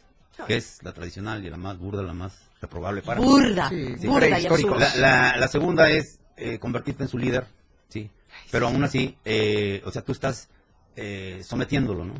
que 0.48 0.56
es 0.58 0.82
la 0.82 0.92
tradicional 0.92 1.46
y 1.46 1.50
la 1.52 1.58
más 1.58 1.78
burda, 1.78 2.02
la 2.02 2.14
más 2.14 2.34
reprobable 2.62 3.04
para. 3.04 3.22
Burda, 3.22 3.70
Sí, 3.70 3.96
sí, 4.00 4.08
burda 4.08 4.40
y. 4.40 4.44
La, 4.80 4.96
la- 4.96 5.38
la 5.38 5.48
segunda 5.48 5.90
es 5.92 6.20
eh, 6.36 6.58
convertirte 6.58 7.04
en 7.04 7.10
su 7.10 7.18
líder, 7.20 7.46
sí, 7.90 8.10
pero 8.52 8.68
aún 8.68 8.84
así, 8.84 9.16
eh, 9.24 9.84
o 9.86 9.92
sea, 9.92 10.02
tú 10.02 10.12
estás 10.14 10.50
eh, 10.96 11.42
sometiéndolo, 11.44 12.06
¿no? 12.06 12.14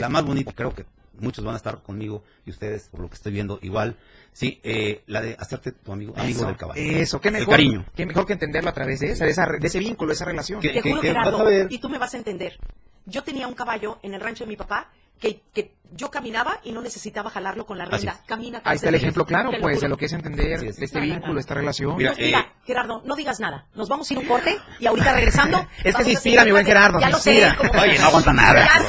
La 0.00 0.08
más 0.08 0.24
bonita, 0.24 0.52
creo 0.52 0.72
que 0.72 0.86
muchos 1.20 1.44
van 1.44 1.54
a 1.54 1.56
estar 1.56 1.82
conmigo 1.82 2.22
y 2.46 2.50
ustedes, 2.50 2.88
por 2.88 3.00
lo 3.00 3.08
que 3.08 3.14
estoy 3.16 3.32
viendo, 3.32 3.58
igual, 3.62 3.96
sí, 4.32 4.60
eh, 4.62 5.02
la 5.06 5.20
de 5.20 5.36
hacerte 5.38 5.72
tu 5.72 5.92
amigo, 5.92 6.14
amigo 6.16 6.38
Eso, 6.38 6.46
del 6.46 6.56
caballo. 6.56 6.80
Eso, 6.80 7.20
qué 7.20 7.28
El 7.28 7.34
mejor. 7.34 7.50
cariño. 7.50 7.86
Qué 7.94 8.06
mejor 8.06 8.26
que 8.26 8.32
entenderlo 8.34 8.70
a 8.70 8.74
través 8.74 9.00
de, 9.00 9.12
esa, 9.12 9.24
de, 9.24 9.30
esa- 9.30 9.46
de 9.46 9.66
ese 9.66 9.78
vínculo, 9.78 10.08
de 10.10 10.14
esa 10.14 10.24
relación. 10.24 10.60
Que- 10.60 10.70
Te 10.80 10.82
juro, 10.82 11.02
Gerardo, 11.02 11.38
a 11.40 11.44
ver. 11.44 11.66
y 11.70 11.78
tú 11.78 11.88
me 11.88 11.98
vas 11.98 12.14
a 12.14 12.18
entender. 12.18 12.58
Yo 13.06 13.22
tenía 13.24 13.48
un 13.48 13.54
caballo 13.54 13.98
en 14.02 14.14
el 14.14 14.20
rancho 14.20 14.44
de 14.44 14.48
mi 14.48 14.56
papá 14.56 14.90
que, 15.18 15.40
que 15.52 15.72
yo 15.92 16.10
caminaba 16.10 16.60
y 16.64 16.72
no 16.72 16.80
necesitaba 16.82 17.30
jalarlo 17.30 17.66
con 17.66 17.78
la 17.78 17.84
rienda. 17.86 18.20
Camina, 18.26 18.60
Ahí 18.64 18.76
está 18.76 18.88
el 18.88 18.94
ejemplo 18.96 19.24
claro, 19.24 19.50
pues, 19.60 19.80
de 19.80 19.88
lo 19.88 19.96
que 19.96 20.06
es 20.06 20.12
entender 20.12 20.64
es. 20.64 20.78
este 20.78 20.98
No, 21.00 21.06
no, 21.06 21.12
vínculo, 21.12 21.34
no. 21.34 21.40
esta 21.40 21.54
relación. 21.54 21.96
Mira, 21.96 22.12
Pues 22.12 22.26
mira, 22.26 22.40
eh, 22.40 22.52
Gerardo, 22.66 23.02
no 23.04 23.16
digas 23.16 23.40
nada. 23.40 23.66
Nos 23.74 23.88
vamos 23.88 24.10
a 24.10 24.12
ir 24.14 24.18
a 24.18 24.22
un 24.22 24.28
corte 24.28 24.58
y 24.78 24.86
ahorita 24.86 25.12
regresando. 25.14 25.58
Es 25.78 25.84
que 25.84 25.92
vamos 25.92 26.04
se 26.06 26.12
inspira, 26.12 26.44
mi 26.44 26.50
buen. 26.52 26.66
Gerardo, 26.66 27.00
Ya 27.00 27.06
se 27.06 27.12
lo 27.12 27.18
sé. 27.18 27.56
como- 27.56 27.82
Oye, 27.82 27.98
no 27.98 28.06
aguanta 28.06 28.32
nada. 28.32 28.66
Ya 28.66 28.80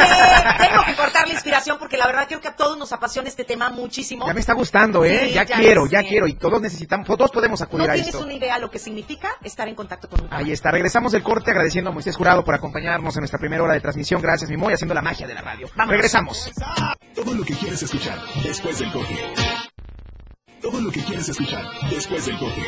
sé, 0.58 0.68
tengo 0.68 0.84
que 0.86 0.96
cortar 0.96 1.28
la 1.28 1.34
inspiración 1.34 1.78
porque 1.80 1.98
la 1.98 2.08
verdad 2.08 2.26
creo 2.28 2.42
que 2.42 2.48
a 2.50 2.56
todos 2.56 2.78
nos 2.78 2.92
apasiona 2.92 3.30
este 3.30 3.46
tema 3.46 3.70
muchísimo. 3.70 4.28
Ya 4.28 4.34
me 4.34 4.40
está 4.42 4.54
gustando, 4.54 5.06
¿eh? 5.06 5.28
Sí, 5.28 5.34
ya, 5.34 5.44
ya 5.46 5.58
quiero, 5.58 5.86
ya 5.88 6.04
quiero. 6.04 6.28
Y 6.28 6.34
todos 6.34 6.62
necesitamos, 6.62 7.08
todos 7.08 7.32
podemos 7.32 7.60
No 7.62 7.66
acudir 7.66 7.90
a 7.90 7.94
tienes 7.94 8.14
esto. 8.14 8.24
una 8.26 8.34
idea 8.34 8.60
lo 8.60 8.70
que 8.70 8.80
significa 8.80 9.30
estar 9.44 9.68
en 9.68 9.76
contacto 9.76 10.10
con 10.10 10.22
un. 10.26 10.34
Ahí 10.34 10.52
está, 10.52 10.72
regresamos 10.72 11.12
del 11.14 11.24
corte 11.24 11.52
agradeciendo 11.52 11.90
a 11.92 11.94
Moisés 11.94 12.16
Jurado 12.16 12.44
por 12.44 12.56
acompañarnos 12.56 13.16
en 13.16 13.22
nuestra 13.22 13.40
primera 13.40 13.64
hora 13.64 13.74
de 13.74 13.80
transmisión. 13.82 14.22
Gracias, 14.22 14.50
Mimoy, 14.50 14.74
haciendo 14.74 14.94
la 14.94 15.02
magia 15.02 15.26
de 15.28 15.34
la 15.34 15.42
radio. 15.42 15.68
Vámonos. 15.76 15.92
Regresamos. 15.92 16.52
Todo 17.16 17.34
lo 17.34 17.44
que 17.44 17.54
quieres 17.54 17.82
escuchar 17.84 18.20
después 18.44 18.80
del 18.80 18.92
corte. 18.92 19.16
Todo 20.62 20.82
lo 20.82 20.92
que 20.92 21.02
quieres 21.04 21.30
escuchar 21.30 21.64
después 21.90 22.26
del 22.26 22.38
corte. 22.38 22.62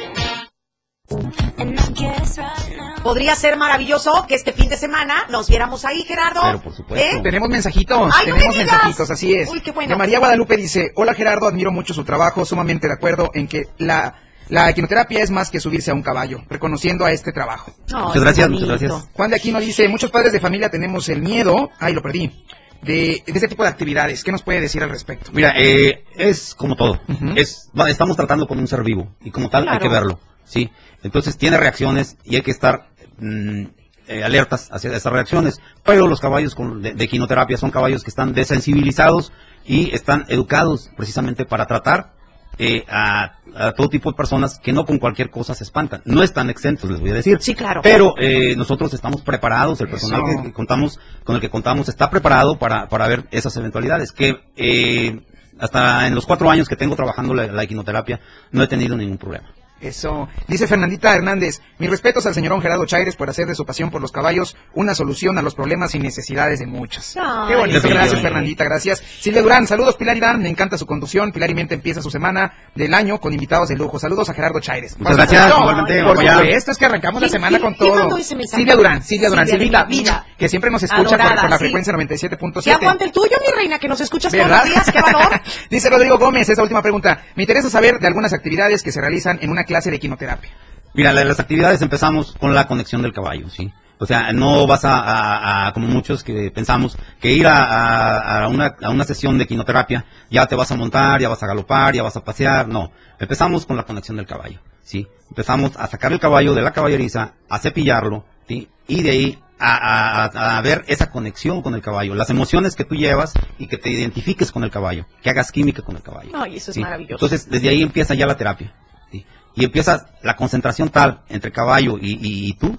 Podría 3.04 3.36
ser 3.36 3.58
maravilloso 3.58 4.26
que 4.28 4.36
este 4.36 4.54
fin 4.54 4.70
de 4.70 4.78
semana 4.78 5.26
nos 5.30 5.48
viéramos 5.50 5.84
ahí, 5.86 6.04
Gerardo. 6.04 6.42
Pero 6.44 6.62
por 6.62 6.74
supuesto. 6.74 7.18
¿Eh? 7.18 7.20
Tenemos 7.22 7.50
mensajitos, 7.50 7.98
Ay, 8.16 8.28
no 8.28 8.36
tenemos 8.36 8.56
me 8.56 8.64
digas. 8.64 8.76
mensajitos, 8.78 9.12
así 9.12 9.34
es. 9.34 9.50
Uy, 9.50 9.62
qué 9.62 9.72
bueno. 9.72 9.90
De 9.90 9.96
María 9.96 10.20
Guadalupe 10.20 10.56
dice, 10.58 10.92
hola 10.96 11.14
Gerardo, 11.14 11.48
admiro 11.48 11.72
mucho 11.72 11.94
su 11.94 12.04
trabajo, 12.04 12.46
sumamente 12.46 12.88
de 12.88 12.94
acuerdo 12.94 13.30
en 13.34 13.48
que 13.48 13.64
la, 13.80 14.16
la 14.50 14.70
equinoterapia 14.70 15.22
es 15.24 15.32
más 15.32 15.50
que 15.50 15.60
subirse 15.60 15.92
a 15.92 15.94
un 15.94 16.02
caballo, 16.04 16.44
reconociendo 16.50 17.04
a 17.06 17.12
este 17.12 17.32
trabajo. 17.34 17.74
Muchas 17.92 18.22
gracias, 18.22 18.50
muchas 18.50 18.68
gracias. 18.68 18.94
Juan 19.14 19.30
de 19.32 19.36
Aquino 19.36 19.60
dice, 19.60 19.88
muchos 19.90 20.12
padres 20.12 20.32
de 20.32 20.40
familia 20.40 20.70
tenemos 20.70 21.10
el 21.10 21.22
miedo, 21.22 21.72
ay, 21.80 21.94
lo 21.94 22.02
perdí, 22.02 22.46
de, 22.82 23.24
de 23.26 23.34
este 23.34 23.48
tipo 23.48 23.64
de 23.64 23.70
actividades. 23.70 24.24
¿Qué 24.24 24.32
nos 24.32 24.44
puede 24.44 24.62
decir 24.62 24.82
al 24.84 24.90
respecto? 24.90 25.32
Mira, 25.34 25.54
eh, 25.58 26.04
es 26.16 26.56
como 26.56 26.76
todo. 26.76 27.00
Es, 27.36 27.70
va- 27.80 27.90
estamos 27.90 28.16
tratando 28.18 28.48
con 28.48 28.60
un 28.60 28.68
ser 28.68 28.84
vivo 28.84 29.14
y 29.22 29.32
como 29.32 29.50
tal 29.50 29.68
hay 29.70 29.80
que 29.80 29.90
verlo. 29.90 30.20
¿sí? 30.46 30.70
Entonces 31.04 31.38
tiene 31.38 31.58
reacciones 31.58 32.18
y 32.24 32.36
hay 32.36 32.42
que 32.42 32.52
estar 32.52 32.90
mm, 33.20 33.64
eh, 34.08 34.24
alertas 34.24 34.70
hacia 34.72 34.96
esas 34.96 35.14
reacciones. 35.14 35.60
Pero 35.84 36.08
los 36.08 36.20
caballos 36.20 36.56
con- 36.56 36.82
de, 36.82 36.94
de 36.94 37.08
quinoterapia 37.08 37.58
son 37.58 37.72
caballos 37.72 38.04
que 38.04 38.10
están 38.10 38.34
desensibilizados 38.34 39.32
y 39.66 39.94
están 39.96 40.26
educados 40.28 40.90
precisamente 40.98 41.46
para 41.46 41.68
tratar 41.68 42.14
eh, 42.58 42.84
a, 42.90 43.40
a 43.56 43.72
todo 43.74 43.90
tipo 43.90 44.12
de 44.12 44.18
personas 44.18 44.60
que 44.60 44.74
no 44.74 44.86
con 44.86 44.98
cualquier 44.98 45.30
cosa 45.30 45.54
se 45.56 45.64
espantan. 45.64 46.02
No 46.06 46.24
están 46.24 46.50
exentos, 46.50 46.90
les 46.90 47.00
voy 47.00 47.12
a 47.12 47.16
decir. 47.16 47.38
Sí, 47.42 47.56
claro. 47.56 47.82
Pero 47.84 48.14
eh, 48.18 48.56
nosotros 48.56 48.94
estamos 48.94 49.22
preparados, 49.22 49.82
el 49.82 49.88
personal 49.88 50.22
que 50.44 50.54
contamos, 50.54 51.00
con 51.24 51.36
el 51.36 51.42
que 51.42 51.50
contamos 51.50 51.90
está 51.90 52.10
preparado 52.10 52.58
para, 52.58 52.88
para 52.88 53.08
ver 53.08 53.26
esas 53.32 53.56
eventualidades. 53.58 54.12
Que 54.12 54.38
eh, 54.56 55.22
hasta 55.60 56.08
en 56.08 56.16
los 56.16 56.26
cuatro 56.26 56.50
años 56.50 56.68
que 56.68 56.76
tengo 56.76 56.96
trabajando 56.96 57.34
la, 57.34 57.48
la 57.48 57.64
equinoterapia 57.64 58.20
no 58.52 58.64
he 58.64 58.68
tenido 58.68 58.98
ningún 58.98 59.18
problema. 59.18 59.50
Eso. 59.82 60.30
Dice 60.48 60.68
Fernandita 60.68 61.16
Hernández, 61.16 61.60
mis 61.80 61.90
respetos 61.90 62.26
al 62.26 62.34
señor 62.36 62.62
Gerardo 62.62 62.86
Chaires 62.86 63.16
por 63.16 63.30
hacer 63.30 63.48
de 63.48 63.56
su 63.56 63.66
pasión 63.66 63.90
por 63.90 64.02
los 64.02 64.12
caballos 64.12 64.56
una 64.74 64.94
solución 64.94 65.38
a 65.38 65.42
los 65.42 65.56
problemas 65.56 65.96
y 65.96 66.00
necesidades 66.00 66.60
de 66.60 66.68
muchos. 66.68 67.16
Ay, 67.20 67.48
Qué 67.50 67.56
bonito, 67.56 67.82
gracias 67.90 68.22
Fernandita, 68.22 68.64
gracias. 68.64 69.02
Silvia 69.20 69.42
Durán, 69.42 69.66
saludos 69.68 69.96
Pilar 69.96 70.18
Irán, 70.18 70.42
me 70.42 70.50
encanta 70.50 70.78
su 70.78 70.86
conducción. 70.86 71.32
Pilar 71.32 71.50
y 71.50 71.56
Mente 71.56 71.74
empieza 71.76 72.02
su 72.02 72.12
semana 72.12 72.54
del 72.76 72.94
año 72.94 73.20
con 73.20 73.34
invitados 73.34 73.70
de 73.70 73.76
lujo. 73.76 73.98
Saludos 74.00 74.30
a 74.30 74.34
Gerardo 74.34 74.60
Chaires. 74.60 74.98
Muchas 75.00 75.16
Por 75.16 75.18
gracias, 75.18 75.48
igualmente, 75.60 76.04
Por 76.04 76.18
supuesto, 76.18 76.72
es 76.72 76.78
que 76.78 76.86
arrancamos 76.86 77.22
la 77.22 77.28
¿Quién- 77.28 77.42
semana 77.42 77.60
con 77.60 77.76
todo. 77.76 78.18
Silvia 78.22 78.76
Durán, 78.76 79.02
Silvia 79.04 79.30
Durán, 79.30 79.48
Silvia, 79.48 80.26
que 80.38 80.50
siempre 80.50 80.70
nos 80.70 80.84
escucha 80.84 81.18
por- 81.18 81.22
Adorada, 81.22 81.42
por, 81.42 81.50
la 81.50 81.58
sí. 81.58 81.64
frecuencia 81.64 81.94
Que 81.94 81.98
97.7. 82.06 82.74
aguante 82.74 83.06
el 83.06 83.12
tuyo, 83.12 83.36
mi 83.46 83.54
reina, 83.56 83.80
que 83.80 83.88
nos 83.88 84.00
escuchas 84.02 84.32
todos 84.32 84.46
¿Verdad? 84.46 84.64
los 84.66 84.74
días, 84.74 84.92
qué 84.92 85.02
valor. 85.02 85.42
Dice 85.70 85.90
Rodrigo 85.90 86.18
Gómez, 86.18 86.50
esa 86.50 86.62
última 86.64 86.82
pregunta. 86.82 87.22
Me 87.36 87.44
interesa 87.44 87.70
saber 87.70 88.00
de 88.00 88.08
algunas 88.08 88.34
actividades 88.34 88.84
que 88.84 88.92
se 88.92 89.02
realizan 89.02 89.40
en 89.42 89.50
una 89.50 89.64
clase 89.72 89.90
de 89.90 90.00
quinoterapia. 90.00 90.52
Mira, 90.94 91.14
la- 91.14 91.24
las 91.24 91.40
actividades 91.40 91.82
empezamos 91.82 92.34
con 92.38 92.54
la 92.54 92.68
conexión 92.68 93.02
del 93.02 93.14
caballo, 93.14 93.50
¿sí? 93.50 93.72
O 94.00 94.06
sea, 94.06 94.34
no 94.34 94.68
vas 94.68 94.84
a, 94.84 95.00
a- 95.00 95.68
a- 95.68 95.74
como 95.74 95.88
muchos 95.88 96.24
que 96.24 96.52
pensamos, 96.52 96.98
que 97.22 97.32
ir 97.32 97.48
a, 97.48 97.64
a- 97.64 98.44
a 98.44 98.48
una, 98.50 98.76
a 98.82 98.90
una 98.90 99.06
sesión 99.06 99.38
de 99.38 99.48
quinoterapia, 99.48 100.04
ya 100.30 100.46
te 100.48 100.56
vas 100.56 100.70
a 100.72 100.76
montar, 100.76 101.22
ya 101.22 101.30
vas 101.30 101.42
a 101.44 101.48
galopar, 101.48 101.94
ya 101.94 102.04
vas 102.04 102.18
a 102.18 102.24
pasear, 102.24 102.68
no. 102.68 102.92
Empezamos 103.20 103.66
con 103.66 103.78
la 103.78 103.84
conexión 103.84 104.18
del 104.18 104.26
caballo, 104.26 104.60
¿sí? 104.84 105.08
Empezamos 105.30 105.72
a 105.78 105.88
sacar 105.88 106.12
el 106.12 106.20
caballo 106.20 106.54
de 106.54 106.62
la 106.64 106.72
caballeriza, 106.74 107.34
a 107.48 107.60
cepillarlo, 107.60 108.26
¿sí? 108.48 108.68
Y 108.88 109.02
de 109.04 109.12
ahí 109.12 109.40
a, 109.60 110.26
a- 110.26 110.58
a 110.58 110.62
ver 110.62 110.84
esa 110.88 111.10
conexión 111.12 111.62
con 111.62 111.76
el 111.76 111.82
caballo, 111.82 112.16
las 112.16 112.30
emociones 112.32 112.76
que 112.76 112.84
tú 112.84 112.96
llevas 112.96 113.32
y 113.60 113.68
que 113.68 113.78
te 113.78 113.90
identifiques 113.92 114.52
con 114.52 114.64
el 114.66 114.72
caballo, 114.72 115.06
que 115.22 115.30
hagas 115.30 115.52
química 115.54 115.84
con 115.84 115.96
el 115.96 116.02
caballo. 116.02 116.32
Ay, 116.34 116.58
eso 116.58 116.72
es 116.72 116.76
¿sí? 116.76 116.82
maravilloso. 116.82 117.14
Entonces, 117.24 117.48
desde 117.50 117.70
ahí 117.70 117.82
empieza 117.84 118.14
ya 118.16 118.26
la 118.26 118.36
terapia. 118.36 118.74
¿sí? 119.12 119.24
Y 119.56 119.66
empiezas 119.66 120.06
la 120.24 120.36
concentración 120.36 120.90
tal 120.90 121.22
entre 121.30 121.52
caballo 121.52 121.98
y, 122.00 122.18
y- 122.22 122.54
tú 122.54 122.78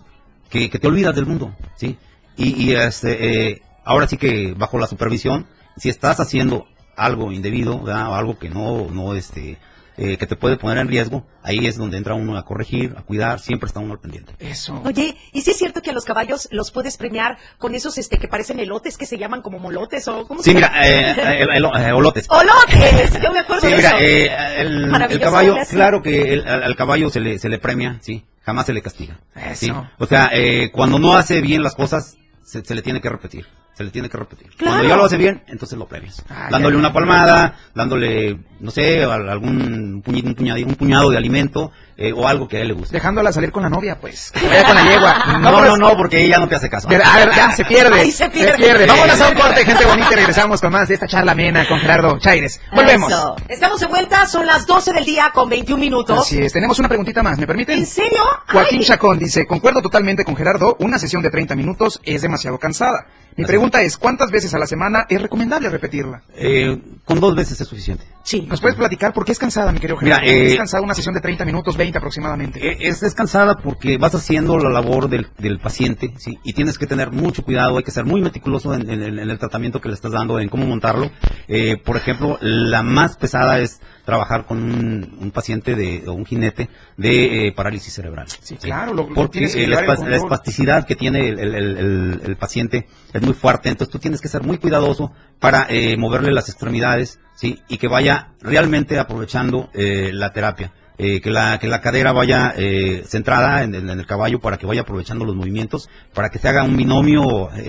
que, 0.49 0.71
que 0.71 0.79
te 0.79 0.87
olvidas 0.89 1.15
del 1.15 1.27
mundo. 1.27 1.55
¿sí? 1.77 1.99
Y, 2.37 2.65
y, 2.65 2.75
este, 2.75 3.51
eh, 3.51 3.63
ahora 3.85 4.07
sí 4.09 4.17
que 4.17 4.55
bajo 4.57 4.79
la 4.79 4.87
supervisión, 4.87 5.47
si 5.77 5.89
estás 5.89 6.21
haciendo 6.21 6.67
algo 6.97 7.33
indebido, 7.33 7.77
o 7.77 7.91
algo 7.91 8.39
que 8.39 8.49
no, 8.51 8.89
no, 8.91 9.15
este, 9.15 9.59
eh, 9.97 10.17
que 10.17 10.27
te 10.27 10.37
puede 10.37 10.57
poner 10.57 10.79
en 10.79 10.89
riesgo, 10.89 11.27
ahí 11.43 11.67
es 11.67 11.77
donde 11.77 11.97
entra 11.99 12.15
uno 12.15 12.37
a 12.39 12.45
corregir, 12.45 12.95
a 12.97 13.03
cuidar, 13.03 13.41
siempre 13.41 13.67
está 13.67 13.81
uno 13.81 13.93
al 13.93 14.01
pendiente. 14.01 14.35
Eso. 14.39 14.81
Oye, 14.85 15.17
¿y 15.33 15.43
sí 15.43 15.51
es 15.51 15.59
cierto 15.59 15.83
que 15.83 15.91
a 15.91 15.93
los 15.93 16.05
caballos 16.05 16.49
los 16.51 16.71
puedes 16.71 16.97
premiar 16.97 17.37
con 17.59 17.75
esos 17.75 17.99
este 17.99 18.19
que 18.19 18.29
parecen 18.29 18.59
elotes 18.61 18.97
que 18.97 19.07
se 19.07 19.19
llaman 19.19 19.43
como 19.43 19.59
molotes 19.59 20.09
o 20.09 20.27
cómo 20.27 20.43
Sí, 20.43 20.51
se 20.51 20.55
mira, 20.57 20.69
llama? 20.69 20.87
eh, 20.89 21.43
el- 21.43 21.51
el- 21.65 21.65
eh, 21.65 21.93
olotes. 21.93 22.27
¡Olotes! 22.31 23.21
Yo 23.23 23.33
me 23.33 23.41
acuerdo 23.41 23.63
Sí, 23.63 23.69
de 23.69 23.77
mira, 23.77 23.89
eso. 23.91 23.99
eh, 24.01 24.61
el, 24.61 24.67
el 24.85 24.87
Maravilloso, 24.91 25.25
caballo, 25.25 25.57
claro 25.71 26.03
que 26.03 26.33
el- 26.33 26.47
al, 26.49 26.63
al 26.63 26.77
caballo 26.77 27.11
se 27.11 27.21
le, 27.21 27.39
se 27.39 27.49
le 27.49 27.59
premia, 27.59 27.99
sí, 28.01 28.25
jamás 28.45 28.67
se 28.67 28.73
le 28.73 28.83
castiga. 28.83 29.19
Eso. 29.37 29.55
¿sí? 29.55 29.73
O 29.99 30.07
sea, 30.07 30.31
eh, 30.33 30.71
cuando 30.73 30.99
no 30.99 31.15
hace 31.17 31.41
bien 31.41 31.63
las 31.63 31.75
cosas, 31.75 32.17
se, 32.45 32.65
se 32.65 32.75
le 32.75 32.83
tiene 32.83 33.01
que 33.01 33.09
repetir. 33.09 33.47
Se 33.75 33.85
le 33.85 33.91
tiene 33.91 34.11
que 34.11 34.19
repetir. 34.19 34.49
Claro. 34.51 34.73
Cuando 34.77 34.89
ya 34.89 34.97
lo 34.97 35.05
hace 35.07 35.17
bien, 35.17 35.43
entonces 35.47 35.79
lo 35.79 35.87
premias. 35.89 36.23
Ah, 36.29 36.49
dándole 36.51 36.75
ya, 36.75 36.79
una 36.81 36.89
ya. 36.89 36.93
palmada, 36.95 37.57
dándole, 37.75 38.39
no 38.63 38.71
sé, 38.71 39.03
al- 39.05 39.29
algún 39.29 40.03
puñi- 40.03 40.25
un, 40.25 40.35
puñado, 40.35 40.61
un 40.65 40.75
puñado 40.77 41.11
de 41.11 41.17
alimento 41.19 41.73
eh, 41.97 42.13
o 42.13 42.27
algo 42.27 42.49
que 42.49 42.57
a 42.57 42.61
él 42.61 42.69
le 42.69 42.75
guste. 42.75 42.97
Dejándola 42.97 43.33
salir 43.33 43.53
con 43.53 43.63
la 43.63 43.69
novia, 43.69 43.99
pues. 44.01 44.33
Se 44.35 44.47
vaya 44.49 44.65
con 44.65 44.75
la 44.75 44.85
yegua. 44.91 45.25
No, 45.33 45.39
no, 45.39 45.53
Vámonos. 45.53 45.79
no, 45.79 45.97
porque 45.97 46.23
ella 46.25 46.39
no 46.39 46.49
te 46.49 46.55
hace 46.57 46.71
caso. 46.71 46.89
Pero, 46.89 47.05
a 47.05 47.17
ver, 47.17 47.31
ya, 47.35 47.51
se 47.53 47.65
pierde. 47.65 48.01
Ahí 48.01 48.11
se 48.13 48.31
pierde. 48.31 48.87
Vámonos 48.87 49.21
a 49.21 49.29
un 49.29 49.35
corte, 49.35 49.65
gente 49.65 49.85
bonita, 49.85 50.09
y 50.13 50.17
regresamos 50.17 50.61
con 50.61 50.73
más 50.73 50.89
de 50.89 50.95
esta 50.95 51.07
charla 51.07 51.33
amena 51.33 51.67
con 51.69 51.79
Gerardo 51.81 52.19
Chaires. 52.19 52.61
Volvemos. 52.73 53.11
Eso. 53.13 53.37
Estamos 53.49 53.81
de 53.81 53.87
vuelta, 53.87 54.27
son 54.27 54.47
las 54.47 54.67
12 54.67 54.93
del 54.93 55.05
día 55.05 55.31
con 55.35 55.49
21 55.49 55.81
minutos. 55.81 56.19
Así 56.21 56.39
es, 56.39 56.53
tenemos 56.53 56.79
una 56.79 56.89
preguntita 56.89 57.23
más, 57.23 57.39
¿me 57.39 57.47
permiten? 57.47 57.79
¿En 57.79 57.87
serio? 57.87 58.23
Joaquín 58.51 58.79
Ay. 58.81 58.85
Chacón 58.85 59.19
dice, 59.19 59.47
concuerdo 59.47 59.83
totalmente 59.83 60.25
con 60.25 60.37
Gerardo, 60.37 60.77
una 60.81 60.99
sesión 60.99 61.23
de 61.23 61.31
30 61.31 61.55
minutos 61.57 62.01
es 62.05 62.23
demasiado 62.23 62.59
cansada. 62.59 63.07
Mi 63.35 63.45
pregunta 63.47 63.81
es, 63.81 63.97
¿cuántas 63.97 64.31
veces 64.31 64.53
a 64.53 64.59
la 64.59 64.67
semana 64.67 65.07
es 65.09 65.21
recomendable 65.21 65.71
repetirla? 65.71 66.23
Eh, 66.37 66.79
con 67.05 67.19
dos 67.21 67.35
veces 67.35 67.61
es 67.61 67.67
suficiente. 67.69 68.05
Sí. 68.25 68.43
¿Nos 68.43 68.61
puedes 68.61 68.77
platicar 68.77 69.13
por 69.13 69.25
qué 69.25 69.33
es 69.33 69.39
cansada, 69.39 69.73
mi 69.73 69.81
querido 69.81 69.99
Mira, 70.01 70.19
eh, 70.25 70.53
es 70.53 70.57
cansada 70.57 70.83
una 70.85 70.95
sesión 70.95 71.13
de 71.15 71.21
30 71.21 71.45
minutos, 71.45 71.77
20 71.77 71.99
aproximadamente? 71.99 72.65
Eh, 72.65 72.77
Es, 72.81 73.03
es 73.03 73.15
cansada 73.15 73.57
porque 73.59 73.99
vas 73.99 74.15
haciendo 74.15 74.57
la 74.59 74.71
labor 74.71 75.09
del, 75.09 75.27
del 75.39 75.59
paciente, 75.59 76.15
¿sí? 76.19 76.39
Y 76.45 76.53
tienes 76.53 76.79
que 76.79 76.87
tener 76.87 77.11
mucho 77.11 77.43
cuidado, 77.43 77.77
hay 77.79 77.83
que 77.83 77.91
ser 77.91 78.05
muy 78.05 78.21
meticuloso 78.23 78.73
en, 78.75 78.89
en- 78.89 79.03
en 79.19 79.31
el 79.31 79.39
tratamiento 79.41 79.81
que 79.81 79.89
le 79.89 79.95
estás 79.95 80.13
dando, 80.13 80.39
en 80.39 80.49
cómo 80.49 80.65
montarlo. 80.67 81.11
Eh, 81.49 81.77
por 81.85 81.97
ejemplo, 81.97 82.39
la 82.41 82.85
más 82.85 83.17
pesada 83.17 83.59
es 83.59 83.81
trabajar 84.05 84.47
con 84.47 84.59
un, 84.63 85.17
un 85.21 85.31
paciente 85.33 85.75
de, 85.75 86.05
o 86.07 86.13
un 86.13 86.25
jinete 86.25 86.69
de 86.97 87.49
eh, 87.49 87.53
parálisis 87.53 87.93
cerebral. 87.93 88.27
Sí, 88.41 88.55
claro, 88.57 88.95
lo- 88.95 89.09
lo 89.09 89.15
porque 89.15 89.41
tienes 89.49 89.55
que 89.57 89.67
la, 89.67 89.81
la 89.83 90.17
espasticidad 90.17 90.87
que 90.87 90.95
tiene 90.95 91.29
el, 91.29 91.39
el- 91.41 91.55
el- 91.57 91.77
el- 91.79 92.21
el 92.25 92.37
paciente 92.37 92.87
es 93.13 93.23
muy 93.23 93.35
fuerte, 93.35 93.69
entonces 93.69 93.91
tú 93.93 93.99
tienes 93.99 94.21
que 94.21 94.29
ser 94.29 94.43
muy 94.45 94.59
cuidadoso 94.59 95.13
para 95.41 95.67
eh, 95.69 95.97
moverle 95.97 96.31
las 96.33 96.49
extremidades, 96.49 96.92
¿sí? 97.35 97.61
Y 97.69 97.79
que 97.79 97.89
vaya 97.89 98.29
realmente 98.41 98.99
aprovechando 98.99 99.71
eh, 99.75 100.11
la 100.13 100.33
terapia. 100.33 100.73
Eh, 100.99 101.21
que, 101.21 101.31
la, 101.31 101.59
que 101.59 101.67
la 101.67 101.81
cadera 101.81 102.13
vaya 102.13 102.53
eh, 102.57 103.03
centrada 103.07 103.63
en, 103.65 103.75
el 103.75 104.07
caballo 104.07 104.41
para 104.41 104.59
que 104.59 104.67
vaya 104.67 104.83
aprovechando 104.83 105.25
los 105.25 105.35
movimientos, 105.35 105.89
para 106.15 106.29
que 106.29 106.39
se 106.39 106.47
haga 106.49 106.63
un 106.63 106.77
binomio 106.77 107.51
eh, 107.55 107.63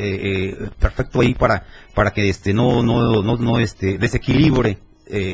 eh, 0.59 0.69
perfecto 0.78 1.21
ahí 1.21 1.34
para, 1.34 1.65
para 1.95 2.11
que 2.11 2.30
este 2.30 2.53
no, 2.53 2.84
no, 2.84 3.24
no, 3.24 3.38
no 3.38 3.59
este, 3.59 3.97
desequilibre 3.97 4.78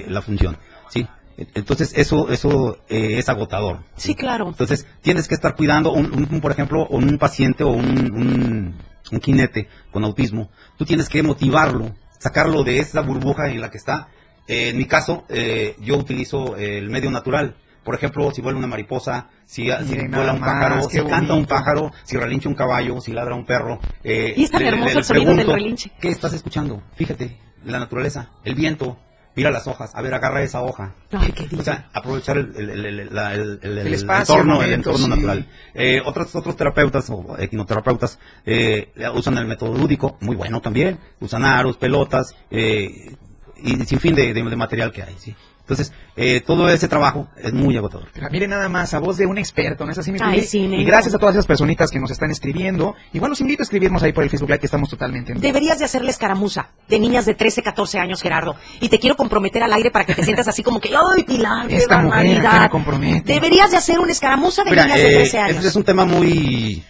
la 0.08 0.22
función. 0.22 0.58
¿sí? 0.90 1.08
Entonces 1.56 1.94
eso, 1.96 2.30
eso 2.30 2.78
eh, 2.90 3.18
es 3.18 3.28
agotador. 3.28 3.80
Sí, 3.96 4.14
claro. 4.16 4.48
Entonces, 4.50 4.86
tienes 5.02 5.28
que 5.28 5.36
estar 5.36 5.56
cuidando, 5.56 5.92
un, 5.92 6.06
un- 6.14 6.28
un, 6.32 6.42
por 6.42 6.52
ejemplo, 6.52 6.86
un 6.88 7.18
paciente 7.18 7.64
o 7.64 7.70
un, 7.70 7.88
un, 8.14 8.76
un 9.12 9.22
jinete 9.22 9.68
con 9.92 10.04
autismo. 10.04 10.50
Tú 10.78 10.86
tienes 10.86 11.08
que 11.10 11.24
motivarlo, 11.24 11.96
sacarlo 12.20 12.64
de 12.64 12.78
esa 12.78 13.02
burbuja 13.02 13.50
en 13.50 13.60
la 13.62 13.72
que 13.72 13.78
está. 13.80 14.10
Eh, 14.48 14.70
en 14.70 14.78
mi 14.78 14.86
caso, 14.86 15.26
eh, 15.30 15.76
yo 15.80 15.98
utilizo 15.98 16.56
el 16.58 16.90
medio 16.92 17.10
natural. 17.10 17.56
Por 17.84 17.96
ejemplo, 17.96 18.30
si 18.32 18.42
vuela 18.42 18.58
una 18.58 18.68
mariposa, 18.68 19.30
si, 19.46 19.64
si 19.88 20.08
vuela 20.08 20.34
un 20.34 20.40
más, 20.42 20.50
pájaro, 20.54 20.82
si 20.90 21.00
canta 21.02 21.34
un 21.34 21.46
pájaro, 21.46 21.92
si 22.04 22.18
relincha 22.18 22.48
un 22.50 22.56
caballo, 22.56 23.00
si 23.02 23.12
ladra 23.14 23.34
un 23.34 23.46
perro. 23.46 23.80
eh, 24.04 24.34
Y 24.38 24.44
es 24.44 24.52
tan 24.52 24.62
hermoso 24.64 25.00
el 25.00 25.04
sonido 25.04 25.36
del 25.36 25.48
relinche. 25.48 25.92
¿Qué 26.00 26.10
estás 26.10 26.34
escuchando? 26.34 26.84
Fíjate, 26.96 27.38
la 27.66 27.80
naturaleza, 27.80 28.30
el 28.44 28.54
viento, 28.54 29.00
mira 29.40 29.52
las 29.52 29.68
hojas. 29.68 29.92
A 29.96 30.02
ver, 30.02 30.14
agarra 30.14 30.42
esa 30.44 30.62
hoja. 30.62 30.94
Ay, 31.12 31.32
qué 31.32 31.48
O 31.58 31.64
sea, 31.64 31.90
aprovechar 31.94 32.38
el, 32.38 32.54
el, 32.56 32.70
el, 32.70 33.00
el- 33.00 33.16
la- 33.16 33.34
el- 33.34 33.60
el- 33.64 33.78
El 33.80 33.94
espacio, 33.94 34.36
entorno, 34.36 34.56
el 34.56 34.62
el 34.62 34.68
momento, 34.80 34.90
entorno 34.92 35.06
sí. 35.16 35.22
natural. 35.22 35.48
Eh, 35.74 36.02
otros, 36.06 36.36
otros 36.36 36.56
terapeutas 36.58 37.10
o 37.10 37.38
equinoterapeutas 37.40 38.20
eh, 38.46 38.92
usan 39.16 39.38
el 39.38 39.46
método 39.48 39.74
lúdico, 39.78 40.18
muy 40.22 40.36
bueno 40.36 40.60
también. 40.62 41.00
Usan 41.20 41.46
aros, 41.46 41.78
pelotas 41.78 42.36
eh, 42.52 43.16
y 43.64 43.76
sin 43.86 44.00
fin 44.00 44.16
de, 44.16 44.34
de- 44.34 44.44
de 44.44 44.56
material 44.56 44.92
que 44.92 45.04
hay. 45.04 45.16
¿sí? 45.18 45.36
Entonces, 45.70 45.94
eh, 46.16 46.42
todo 46.42 46.68
ese 46.68 46.88
trabajo 46.88 47.28
es 47.38 47.54
muy 47.54 47.78
agotador. 47.78 48.08
Pero 48.12 48.28
miren 48.32 48.50
nada 48.50 48.68
más, 48.70 48.96
a 48.96 49.00
voz 49.00 49.18
de 49.18 49.28
un 49.28 49.38
experto, 49.38 49.86
¿no 49.86 49.92
es 49.92 50.00
así, 50.00 50.12
mi 50.12 50.18
Ay, 50.20 50.42
sí, 50.42 50.62
Y 50.62 50.84
gracias 50.84 51.14
a 51.14 51.20
todas 51.20 51.36
esas 51.36 51.46
personitas 51.46 51.92
que 51.92 52.00
nos 52.00 52.10
están 52.10 52.32
escribiendo. 52.32 52.96
Igual 53.14 53.30
los 53.30 53.42
invito 53.42 53.62
a 53.62 53.66
escribirnos 53.66 54.02
ahí 54.02 54.12
por 54.12 54.24
el 54.24 54.32
Facebook 54.32 54.50
Live 54.50 54.62
que 54.62 54.66
estamos 54.66 54.90
totalmente 54.90 55.32
en. 55.32 55.40
Deberías 55.40 55.78
de 55.78 55.86
hacerle 55.86 56.10
escaramuza 56.10 56.72
de 56.88 56.98
niñas 56.98 57.28
de 57.28 57.36
13, 57.36 57.62
14 57.62 58.00
años, 58.00 58.20
Gerardo. 58.20 58.56
Y 58.82 58.90
te 58.90 58.98
quiero 58.98 59.16
comprometer 59.16 59.62
al 59.62 59.72
aire 59.72 59.92
para 59.92 60.06
que 60.06 60.16
te 60.16 60.24
sientas 60.24 60.48
así 60.48 60.64
como 60.64 60.80
que, 60.80 60.90
¡ay, 60.90 61.24
Pilar, 61.24 61.68
qué 61.68 61.78
Esta 61.78 62.00
mujer, 62.00 62.18
¿a 62.18 62.24
qué 62.24 62.34
barbaridad! 62.34 62.62
me 62.64 62.70
compromete? 62.72 63.34
Deberías 63.34 63.70
de 63.70 63.78
hacer 63.78 64.00
una 64.00 64.12
escaramuza 64.12 64.64
de 64.64 64.72
Mira, 64.72 64.86
niñas 64.86 64.98
de 64.98 65.12
eh, 65.12 65.16
13 65.18 65.38
años. 65.38 65.56
este 65.58 65.68
es 65.68 65.76
un 65.76 65.84
tema 65.84 66.04
muy, 66.04 66.84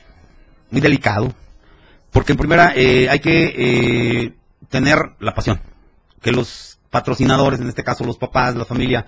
muy 0.71 0.79
delicado, 0.79 1.33
porque 2.11 2.31
en 2.31 2.37
primera 2.37 2.71
eh, 2.77 3.09
hay 3.09 3.19
que 3.19 3.53
eh, 3.57 4.33
tener 4.69 4.99
la 5.19 5.33
pasión, 5.35 5.59
que 6.21 6.31
los 6.31 6.78
patrocinadores, 6.89 7.59
en 7.59 7.69
este 7.69 7.83
caso 7.83 8.03
los 8.03 8.17
papás, 8.17 8.55
la 8.55 8.65
familia, 8.65 9.05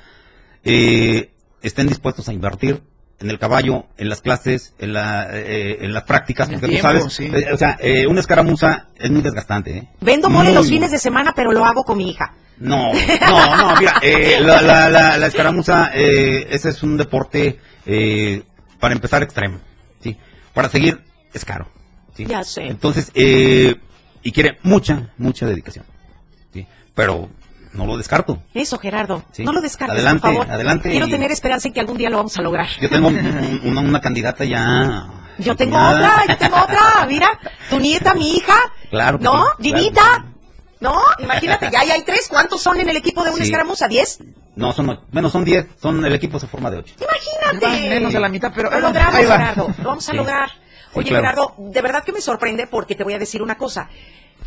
eh, 0.63 1.31
estén 1.61 1.87
dispuestos 1.87 2.27
a 2.29 2.33
invertir 2.33 2.81
en 3.19 3.29
el 3.29 3.37
caballo, 3.37 3.85
en 3.97 4.09
las 4.09 4.21
clases, 4.21 4.73
en, 4.79 4.93
la, 4.93 5.27
eh, 5.31 5.77
en 5.81 5.93
las 5.93 6.03
prácticas, 6.03 6.49
porque 6.49 6.67
tú 6.67 6.77
sabes, 6.81 7.13
sí. 7.13 7.25
eh, 7.31 7.53
o 7.53 7.57
sea, 7.57 7.77
eh, 7.79 8.07
una 8.07 8.19
escaramuza 8.19 8.87
es 8.97 9.11
muy 9.11 9.21
desgastante. 9.21 9.77
¿eh? 9.77 9.87
Vendo 10.01 10.27
mole 10.29 10.49
Muy, 10.49 10.55
los 10.55 10.65
muy. 10.65 10.75
fines 10.77 10.91
de 10.91 10.97
semana, 10.97 11.33
pero 11.35 11.51
lo 11.51 11.63
hago 11.63 11.83
con 11.83 11.97
mi 11.97 12.09
hija. 12.09 12.33
No, 12.57 12.91
no, 12.93 13.55
no, 13.57 13.75
mira, 13.79 13.95
eh, 14.01 14.37
la, 14.39 14.61
la, 14.61 14.89
la, 14.89 15.17
la 15.17 15.27
escaramuza, 15.27 15.91
eh, 15.93 16.47
ese 16.51 16.69
es 16.69 16.83
un 16.83 16.97
deporte, 16.97 17.59
eh, 17.85 18.43
para 18.79 18.93
empezar, 18.93 19.21
extremo, 19.23 19.59
¿sí? 19.99 20.17
Para 20.53 20.69
seguir, 20.69 21.01
es 21.33 21.43
caro, 21.45 21.67
¿sí? 22.15 22.25
Ya 22.25 22.43
sé. 22.43 22.67
Entonces, 22.67 23.11
eh, 23.15 23.75
y 24.23 24.31
quiere 24.31 24.57
mucha, 24.63 25.09
mucha 25.17 25.45
dedicación, 25.47 25.85
¿sí? 26.53 26.67
Pero 26.93 27.29
no 27.73 27.85
lo 27.85 27.97
descarto. 27.97 28.41
Eso, 28.53 28.77
Gerardo. 28.77 29.23
Sí. 29.31 29.43
No 29.43 29.51
lo 29.53 29.61
descartes, 29.61 29.95
Adelante, 29.95 30.21
por 30.21 30.31
favor. 30.33 30.51
adelante 30.51 30.89
Quiero 30.91 31.07
y- 31.07 31.11
tener 31.11 31.31
esperanza 31.31 31.67
en 31.67 31.73
que 31.73 31.79
algún 31.79 31.97
día 31.97 32.09
lo 32.09 32.17
vamos 32.17 32.37
a 32.37 32.41
lograr. 32.41 32.67
Yo 32.81 32.89
tengo 32.89 33.07
un- 33.09 33.61
una, 33.63 33.81
una 33.81 34.01
candidata 34.01 34.43
ya. 34.45 35.07
Yo 35.37 35.55
tengo 35.55 35.77
otra, 35.77 36.23
yo 36.27 36.37
tengo 36.37 36.55
otra. 36.57 37.05
Mira, 37.07 37.39
tu 37.69 37.79
nieta, 37.79 38.13
mi 38.13 38.35
hija. 38.35 38.55
Claro 38.89 39.17
¿No? 39.19 39.31
claro 39.31 39.55
sí. 39.61 39.91
¿No? 40.81 40.95
Imagínate, 41.19 41.69
ya, 41.71 41.83
ya 41.83 41.93
hay 41.93 42.01
tres. 42.03 42.27
¿Cuántos 42.29 42.61
son 42.61 42.79
en 42.79 42.89
el 42.89 42.97
equipo 42.97 43.23
de 43.23 43.29
una 43.29 43.37
Sí. 43.37 43.43
escaramuza? 43.43 43.87
¿Diez? 43.87 44.19
No, 44.55 44.73
son, 44.73 44.99
bueno, 45.11 45.29
son 45.29 45.45
10, 45.45 45.65
son, 45.81 46.03
el 46.03 46.13
equipo 46.13 46.39
se 46.39 46.47
forma 46.47 46.69
de 46.71 46.77
8. 46.79 46.95
Imagínate. 46.99 47.65
Va 47.65 47.89
menos 47.89 48.11
de 48.13 48.19
la 48.19 48.29
mitad, 48.29 48.51
pero 48.53 48.69
Lo 48.71 48.79
logramos, 48.79 49.15
ahí 49.15 49.25
va. 49.25 49.37
Gerardo. 49.37 49.73
Lo 49.77 49.83
vamos 49.89 50.07
a 50.09 50.11
Sí. 50.11 50.17
lograr. 50.17 50.49
Sí, 50.49 50.55
Oye, 50.99 51.09
claro. 51.09 51.23
Gerardo, 51.23 51.55
de 51.71 51.81
verdad 51.81 52.03
que 52.03 52.11
me 52.11 52.19
sorprende 52.19 52.67
porque 52.67 52.95
te 52.95 53.03
voy 53.03 53.13
a 53.13 53.19
decir 53.19 53.41
una 53.41 53.57
cosa. 53.57 53.89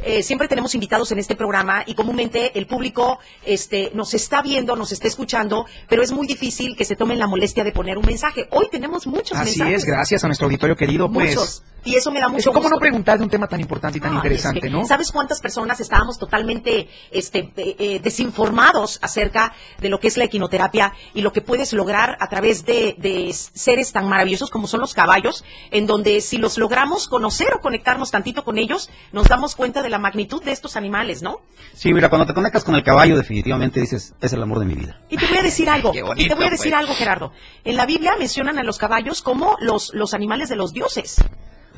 Eh, 0.03 0.23
siempre 0.23 0.49
tenemos 0.49 0.75
invitados 0.75 1.11
en 1.13 1.19
este 1.19 1.37
programa 1.37 1.83
y 1.87 1.95
comúnmente 1.95 2.59
el 2.59 2.67
público 2.67 3.19
este, 3.45 3.91
nos 3.95 4.15
está 4.15 4.43
viendo, 4.43 4.77
nos 4.77 4.93
está 4.93 5.09
escuchando, 5.09 5.67
pero 5.89 6.03
es 6.03 6.13
muy 6.13 6.27
difícil 6.27 6.77
que 6.77 6.85
se 6.85 6.97
tomen 6.97 7.19
la 7.19 7.27
molestia 7.27 7.65
de 7.65 7.73
poner 7.73 7.97
un 7.99 8.07
mensaje. 8.07 8.47
Hoy 8.51 8.69
tenemos 8.71 9.07
muchos 9.07 9.39
Así 9.39 9.59
mensajes. 9.59 9.83
es, 9.83 9.85
gracias 9.85 10.25
a 10.25 10.27
nuestro 10.27 10.47
auditorio 10.47 10.77
querido, 10.77 11.11
pues. 11.11 11.63
Y 11.85 11.95
eso 11.95 12.11
me 12.11 12.21
da 12.21 12.29
mucho 12.29 12.41
Eso, 12.41 12.51
¿Cómo 12.51 12.63
gusto. 12.63 12.77
no 12.77 12.81
preguntar 12.81 13.19
de 13.19 13.25
un 13.25 13.31
tema 13.31 13.47
tan 13.47 13.61
importante 13.61 13.99
y 13.99 14.01
tan 14.01 14.15
interesante, 14.15 14.59
es 14.59 14.65
que, 14.65 14.71
no? 14.71 14.85
¿Sabes 14.85 15.13
cuántas 15.13 15.41
personas 15.41 15.81
estábamos 15.81 16.19
totalmente 16.19 16.89
este, 17.11 17.53
eh, 17.57 17.77
eh, 17.79 18.01
desinformados 18.03 18.99
acerca 19.03 19.53
de 19.81 19.89
lo 19.89 20.01
que 20.01 20.09
es 20.09 20.17
la 20.17 20.25
equinoterapia 20.25 20.93
y 21.13 21.23
lo 21.23 21.33
que 21.33 21.41
puedes 21.41 21.73
lograr 21.73 22.17
a 22.21 22.29
través 22.29 22.65
de, 22.65 22.95
de 22.99 23.33
seres 23.33 23.93
tan 23.93 24.09
maravillosos 24.09 24.51
como 24.51 24.67
son 24.67 24.81
los 24.81 24.95
caballos, 24.95 25.45
en 25.71 25.87
donde 25.87 26.21
si 26.21 26.39
los 26.39 26.59
logramos 26.59 27.09
conocer 27.09 27.53
o 27.55 27.61
conectarnos 27.61 28.11
tantito 28.11 28.45
con 28.45 28.59
ellos, 28.59 28.91
nos 29.13 29.29
damos 29.29 29.55
cuenta 29.55 29.83
de 29.83 29.91
la 29.91 29.99
magnitud 29.99 30.43
de 30.43 30.53
estos 30.53 30.77
animales, 30.77 31.23
¿no? 31.23 31.41
Sí, 31.75 31.93
mira, 31.93 32.09
cuando 32.09 32.27
te 32.27 32.35
conectas 32.35 32.65
con 32.65 32.75
el 32.75 32.83
caballo, 32.83 33.17
definitivamente 33.17 33.81
dices, 33.81 34.15
es 34.21 34.33
el 34.33 34.43
amor 34.43 34.59
de 34.61 34.65
mi 34.65 34.75
vida. 34.75 35.01
Y 35.11 35.17
te 35.17 35.27
voy 35.27 35.39
a 35.39 35.43
decir 35.43 35.69
algo, 35.69 35.93
Qué 35.93 36.03
y 36.17 36.29
te 36.29 36.35
voy 36.35 36.47
a 36.47 36.51
decir 36.51 36.71
pues. 36.71 36.81
algo, 36.81 36.95
Gerardo. 36.95 37.33
En 37.65 37.77
la 37.77 37.87
Biblia 37.87 38.15
mencionan 38.19 38.59
a 38.59 38.63
los 38.63 38.79
caballos 38.79 39.23
como 39.23 39.57
los, 39.61 39.93
los 39.95 40.15
animales 40.15 40.49
de 40.49 40.57
los 40.57 40.73
dioses. 40.73 41.17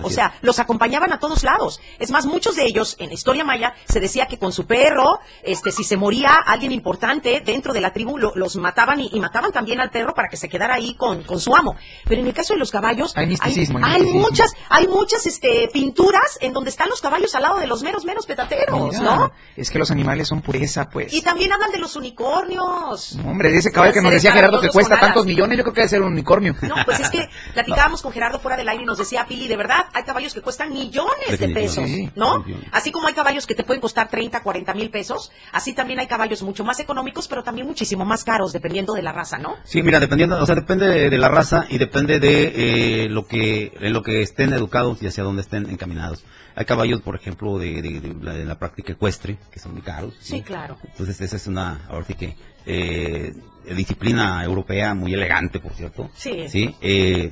O 0.02 0.10
sea, 0.10 0.34
los 0.42 0.58
acompañaban 0.58 1.12
a 1.12 1.18
todos 1.18 1.42
lados. 1.42 1.80
Es 1.98 2.10
más, 2.10 2.26
muchos 2.26 2.56
de 2.56 2.64
ellos, 2.64 2.96
en 2.98 3.08
la 3.08 3.14
historia 3.14 3.44
maya, 3.44 3.74
se 3.88 4.00
decía 4.00 4.26
que 4.26 4.38
con 4.38 4.52
su 4.52 4.66
perro, 4.66 5.20
este, 5.42 5.72
si 5.72 5.84
se 5.84 5.96
moría 5.96 6.34
alguien 6.34 6.72
importante 6.72 7.40
dentro 7.44 7.72
de 7.72 7.80
la 7.80 7.92
tribu, 7.92 8.18
lo- 8.18 8.32
los 8.36 8.56
mataban 8.56 9.00
y, 9.00 9.10
y 9.12 9.20
mataban 9.20 9.52
también 9.52 9.80
al 9.80 9.90
perro 9.90 10.14
para 10.14 10.28
que 10.28 10.36
se 10.36 10.48
quedara 10.48 10.74
ahí 10.74 10.94
con, 10.94 11.22
con 11.22 11.40
su 11.40 11.54
amo. 11.56 11.76
Pero 12.06 12.20
en 12.20 12.26
el 12.26 12.34
caso 12.34 12.52
de 12.54 12.58
los 12.58 12.70
caballos, 12.70 13.16
Hay 13.16 13.26
misticismo, 13.26 13.78
hay 13.78 13.84
hay, 13.84 13.90
misticismo. 14.02 14.20
muchas, 14.28 14.50
hay 14.68 14.86
muchas, 14.88 15.26
este, 15.26 15.68
pinturas 15.72 16.38
en 16.40 16.52
donde 16.52 16.70
están 16.70 16.88
los 16.88 17.00
caballos 17.00 17.34
al 17.34 17.42
lado 17.42 17.58
de 17.58 17.66
los 17.66 17.82
meros, 17.82 18.04
meros 18.04 18.26
petateros, 18.26 18.92
Mira, 18.98 19.00
¿no? 19.00 19.32
Es 19.56 19.70
que 19.70 19.78
los 19.78 19.90
animales 19.90 20.28
son 20.28 20.42
pureza, 20.42 20.88
pues. 20.90 21.12
Y 21.12 21.22
también 21.22 21.52
hablan 21.52 21.70
de 21.72 21.78
los 21.78 21.96
unicornios. 21.96 23.18
Hombre, 23.24 23.50
de 23.50 23.58
ese 23.58 23.72
caballo 23.72 23.92
que 23.92 24.02
nos 24.02 24.12
decía 24.12 24.32
Gerardo 24.32 24.60
que 24.60 24.68
cuesta 24.68 24.98
tantos 24.98 25.24
millones, 25.26 25.56
yo 25.58 25.64
creo 25.64 25.74
que 25.74 25.80
debe 25.80 25.88
ser 25.88 26.02
un 26.02 26.12
unicornio. 26.12 26.54
No, 26.62 26.74
pues 26.84 27.00
es 27.00 27.10
que 27.10 27.28
platicábamos 27.54 28.02
con 28.02 28.12
Gerardo 28.12 28.38
fuera 28.38 28.56
del 28.56 28.68
aire 28.68 28.82
y 28.82 28.86
nos 28.86 28.98
decía 28.98 29.26
Pili, 29.26 29.48
de 29.48 29.56
verdad, 29.56 29.85
hay 29.92 30.02
caballos 30.04 30.34
que 30.34 30.40
cuestan 30.40 30.72
millones 30.72 31.38
de 31.38 31.48
pesos. 31.48 31.88
¿no? 32.14 32.44
Así 32.72 32.90
como 32.92 33.08
hay 33.08 33.14
caballos 33.14 33.46
que 33.46 33.54
te 33.54 33.64
pueden 33.64 33.80
costar 33.80 34.08
30, 34.08 34.42
40 34.42 34.74
mil 34.74 34.90
pesos, 34.90 35.30
así 35.52 35.72
también 35.74 35.98
hay 36.00 36.06
caballos 36.06 36.42
mucho 36.42 36.64
más 36.64 36.78
económicos, 36.80 37.28
pero 37.28 37.42
también 37.42 37.66
muchísimo 37.66 38.04
más 38.04 38.24
caros, 38.24 38.52
dependiendo 38.52 38.94
de 38.94 39.02
la 39.02 39.12
raza, 39.12 39.38
¿no? 39.38 39.56
Sí, 39.64 39.82
mira, 39.82 40.00
dependiendo, 40.00 40.38
o 40.42 40.46
sea, 40.46 40.54
depende 40.54 41.08
de, 41.10 41.18
la 41.18 41.28
raza 41.28 41.66
y 41.68 41.78
depende 41.78 42.18
de 42.20 43.04
eh, 43.04 43.08
lo 43.08 43.26
que 43.26 43.72
en 43.80 43.92
lo 43.92 44.02
que 44.02 44.22
estén 44.22 44.52
educados 44.52 45.02
y 45.02 45.06
hacia 45.06 45.22
dónde 45.24 45.42
estén 45.42 45.68
encaminados. 45.70 46.24
Hay 46.54 46.64
caballos, 46.64 47.02
por 47.02 47.14
ejemplo, 47.16 47.58
de, 47.58 47.82
de- 47.82 48.00
de 48.00 48.14
la, 48.22 48.32
de 48.32 48.44
la 48.46 48.58
práctica 48.58 48.92
ecuestre, 48.94 49.36
que 49.50 49.58
son 49.58 49.72
muy 49.74 49.82
caros. 49.82 50.14
Sí, 50.20 50.40
claro. 50.42 50.78
Entonces, 50.84 51.20
esa 51.20 51.36
es 51.36 51.46
una, 51.46 51.84
ahora 51.90 52.06
sí 52.06 52.14
que, 52.14 52.34
eh, 52.64 53.34
disciplina 53.74 54.42
europea 54.44 54.94
muy 54.94 55.12
elegante, 55.12 55.60
por 55.60 55.72
cierto. 55.74 56.10
Sí. 56.14 56.48
Sí. 56.48 56.74
eh, 56.80 57.30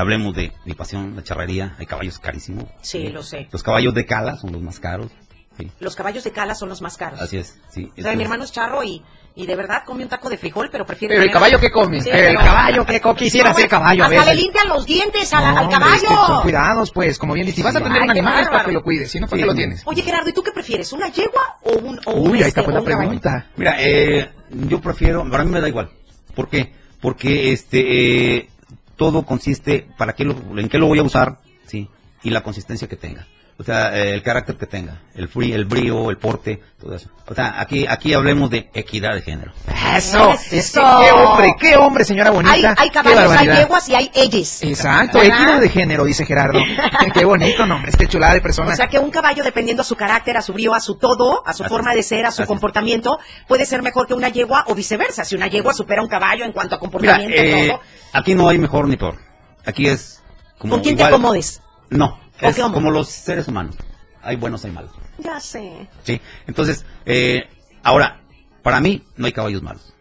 hablemos 0.00 0.34
de 0.34 0.52
mi 0.64 0.74
pasión, 0.74 1.14
la 1.16 1.22
charrería. 1.22 1.74
Hay 1.78 1.86
caballos 1.86 2.18
carísimos. 2.18 2.64
Sí, 2.82 3.08
lo 3.08 3.22
sé. 3.22 3.48
Los 3.52 3.62
caballos 3.62 3.94
de 3.94 4.04
cala 4.06 4.36
son 4.36 4.52
los 4.52 4.62
más 4.62 4.78
caros. 4.80 5.10
Sí. 5.58 5.70
Los 5.80 5.96
caballos 5.96 6.22
de 6.24 6.32
cala 6.32 6.54
son 6.54 6.68
los 6.68 6.82
más 6.82 6.96
caros. 6.98 7.20
Así 7.20 7.38
es. 7.38 7.58
Sí. 7.70 7.90
O 7.98 8.02
sea, 8.02 8.14
mi 8.14 8.22
hermano 8.24 8.44
es 8.44 8.52
charro 8.52 8.84
y, 8.84 9.02
y 9.34 9.46
de 9.46 9.56
verdad 9.56 9.84
come 9.86 10.02
un 10.02 10.08
taco 10.10 10.28
de 10.28 10.36
frijol, 10.36 10.68
pero 10.70 10.84
prefiere... 10.84 11.14
Pero 11.14 11.24
el 11.24 11.30
caballo 11.30 11.58
que 11.58 11.70
come, 11.70 12.02
Sí, 12.02 12.10
el 12.10 12.26
pero- 12.36 12.40
caballo 12.40 12.84
que 12.84 13.00
co- 13.00 13.14
quisiera 13.14 13.54
ser 13.54 13.66
caballo 13.66 14.02
a 14.02 14.06
Hasta 14.06 14.18
le 14.20 14.30
veces. 14.32 14.42
limpian 14.42 14.68
los 14.68 14.84
dientes 14.84 15.32
a 15.32 15.40
la- 15.40 15.52
No, 15.52 15.58
al 15.60 15.64
hombre, 15.64 15.78
es 15.94 16.00
que 16.02 16.06
caballo. 16.08 16.26
son 16.26 16.42
cuidados, 16.42 16.90
pues, 16.90 17.18
como 17.18 17.32
bien 17.32 17.46
dices. 17.46 17.56
Si 17.56 17.62
vas 17.62 17.74
a 17.74 17.78
tener 17.82 17.96
Ay, 18.02 18.04
un 18.04 18.10
animal 18.10 18.42
es 18.42 18.48
para 18.50 18.64
que 18.66 18.72
lo 18.72 18.82
cuides, 18.82 19.10
si 19.10 19.18
no, 19.18 19.26
¿para 19.28 19.38
Sí. 19.38 19.42
qué 19.42 19.46
lo 19.46 19.54
tienes? 19.54 19.82
Oye, 19.86 20.02
Gerardo, 20.02 20.28
¿y 20.28 20.32
tú 20.34 20.42
qué 20.42 20.52
prefieres? 20.52 20.92
¿Una 20.92 21.08
yegua 21.10 21.56
o 21.62 21.72
un, 21.78 22.00
o 22.04 22.12
un, 22.12 22.30
Uy, 22.32 22.42
ahí 22.42 22.48
este, 22.48 22.60
está 22.60 22.62
pues 22.64 22.72
o 22.74 22.74
la 22.74 22.80
un 22.80 22.86
caballo? 22.86 23.08
pregunta. 23.08 23.46
Mira, 23.56 23.76
eh, 23.78 24.30
yo 24.50 24.78
prefiero, 24.82 25.26
para 25.30 25.42
mí 25.44 25.50
me 25.52 25.62
da 25.62 25.68
igual. 25.68 25.88
¿Por 26.34 26.50
qué? 26.50 26.74
Porque 27.00 27.50
este 27.52 28.36
eh, 28.36 28.50
todo 28.96 29.24
consiste 29.24 29.86
para 29.96 30.14
qué 30.14 30.24
lo, 30.24 30.34
en 30.58 30.68
qué 30.68 30.78
lo 30.78 30.86
voy 30.86 30.98
a 30.98 31.02
usar, 31.02 31.40
sí, 31.66 31.88
y 32.22 32.30
la 32.30 32.42
consistencia 32.42 32.88
que 32.88 32.96
tenga. 32.96 33.26
O 33.58 33.64
sea, 33.64 33.96
eh, 33.96 34.12
el 34.12 34.22
carácter 34.22 34.56
que 34.58 34.66
tenga, 34.66 35.00
el 35.14 35.28
free, 35.28 35.52
el 35.54 35.64
brío, 35.64 36.10
el 36.10 36.18
porte, 36.18 36.60
todo 36.78 36.94
eso. 36.94 37.08
O 37.26 37.34
sea, 37.34 37.58
aquí 37.58 37.86
aquí 37.88 38.12
hablemos 38.12 38.50
de 38.50 38.68
equidad 38.74 39.14
de 39.14 39.22
género. 39.22 39.52
Eso, 39.96 40.34
Eso. 40.50 40.82
qué 41.02 41.10
hombre, 41.12 41.54
qué 41.58 41.76
hombre, 41.76 42.04
señora 42.04 42.30
bonita. 42.32 42.74
Hay, 42.76 42.90
caballos, 42.90 43.32
hay 43.32 43.46
yeguas 43.46 43.88
y 43.88 43.94
hay 43.94 44.10
ellos. 44.14 44.62
Exacto, 44.62 45.20
¿Verdad? 45.20 45.38
equidad 45.38 45.60
de 45.62 45.68
género, 45.70 46.04
dice 46.04 46.26
Gerardo. 46.26 46.58
qué 47.14 47.24
bonito 47.24 47.64
nombre, 47.64 47.90
es 47.90 47.96
que 47.96 48.06
chulada 48.06 48.34
de 48.34 48.42
persona. 48.42 48.72
O 48.74 48.76
sea 48.76 48.88
que 48.88 48.98
un 48.98 49.10
caballo, 49.10 49.42
dependiendo 49.42 49.80
a 49.80 49.86
su 49.86 49.96
carácter, 49.96 50.36
a 50.36 50.42
su 50.42 50.52
brío, 50.52 50.74
a 50.74 50.80
su 50.80 50.96
todo, 50.96 51.42
a 51.46 51.54
su 51.54 51.64
Así 51.64 51.70
forma 51.70 51.92
es. 51.92 51.96
de 51.96 52.02
ser, 52.02 52.26
a 52.26 52.30
su 52.32 52.42
Así 52.42 52.48
comportamiento, 52.48 53.18
puede 53.48 53.64
ser 53.64 53.80
mejor 53.80 54.06
que 54.06 54.12
una 54.12 54.28
yegua 54.28 54.64
o 54.68 54.74
viceversa. 54.74 55.24
Si 55.24 55.34
una 55.34 55.46
yegua 55.46 55.72
supera 55.72 56.02
a 56.02 56.04
un 56.04 56.10
caballo 56.10 56.44
en 56.44 56.52
cuanto 56.52 56.74
a 56.74 56.78
Mira, 56.78 56.80
comportamiento, 56.80 57.34
eh, 57.38 57.68
todo. 57.70 57.80
aquí 58.12 58.34
no 58.34 58.48
hay 58.48 58.58
mejor 58.58 58.86
ni 58.86 58.98
peor. 58.98 59.16
Aquí 59.64 59.86
es 59.88 60.22
como 60.58 60.74
¿Con 60.74 60.82
quién 60.82 60.94
igual- 60.96 61.08
te 61.08 61.14
acomodes? 61.14 61.62
No, 61.88 62.06
¿O 62.06 62.25
es 62.40 62.56
como 62.58 62.90
los 62.90 63.08
seres 63.08 63.48
humanos. 63.48 63.76
Hay 64.22 64.36
buenos, 64.36 64.64
hay 64.64 64.72
malos. 64.72 64.90
Ya 65.18 65.38
sé. 65.40 65.88
¿sí? 66.02 66.20
Entonces, 66.46 66.84
eh, 67.04 67.48
ahora, 67.82 68.20
para 68.62 68.80
mí 68.80 69.04
no 69.16 69.26
hay 69.26 69.32
caballos 69.32 69.62
malos. 69.62 69.92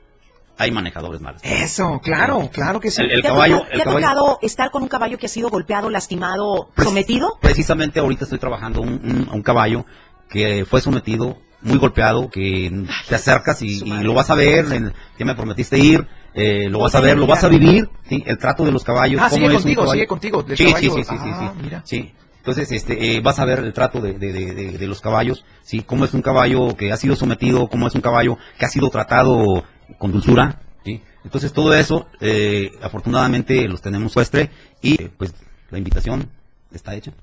Hay 0.57 0.71
manejadores 0.71 1.19
malos. 1.21 1.41
Eso, 1.43 1.99
claro, 2.01 2.49
claro 2.51 2.79
que 2.79 2.89
sí. 2.89 3.01
El- 3.01 3.11
el 3.11 3.21
¿Te, 3.21 3.27
caballo- 3.27 3.63
ha, 3.63 3.67
el 3.67 3.75
te 3.77 3.81
ha 3.81 3.86
caballo- 3.86 4.07
tocado 4.07 4.39
estar 4.41 4.71
con 4.71 4.83
un 4.83 4.88
caballo 4.88 5.17
que 5.17 5.25
ha 5.25 5.29
sido 5.29 5.49
golpeado, 5.49 5.89
lastimado, 5.89 6.69
sometido? 6.81 7.38
Precisamente 7.41 7.99
ahorita 7.99 8.23
estoy 8.23 8.39
trabajando 8.39 8.81
un, 8.81 8.89
un- 9.03 9.29
un 9.31 9.41
caballo 9.43 9.86
que 10.29 10.65
fue 10.65 10.79
sometido, 10.81 11.38
muy 11.61 11.77
golpeado, 11.77 12.29
que 12.29 12.86
te 13.09 13.15
acercas 13.15 13.61
y, 13.61 13.81
lo 13.86 14.13
vas 14.13 14.29
a 14.29 14.36
ver, 14.36 14.71
en- 14.71 14.93
ya 15.19 15.25
me 15.25 15.36
prometiste 15.36 15.77
ir, 15.77 16.07
eh, 16.33 16.67
lo 16.69 16.79
vas 16.79 16.95
a 16.95 17.01
ver, 17.01 17.17
lo 17.17 17.27
vas 17.27 17.43
a 17.43 17.47
vivir, 17.49 17.89
¿sí? 18.07 18.23
el 18.25 18.38
trato 18.38 18.63
de 18.65 18.71
los 18.71 18.83
caballos. 18.83 19.19
Ah, 19.21 19.29
cómo 19.29 19.41
sigue 19.47 19.53
contigo, 19.55 19.81
caballo. 19.81 19.93
sigue 19.93 20.07
contigo, 20.07 20.43
del 20.43 20.57
Sí, 20.57 20.65
sí, 20.65 20.71
caballo. 20.73 20.93
sí, 20.95 21.03
sí, 21.03 21.09
sí, 21.09 21.29
Ah, 21.31 21.53
sí. 21.57 21.63
mira. 21.63 21.81
Sí. 21.86 22.13
Entonces, 22.45 22.71
este, 22.71 23.15
eh, 23.15 23.21
vas 23.21 23.39
a 23.39 23.45
ver 23.45 23.57
el 23.57 23.73
trato 23.73 23.99
de, 23.99 24.13
de- 24.19 24.31
de- 24.31 24.77
de- 24.77 24.87
los 24.87 25.01
caballos, 25.01 25.43
¿sí? 25.63 25.81
Cómo 25.81 26.05
es 26.05 26.13
un 26.13 26.21
caballo 26.21 26.77
que 26.77 26.91
ha 26.91 26.97
sido 26.97 27.15
sometido, 27.15 27.67
cómo 27.69 27.87
es 27.87 27.95
un 27.95 28.01
caballo 28.01 28.37
que 28.59 28.65
ha 28.65 28.69
sido 28.69 28.91
tratado 28.91 29.63
con 29.97 30.11
dulzura, 30.11 30.61
¿sí? 30.85 31.01
Entonces, 31.23 31.51
todo 31.53 31.73
eso, 31.73 32.05
eh, 32.21 32.69
afortunadamente, 32.83 33.67
los 33.67 33.81
tenemos 33.81 34.15
muestre 34.15 34.51
y, 34.79 34.95
pues, 35.17 35.33
la 35.71 35.79
invitación 35.79 36.29
está 36.71 36.93
hecha. 36.93 37.13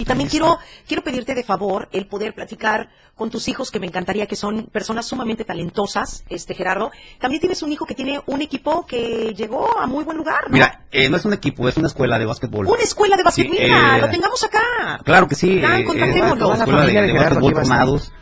Y 0.00 0.04
también 0.06 0.30
quiero, 0.30 0.58
quiero 0.88 1.04
pedirte 1.04 1.34
de 1.34 1.44
favor 1.44 1.88
el 1.92 2.06
poder 2.06 2.34
platicar 2.34 2.88
con 3.14 3.28
tus 3.28 3.48
hijos, 3.48 3.70
que 3.70 3.78
me 3.78 3.86
encantaría 3.86 4.26
que 4.26 4.34
son 4.34 4.64
personas 4.72 5.04
sumamente 5.06 5.44
talentosas, 5.44 6.24
este 6.30 6.54
Gerardo. 6.54 6.90
También 7.20 7.38
tienes 7.38 7.62
un 7.62 7.70
hijo 7.70 7.84
que 7.84 7.94
tiene 7.94 8.18
un 8.24 8.40
equipo 8.40 8.86
que 8.86 9.34
llegó 9.36 9.78
a 9.78 9.86
muy 9.86 10.04
buen 10.04 10.16
lugar, 10.16 10.44
¿no? 10.46 10.54
Mira, 10.54 10.86
eh, 10.90 11.10
no 11.10 11.18
es 11.18 11.24
un 11.26 11.34
equipo, 11.34 11.68
es 11.68 11.76
una 11.76 11.88
escuela 11.88 12.18
de 12.18 12.24
básquetbol. 12.24 12.66
Una 12.66 12.82
escuela 12.82 13.14
de 13.18 13.22
básquet, 13.22 13.44
Sí, 13.44 13.50
mira, 13.52 13.98
eh, 13.98 14.00
lo 14.00 14.08
tengamos 14.08 14.42
acá. 14.42 15.00
Claro 15.04 15.28
que 15.28 15.34
sí. 15.34 15.60
Ya, 15.60 15.78
eh, 15.80 15.84
contactémoslo. 15.84 16.54
la 16.56 16.64
de, 16.86 16.92
de 16.92 17.02
de 17.02 17.12
básquetbol. 17.12 17.52
Tornados. 17.52 18.12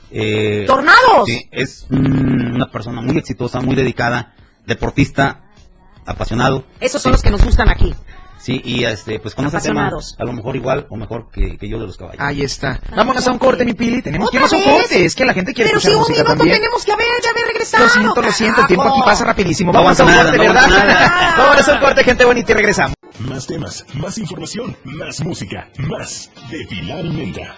¡Tornados! 0.66 1.26
Sí, 1.26 1.48
es 1.52 1.86
mm, 1.90 2.56
una 2.56 2.68
persona 2.72 3.00
muy 3.00 3.16
exitosa, 3.18 3.60
muy 3.60 3.76
dedicada, 3.76 4.34
deportista, 4.66 5.44
apasionado. 6.04 6.64
Esos 6.80 7.00
son 7.00 7.12
Sí, 7.12 7.14
los 7.14 7.22
que 7.22 7.30
nos 7.30 7.44
gustan 7.44 7.68
aquí. 7.68 7.94
Sí, 8.38 8.60
y 8.64 8.84
este, 8.84 9.18
pues 9.18 9.34
conoce 9.34 9.56
el 9.56 9.62
tema, 9.62 9.90
a 10.18 10.24
lo 10.24 10.32
mejor 10.32 10.56
igual 10.56 10.86
o 10.90 10.96
mejor 10.96 11.28
que, 11.30 11.56
que 11.58 11.68
yo 11.68 11.78
de 11.78 11.86
los 11.86 11.96
caballos. 11.96 12.20
Ahí 12.20 12.42
está. 12.42 12.80
Vámonos 12.94 13.26
a 13.26 13.32
un 13.32 13.38
corte, 13.38 13.64
mi 13.64 13.74
Pili. 13.74 14.00
Tenemos 14.00 14.30
que 14.30 14.38
¿Otra 14.38 14.46
irnos 14.56 14.66
a 14.66 14.70
un 14.70 14.78
corte. 14.80 15.04
Es 15.04 15.14
que 15.14 15.24
la 15.24 15.34
gente 15.34 15.52
quiere 15.52 15.70
Pero 15.70 15.80
si 15.80 15.88
escuchar 15.88 15.96
un 15.96 16.00
música 16.02 16.22
minuto 16.22 16.38
también. 16.38 16.56
tenemos 16.58 16.84
que 16.84 16.92
haber, 16.92 17.06
ya 17.22 17.30
haber 17.30 17.44
regresado. 17.46 17.84
Lo 17.84 17.90
siento, 17.90 18.22
lo 18.22 18.32
siento. 18.32 18.60
El 18.60 18.66
tiempo 18.68 18.84
aquí 18.88 19.00
pasa 19.04 19.24
rapidísimo. 19.24 19.72
No 19.72 19.82
Vamos 19.82 20.00
a 20.00 20.04
un 20.04 20.14
corte, 20.14 20.38
¿verdad? 20.38 21.34
Vámonos 21.38 21.68
a 21.68 21.72
un 21.74 21.80
corte, 21.80 22.04
gente 22.04 22.24
bonita, 22.24 22.52
y 22.52 22.54
regresamos. 22.54 22.94
Más 23.20 23.46
temas, 23.48 23.84
más 23.94 24.16
información, 24.18 24.76
más 24.84 25.20
música, 25.24 25.68
más 25.78 26.30
de 26.50 26.64
Pilar 26.68 27.04
y 27.04 27.10
Menta. 27.10 27.56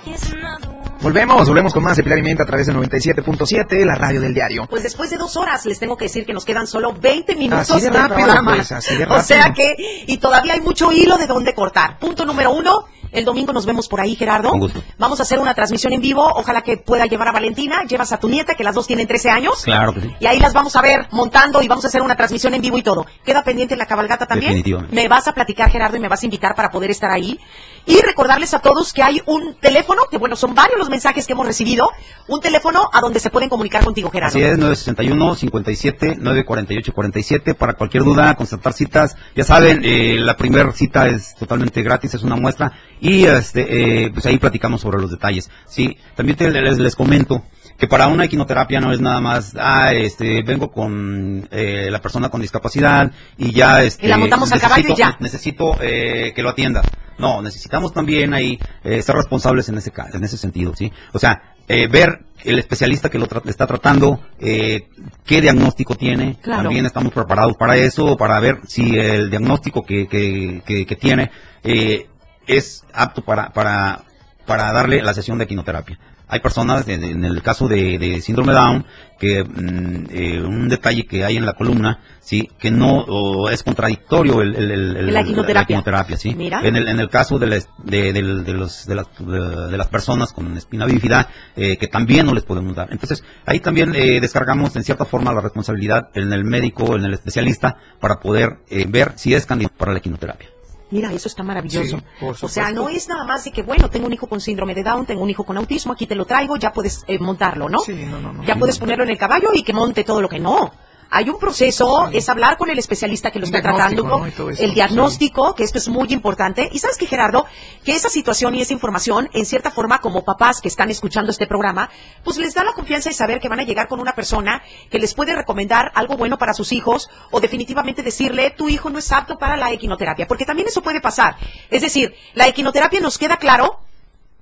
Volvemos, 1.03 1.47
volvemos 1.49 1.75
con 1.75 1.83
más 1.83 1.97
de 1.99 2.03
Pilar 2.03 2.19
y 2.19 2.23
Menta 2.23 2.45
a 2.45 2.47
través 2.47 2.67
del 2.67 2.77
97.7, 2.77 3.85
la 3.85 3.95
radio 3.95 4.21
del 4.23 4.33
diario. 4.33 4.67
Pues 4.71 4.83
después 4.83 5.11
de 5.11 5.19
dos 5.19 5.37
horas 5.37 5.67
les 5.67 5.79
tengo 5.79 5.97
que 5.99 6.07
decir 6.07 6.25
que 6.25 6.33
nos 6.33 6.45
quedan 6.47 6.67
solo 6.67 6.95
20 6.95 7.37
minutos 7.37 7.71
Así 7.71 7.83
de 7.85 7.91
rápido, 7.91 8.17
programa. 8.17 8.55
pues, 8.55 8.73
así 8.73 8.97
de 8.97 9.05
O 9.05 9.23
sea 9.23 9.49
rápido. 9.49 9.55
que, 9.77 10.05
y 10.07 10.17
todavía 10.19 10.55
hay 10.55 10.61
mucho 10.63 10.93
hilo 10.93 11.19
de 11.19 11.27
dónde 11.27 11.55
cortar. 11.55 11.99
Punto 11.99 12.25
número 12.25 12.53
uno, 12.53 12.87
el 13.13 13.25
domingo 13.25 13.53
nos 13.53 13.67
vemos 13.67 13.89
por 13.89 14.01
ahí, 14.01 14.15
Gerardo. 14.15 14.51
Con 14.51 14.61
gusto. 14.61 14.83
Vamos 14.99 15.21
a 15.21 15.23
hacer 15.23 15.39
una 15.39 15.55
transmisión 15.55 15.93
en 15.93 16.01
vivo, 16.01 16.25
ojalá 16.35 16.63
que 16.63 16.77
pueda 16.77 17.07
llevar 17.07 17.29
a 17.29 17.33
Valentina, 17.33 17.85
llevas 17.85 18.13
a 18.13 18.19
tu 18.19 18.29
nieta, 18.29 18.55
que 18.55 18.65
las 18.65 18.75
dos 18.75 18.87
tienen 18.87 19.07
13 19.07 19.31
años. 19.31 19.63
Claro 19.65 19.93
que 19.93 20.01
sí. 20.01 20.15
Y 20.21 20.27
ahí 20.27 20.39
las 20.39 20.53
vamos 20.53 20.77
a 20.77 20.83
ver 20.83 21.09
montando 21.11 21.63
y 21.63 21.69
vamos 21.69 21.85
a 21.85 21.89
hacer 21.89 22.03
una 22.03 22.17
transmisión 22.17 22.55
en 22.55 22.63
vivo 22.63 22.79
y 22.79 22.83
todo. 22.83 23.07
Queda 23.25 23.43
pendiente 23.43 23.77
la 23.77 23.87
cabalgata 23.87 24.27
también. 24.27 24.53
Definitivamente. 24.53 24.95
Me 24.95 25.09
vas 25.09 25.27
a 25.29 25.33
platicar, 25.33 25.71
Gerardo, 25.71 25.97
y 25.97 26.01
me 26.01 26.09
vas 26.09 26.23
a 26.23 26.27
invitar 26.27 26.55
para 26.55 26.71
poder 26.71 26.91
estar 26.91 27.11
ahí. 27.11 27.39
Y 27.87 28.01
recordarles 28.01 28.55
a 28.55 28.61
todos 28.61 28.93
que 28.93 29.03
hay 29.03 29.23
un 29.27 29.55
teléfono, 29.55 30.03
que 30.11 30.19
bueno, 30.19 30.37
son 30.37 30.55
varios 30.55 30.79
los 30.79 30.91
mensajes 30.91 31.27
que 31.27 31.33
hemos 31.33 31.47
recibido, 31.47 31.91
un 32.29 32.41
teléfono 32.41 32.89
a 32.93 33.01
donde 33.01 33.21
se 33.21 33.31
pueden 33.31 33.49
comunicar 33.49 33.85
contigo, 33.85 34.11
Gerardo. 34.11 34.37
Así 34.37 34.43
es, 34.43 34.59
961 34.59 35.35
57 35.37 36.17
948 36.17 36.93
47 36.93 37.55
para 37.55 37.75
cualquier 37.75 38.05
duda, 38.05 38.35
constatar 38.35 38.73
citas. 38.73 39.17
Ya 39.35 39.45
saben, 39.45 39.81
eh, 39.85 40.17
la 40.19 40.37
primera 40.37 40.71
cita 40.73 41.09
es 41.09 41.35
totalmente 41.35 41.83
gratis, 41.83 42.15
es 42.15 42.23
una 42.23 42.37
muestra 42.37 42.73
y 43.01 43.25
este 43.25 44.05
eh, 44.05 44.11
pues 44.13 44.27
ahí 44.27 44.39
platicamos 44.39 44.81
sobre 44.81 45.01
los 45.01 45.11
detalles. 45.11 45.51
Sí, 45.67 45.97
también 46.15 46.37
les, 46.53 46.79
les 46.79 46.97
comento 46.97 47.43
que 47.81 47.89
para 47.89 48.07
una 48.09 48.27
equinoterapia 48.27 48.79
no 48.79 48.93
es 48.93 49.01
nada 49.01 49.21
más, 49.21 49.55
ah, 49.59 49.93
este, 49.95 50.43
vengo 50.43 50.71
con 50.71 51.49
eh, 51.51 51.89
la 51.91 52.01
persona 52.01 52.29
con 52.29 52.43
discapacidad 52.43 53.11
y 53.39 53.53
ya, 53.53 53.83
este, 53.83 54.05
Y 54.07 54.09
la 54.11 54.19
montamos 54.19 54.53
al 54.53 54.61
caballo 54.61 54.83
y 54.89 54.91
necesito- 54.93 54.97
ya. 54.99 55.17
necesito 55.19 55.77
eh, 55.81 56.33
que 56.37 56.43
lo 56.43 56.51
atienda. 56.51 56.83
No, 57.19 57.41
necesitamos 57.43 57.93
también 57.93 58.35
ahí 58.35 58.59
eh, 58.85 59.03
ser 59.03 59.17
responsables 59.17 59.69
en 59.71 59.79
ese 59.79 59.93
en 60.13 60.25
ese 60.25 60.37
sentido, 60.37 60.75
¿sí? 60.77 60.93
O 61.13 61.19
sea, 61.19 61.55
eh, 61.69 61.87
ver 61.87 62.21
el 62.45 62.59
especialista 62.59 63.09
que 63.09 63.19
lo 63.19 63.27
tra- 63.29 63.49
está 63.49 63.67
tratando, 63.67 64.21
eh, 64.39 64.89
qué 65.25 65.41
diagnóstico 65.41 65.95
tiene. 65.95 66.37
Claro. 66.43 66.65
También 66.65 66.85
estamos 66.87 67.13
preparados 67.13 67.57
para 67.57 67.77
eso, 67.77 68.17
para 68.17 68.39
ver 68.41 68.59
si 68.67 68.97
el 68.99 69.31
diagnóstico 69.31 69.85
que, 69.85 70.07
que, 70.07 70.63
que- 70.67 70.85
que 70.87 70.97
tiene 70.97 71.31
eh, 71.65 72.07
es 72.47 72.85
apto 72.93 73.23
para, 73.23 73.51
para, 73.53 74.03
para 74.47 74.73
darle 74.73 75.03
la 75.03 75.15
sesión 75.15 75.39
de 75.39 75.47
quinoterapia. 75.47 75.99
Hay 76.31 76.41
personas, 76.41 76.87
en, 76.89 77.05
en 77.05 77.25
el 77.25 77.43
caso 77.43 77.69
de, 77.69 77.99
de 77.99 78.21
síndrome 78.21 78.53
Down, 78.53 78.85
que 79.19 79.45
mm, 79.45 80.07
eh, 80.11 80.41
un 80.43 80.69
detalle 80.69 81.05
que 81.07 81.25
hay 81.25 81.37
en 81.37 81.45
la 81.45 81.53
columna, 81.53 81.99
sí, 82.21 82.49
que 82.59 82.71
no 82.71 83.01
o 83.01 83.51
es 83.51 83.63
contradictorio 83.63 84.41
el, 84.41 84.55
el- 84.57 84.71
el- 84.71 84.97
el- 84.97 85.13
La 85.15 85.25
quimioterapia. 85.25 85.67
quimioterapia, 85.67 86.17
sí. 86.17 86.35
Mira. 86.35 86.61
En 86.63 86.77
el, 86.77 86.89
en 86.89 87.01
el 87.01 87.09
caso 87.11 87.39
de, 87.39 87.47
las- 87.49 87.69
de, 87.85 88.13
del- 88.13 88.45
de 88.45 88.53
los, 88.55 88.87
de, 88.87 88.95
las, 88.95 89.07
de, 89.19 89.67
de 89.71 89.77
las 89.77 89.89
personas 89.89 90.33
con 90.33 90.57
espina 90.57 90.87
bífida, 90.87 91.29
eh, 91.57 91.77
que 91.77 91.89
también 91.89 92.25
no 92.27 92.33
les 92.35 92.45
podemos 92.45 92.75
dar. 92.75 92.89
Entonces, 92.93 93.23
ahí 93.45 93.61
también 93.61 93.95
eh, 93.95 94.21
descargamos 94.21 94.75
en 94.77 94.85
cierta 94.85 95.05
forma 95.05 95.33
la 95.35 95.41
responsabilidad 95.41 96.09
en 96.15 96.33
el 96.33 96.45
médico, 96.45 96.97
en 96.97 97.05
el 97.05 97.13
especialista, 97.15 97.77
para 98.01 98.21
poder 98.21 98.59
eh, 98.71 98.87
ver 98.89 99.13
si 99.17 99.35
es 99.35 99.45
candidato 99.47 99.75
para 99.77 99.93
la 99.93 100.01
quimioterapia. 100.01 100.49
Mira, 100.91 101.13
eso 101.13 101.29
está 101.29 101.43
maravilloso. 101.43 101.99
Sí, 101.99 102.27
o 102.43 102.49
sea, 102.49 102.73
no 102.73 102.89
es 102.89 103.09
nada 103.09 103.25
más 103.25 103.45
de 103.45 103.53
que, 103.53 103.63
bueno, 103.63 103.89
tengo 103.91 104.07
un 104.07 104.13
hijo 104.13 104.27
con 104.27 104.41
síndrome 104.41 104.75
de 104.75 104.83
Down, 104.83 105.07
tengo 105.07 105.23
un 105.23 105.31
hijo 105.31 105.45
con 105.45 105.57
autismo, 105.57 105.93
aquí 105.93 106.07
te 106.07 106.15
lo 106.17 106.25
traigo, 106.25 106.57
ya 106.57 106.73
puedes 106.73 107.05
eh, 107.07 107.19
montarlo, 107.19 107.69
¿no? 107.69 107.79
Sí, 107.81 108.07
no, 108.07 108.21
no, 108.21 108.33
no. 108.33 108.45
Ya 108.45 108.57
puedes 108.57 108.79
ponerlo 108.79 109.05
en 109.05 109.11
el 109.11 109.19
caballo 109.19 109.51
y 109.55 109.63
que 109.63 109.73
monte 109.73 110.05
todo 110.05 110.21
lo 110.21 110.29
que 110.29 110.41
no. 110.41 110.73
Hay 111.13 111.29
un 111.29 111.39
proceso, 111.39 112.09
es 112.13 112.29
hablar 112.29 112.57
con 112.57 112.71
el 112.71 112.79
especialista 112.79 113.33
que 113.33 113.41
lo 113.41 113.45
está 113.45 113.61
tratando, 113.61 114.25
el 114.59 114.75
diagnóstico, 114.75 115.57
que 115.57 115.65
esto 115.65 115.79
es 115.79 115.89
muy 115.89 116.13
importante. 116.13 116.69
Y 116.73 116.79
sabes 116.79 116.97
que, 116.97 117.07
Gerardo, 117.07 117.47
que 117.85 117.97
esa 117.97 118.09
situación 118.09 118.55
y 118.55 118.61
esa 118.61 118.73
información, 118.73 119.29
en 119.33 119.45
cierta 119.45 119.73
forma, 119.73 119.99
como 119.99 120.25
papás 120.25 120.61
que 120.61 120.69
están 120.69 120.89
escuchando 120.89 121.33
este 121.33 121.49
programa, 121.49 121.91
pues 122.23 122.39
les 122.39 122.55
da 122.55 122.63
la 122.63 122.75
confianza 122.75 123.11
y 123.11 123.15
saber 123.15 123.41
que 123.41 123.49
van 123.49 123.59
a 123.59 123.65
llegar 123.65 123.89
con 123.89 123.99
una 123.99 124.15
persona 124.15 124.63
que 124.89 125.01
les 125.01 125.15
puede 125.15 125.35
recomendar 125.35 125.91
algo 125.97 126.17
bueno 126.17 126.39
para 126.39 126.55
sus 126.55 126.71
hijos 126.71 127.11
o 127.33 127.41
definitivamente 127.41 128.03
decirle, 128.03 128.51
tu 128.51 128.69
hijo 128.69 128.89
no 128.89 129.01
es 129.01 129.11
apto 129.11 129.37
para 129.37 129.57
la 129.57 129.73
equinoterapia, 129.73 130.29
porque 130.29 130.45
también 130.45 130.69
eso 130.69 130.81
puede 130.81 131.01
pasar. 131.01 131.37
Es 131.71 131.83
decir, 131.83 132.15
la 132.35 132.47
equinoterapia 132.47 133.01
nos 133.01 133.19
queda 133.19 133.37
claro 133.37 133.81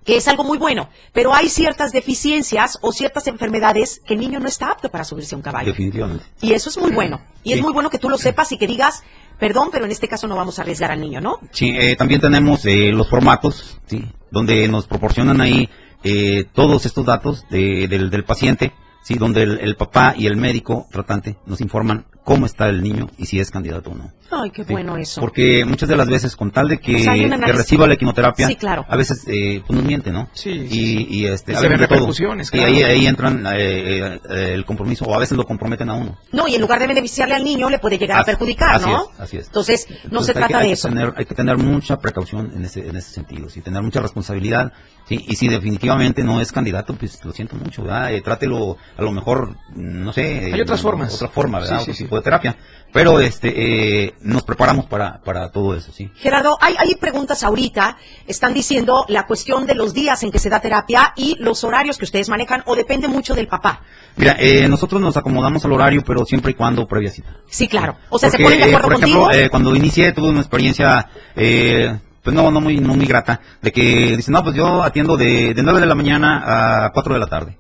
que 0.09 0.17
es 0.17 0.27
algo 0.27 0.43
muy 0.43 0.57
bueno, 0.57 0.89
pero 1.13 1.35
hay 1.35 1.51
ciertas 1.51 1.93
deficiencias 1.93 2.79
o 2.81 2.93
ciertas 2.93 3.27
enfermedades 3.27 4.01
que 4.07 4.15
el 4.15 4.21
niño 4.21 4.41
no 4.41 4.49
está 4.49 4.71
apto 4.71 4.89
para 4.91 5.05
subirse 5.05 5.35
a 5.35 5.37
un 5.37 5.43
caballo. 5.43 5.67
Definitivamente. 5.67 6.25
Y 6.41 6.55
eso 6.55 6.71
es 6.71 6.79
muy 6.79 6.93
bueno. 6.93 7.21
Y 7.45 7.53
es 7.53 7.61
muy 7.61 7.75
bueno 7.75 7.91
que 7.91 7.99
tú 7.99 8.09
lo 8.09 8.17
sepas 8.17 8.51
y 8.53 8.57
que 8.57 8.67
digas, 8.67 9.03
perdón, 9.39 9.69
pero 9.71 9.85
en 9.85 9.91
este 9.91 10.09
caso 10.09 10.27
no 10.27 10.35
vamos 10.35 10.59
a 10.59 10.63
arriesgar 10.63 10.91
al 10.93 11.01
niño, 11.03 11.21
¿no? 11.21 11.39
Sí, 11.53 11.75
eh, 11.77 11.95
también 11.95 12.23
tenemos 12.23 12.65
eh, 12.65 12.91
los 12.91 13.11
formatos, 13.11 13.79
sí, 13.87 14.03
donde 14.31 14.67
nos 14.69 14.87
proporcionan 14.87 15.43
ahí 15.43 15.69
eh, 16.03 16.47
todos 16.55 16.87
estos 16.87 17.05
datos 17.05 17.45
de- 17.51 17.87
del, 17.87 18.09
del 18.09 18.25
paciente, 18.25 18.73
sí, 19.05 19.17
donde 19.17 19.43
el, 19.43 19.59
el 19.61 19.77
papá 19.77 20.15
y 20.17 20.27
el 20.27 20.37
médico 20.37 20.87
tratante 20.91 21.37
nos 21.45 21.61
informan 21.61 22.07
cómo 22.29 22.45
está 22.45 22.69
el 22.69 22.83
niño 22.83 23.09
y 23.17 23.25
si 23.25 23.41
es 23.41 23.51
candidato 23.51 23.89
o 23.91 23.95
no. 23.95 24.13
Ay, 24.31 24.51
qué 24.51 24.63
Sí, 24.63 24.73
bueno 24.75 24.99
eso. 24.99 25.19
Porque 25.23 25.65
muchas 25.65 25.89
de 25.89 25.97
las 25.97 26.07
veces, 26.09 26.37
con 26.37 26.51
tal 26.51 26.69
de 26.69 26.79
que, 26.79 26.97
O 26.97 26.99
sea, 26.99 27.15
que 27.15 27.53
reciba 27.53 27.87
la 27.87 27.97
quimioterapia, 27.97 28.47
Sí, 28.47 28.57
claro. 28.57 28.85
a 28.87 28.97
veces 28.97 29.25
eh, 29.27 29.63
pues 29.67 29.75
nos 29.79 29.87
miente, 29.87 30.13
¿no? 30.13 30.29
Sí, 30.35 30.69
sí, 30.69 31.07
Y, 31.09 31.21
y, 31.21 31.27
este, 31.27 31.53
Y 31.53 31.55
a 31.55 31.61
se 31.61 31.69
ven 31.69 31.79
todo. 31.79 31.87
repercusiones, 31.89 32.49
Y 32.49 32.51
claro. 32.51 32.67
ahí, 32.67 32.83
ahí 32.83 33.07
entran 33.07 33.47
eh, 33.47 34.21
eh, 34.29 34.53
el 34.53 34.67
compromiso, 34.67 35.07
o 35.07 35.15
a 35.15 35.19
veces 35.19 35.39
lo 35.39 35.45
comprometen 35.47 35.89
a 35.89 35.95
uno. 35.95 36.19
No, 36.33 36.47
y 36.47 36.55
en 36.57 36.61
lugar 36.61 36.79
de 36.81 36.87
beneficiarle 36.89 37.35
al 37.35 37.43
niño, 37.45 37.71
le 37.71 37.79
puede 37.79 37.97
llegar 37.97 38.19
a 38.19 38.21
Así- 38.21 38.27
perjudicar, 38.33 38.75
así 38.75 38.87
¿no? 38.91 39.05
es, 39.15 39.21
así 39.21 39.37
es. 39.39 39.47
Entonces, 39.47 39.87
no 39.89 39.97
Entonces, 40.05 40.27
se 40.27 40.33
que- 40.35 40.39
trata 40.41 40.59
hay 40.59 40.63
de 40.65 40.69
que 40.69 40.73
eso. 40.75 40.89
tener- 40.89 41.15
hay 41.17 41.25
que 41.25 41.35
tener 41.35 41.57
mucha 41.57 41.99
precaución 41.99 42.53
en 42.55 42.65
ese, 42.67 42.87
en 42.87 42.97
ese 42.97 43.11
sentido, 43.13 43.49
sí, 43.49 43.63
tener 43.63 43.83
mucha 43.83 44.01
responsabilidad. 44.01 44.73
Sí, 45.09 45.25
y 45.27 45.37
si 45.37 45.49
definitivamente 45.49 46.23
no 46.23 46.39
es 46.41 46.53
candidato, 46.53 46.95
pues 46.95 47.25
lo 47.25 47.33
siento 47.33 47.57
mucho, 47.57 47.83
¿verdad? 47.83 48.13
Eh, 48.13 48.21
trátelo 48.21 48.77
a 48.97 49.03
lo 49.03 49.11
mejor, 49.11 49.57
no 49.75 50.13
sé. 50.13 50.51
Hay 50.53 50.61
otras 50.61 50.81
eh, 50.81 50.83
formas. 50.83 51.15
Otra 51.15 51.29
forma, 51.29 51.61
¿verdad? 51.61 51.79
Sí, 51.79 51.85
sí, 51.87 51.91
Otro 51.91 51.95
sí. 51.95 52.05
tipo 52.05 52.17
de 52.17 52.23
terapia. 52.23 52.57
Pero 52.93 53.21
este, 53.21 54.05
eh, 54.07 54.15
nos 54.21 54.43
preparamos 54.45 54.87
para, 54.87 55.21
para 55.23 55.51
todo 55.51 55.75
eso, 55.75 55.93
sí. 55.93 56.11
Gerardo, 56.17 56.57
hay, 56.61 56.75
hay 56.79 56.95
preguntas 56.97 57.43
ahorita, 57.43 57.97
están 58.27 58.55
diciendo 58.55 59.05
la 59.09 59.27
cuestión 59.27 59.67
de 59.67 59.75
los 59.75 59.93
días 59.95 60.23
en 60.23 60.31
que 60.31 60.39
se 60.39 60.49
da 60.51 60.61
terapia 60.61 61.13
y 61.17 61.37
los 61.39 61.65
horarios 61.65 61.99
que 61.99 62.05
ustedes 62.05 62.29
manejan 62.29 62.63
o 62.67 62.75
depende 62.77 63.09
mucho 63.09 63.35
del 63.35 63.47
papá. 63.47 63.83
Mira, 64.17 64.37
eh, 64.39 64.69
nosotros 64.69 65.01
nos 65.01 65.17
acomodamos 65.17 65.65
al 65.65 65.73
horario, 65.73 66.03
pero 66.05 66.25
siempre 66.25 66.53
y 66.53 66.55
cuando 66.55 66.87
previa 66.87 67.11
cita. 67.11 67.31
Sí, 67.49 67.69
claro. 67.69 67.97
O 68.09 68.19
sea, 68.19 68.31
Porque, 68.31 68.43
se 68.43 68.43
ponen 68.45 68.59
de 68.61 68.65
eh, 68.65 68.69
acuerdo 68.75 68.89
por 68.89 68.97
ejemplo, 68.99 69.21
contigo. 69.23 69.45
eh, 69.45 69.51
cuando 69.51 69.75
inicié 69.77 70.13
tuve 70.13 70.29
una 70.31 70.41
experiencia, 70.41 71.09
eh, 71.37 71.99
pues 72.29 72.37
no, 72.37 72.51
no 72.51 72.61
muy, 72.61 72.79
no 72.79 72.95
muy 72.95 73.07
grata, 73.07 73.41
de 73.63 73.73
que 73.73 74.15
dicen, 74.15 74.35
no, 74.35 74.45
pues 74.45 74.55
yo 74.55 74.83
atiendo 74.83 75.17
de, 75.17 75.55
de 75.55 75.63
9 75.63 75.81
de 75.81 75.87
la 75.87 75.95
mañana 75.95 76.85
a 76.85 76.93
4 76.93 77.15
de 77.15 77.21
la 77.21 77.27
tarde, 77.27 77.57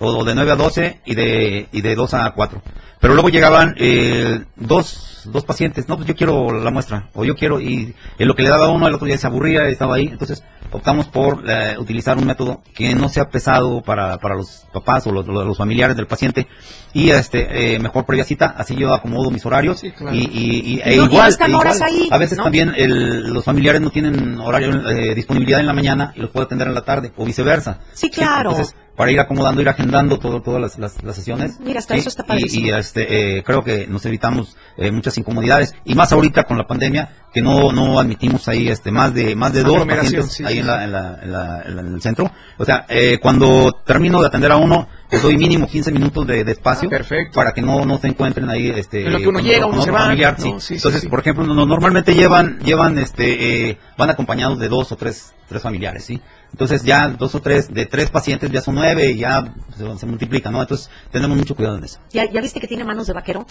o 0.00 0.24
de 0.24 0.34
9 0.34 0.50
a 0.52 0.56
12 0.56 1.00
y 1.04 1.14
de, 1.14 1.68
y 1.72 1.80
de 1.80 1.94
2 1.94 2.14
a 2.14 2.30
4. 2.32 2.62
Pero 3.00 3.14
luego 3.14 3.28
llegaban 3.28 3.74
eh, 3.78 4.40
dos, 4.56 5.22
dos 5.26 5.44
pacientes, 5.44 5.88
no, 5.88 5.96
pues 5.96 6.08
yo 6.08 6.16
quiero 6.16 6.50
la 6.62 6.70
muestra, 6.72 7.08
o 7.14 7.24
yo 7.24 7.36
quiero, 7.36 7.60
y 7.60 7.94
en 8.18 8.28
lo 8.28 8.34
que 8.34 8.42
le 8.42 8.48
daba 8.48 8.66
a 8.66 8.70
uno, 8.70 8.88
el 8.88 8.94
otro 8.94 9.06
día 9.06 9.16
se 9.18 9.26
aburría, 9.28 9.68
estaba 9.68 9.94
ahí, 9.94 10.08
entonces 10.08 10.42
optamos 10.72 11.06
por 11.06 11.44
eh, 11.48 11.76
utilizar 11.78 12.18
un 12.18 12.26
método 12.26 12.60
que 12.74 12.94
no 12.96 13.08
sea 13.08 13.28
pesado 13.30 13.82
para, 13.82 14.18
para 14.18 14.34
los 14.34 14.66
papás 14.72 15.06
o 15.06 15.12
los, 15.12 15.26
los- 15.28 15.46
los 15.46 15.56
familiares 15.56 15.96
del 15.96 16.08
paciente, 16.08 16.48
y 16.92 17.10
este 17.10 17.74
eh, 17.74 17.78
mejor 17.78 18.04
previa 18.04 18.24
cita, 18.24 18.52
así 18.58 18.74
yo 18.74 18.92
acomodo 18.92 19.30
mis 19.30 19.46
horarios, 19.46 19.78
Sí, 19.78 19.92
claro. 19.92 20.16
y, 20.16 20.18
y, 20.24 20.80
e 20.84 20.96
no- 20.96 21.04
igual, 21.04 21.32
e 21.38 21.54
horas 21.54 21.76
igual, 21.76 21.90
ahí, 21.92 22.08
a 22.10 22.18
veces 22.18 22.36
¿no? 22.38 22.42
también 22.44 22.72
el- 22.76 23.32
los 23.32 23.44
familiares 23.44 23.80
no 23.80 23.90
tienen 23.90 24.40
horario 24.40 24.88
eh, 24.90 25.14
disponibilidad 25.14 25.60
en 25.60 25.66
la 25.66 25.72
mañana 25.72 26.12
y 26.16 26.20
los 26.20 26.30
puedo 26.30 26.46
atender 26.46 26.66
en 26.66 26.74
la 26.74 26.82
tarde, 26.84 27.12
o 27.16 27.24
viceversa. 27.24 27.78
Sí, 27.94 28.10
claro. 28.10 28.50
Entonces, 28.50 28.74
para 28.98 29.10
ir 29.12 29.20
acomodando, 29.20 29.62
ir 29.62 29.68
agendando 29.70 30.18
todo, 30.18 30.42
todas 30.42 30.60
las, 30.60 30.78
las- 30.78 31.02
las 31.04 31.16
sesiones. 31.16 31.58
Mira, 31.60 31.78
hasta 31.78 31.94
Sí, 31.94 32.00
eso 32.00 32.08
está 32.10 32.24
y- 32.24 32.26
padrísimo. 32.26 32.66
Y, 32.66 32.70
este, 32.70 33.38
eh, 33.38 33.42
creo 33.44 33.62
que 33.64 33.86
nos 33.86 34.04
evitamos 34.04 34.56
eh, 34.76 34.90
muchas 34.90 35.16
incomodidades. 35.16 35.74
Y 35.84 35.94
más 35.94 36.12
ahorita 36.12 36.42
con 36.44 36.58
la 36.58 36.66
pandemia, 36.66 37.08
que 37.32 37.40
no, 37.40 37.72
no 37.72 37.98
admitimos 38.00 38.46
ahí 38.48 38.68
este, 38.68 38.90
más 38.90 39.14
de, 39.14 39.34
más 39.36 39.52
de 39.52 39.62
dos 39.62 39.86
pacientes 39.86 40.32
sí, 40.32 40.44
ahí 40.44 40.54
sí, 40.54 40.58
en, 40.60 40.66
la, 40.66 40.84
en, 40.84 40.92
la, 40.92 41.18
en, 41.22 41.32
la- 41.32 41.62
en 41.64 41.76
la- 41.76 41.82
en 41.82 41.94
el 41.94 42.02
centro. 42.02 42.30
O 42.58 42.64
sea, 42.64 42.84
eh, 42.88 43.18
cuando 43.22 43.72
termino 43.86 44.20
de 44.20 44.26
atender 44.26 44.50
a 44.52 44.56
uno, 44.56 44.88
les 45.10 45.22
doy 45.22 45.36
mínimo 45.36 45.66
15 45.66 45.90
minutos 45.92 46.26
de, 46.26 46.44
de 46.44 46.52
espacio. 46.52 46.88
Ah, 46.88 46.90
perfecto. 46.90 47.34
Para 47.34 47.52
que 47.52 47.62
no, 47.62 47.84
no 47.86 47.98
se 47.98 48.08
encuentren 48.08 48.48
ahí. 48.50 48.68
Este, 48.70 49.06
En 49.06 49.12
lo 49.12 49.18
que 49.18 49.28
uno 49.28 49.38
con 49.38 49.46
llega, 49.48 49.66
uno 49.66 49.82
se 49.82 49.90
va, 49.90 50.00
familiar, 50.00 50.36
¿no? 50.38 50.44
sí. 50.44 50.50
Sí, 50.52 50.60
sí, 50.60 50.74
Entonces, 50.74 51.00
sí. 51.02 51.08
por 51.08 51.20
ejemplo, 51.20 51.44
no- 51.46 51.66
normalmente 51.66 52.14
llevan, 52.14 52.58
llevan, 52.60 52.98
este, 52.98 53.70
eh, 53.70 53.78
van 53.96 54.10
acompañados 54.10 54.58
de 54.58 54.68
dos 54.68 54.92
o 54.92 54.96
tres, 54.96 55.32
tres 55.48 55.62
familiares, 55.62 56.04
¿sí? 56.04 56.20
Entonces 56.52 56.82
ya 56.82 57.08
dos 57.08 57.34
o 57.34 57.40
tres, 57.42 57.72
de 57.72 57.86
tres 57.86 58.10
pacientes 58.10 58.50
ya 58.50 58.60
son 58.60 58.74
nueve 58.74 59.10
y 59.12 59.18
ya 59.18 59.44
se, 59.76 59.98
se 59.98 60.06
multiplica, 60.06 60.50
¿no? 60.50 60.60
Entonces 60.60 60.90
tenemos 61.10 61.36
mucho 61.36 61.54
cuidado 61.54 61.78
en 61.78 61.84
eso. 61.84 61.98
¿Ya, 62.10 62.30
ya 62.30 62.40
viste 62.40 62.60
que 62.60 62.66
tiene 62.68 62.84
manos 62.84 63.06
de 63.06 63.12
vaquero? 63.14 63.46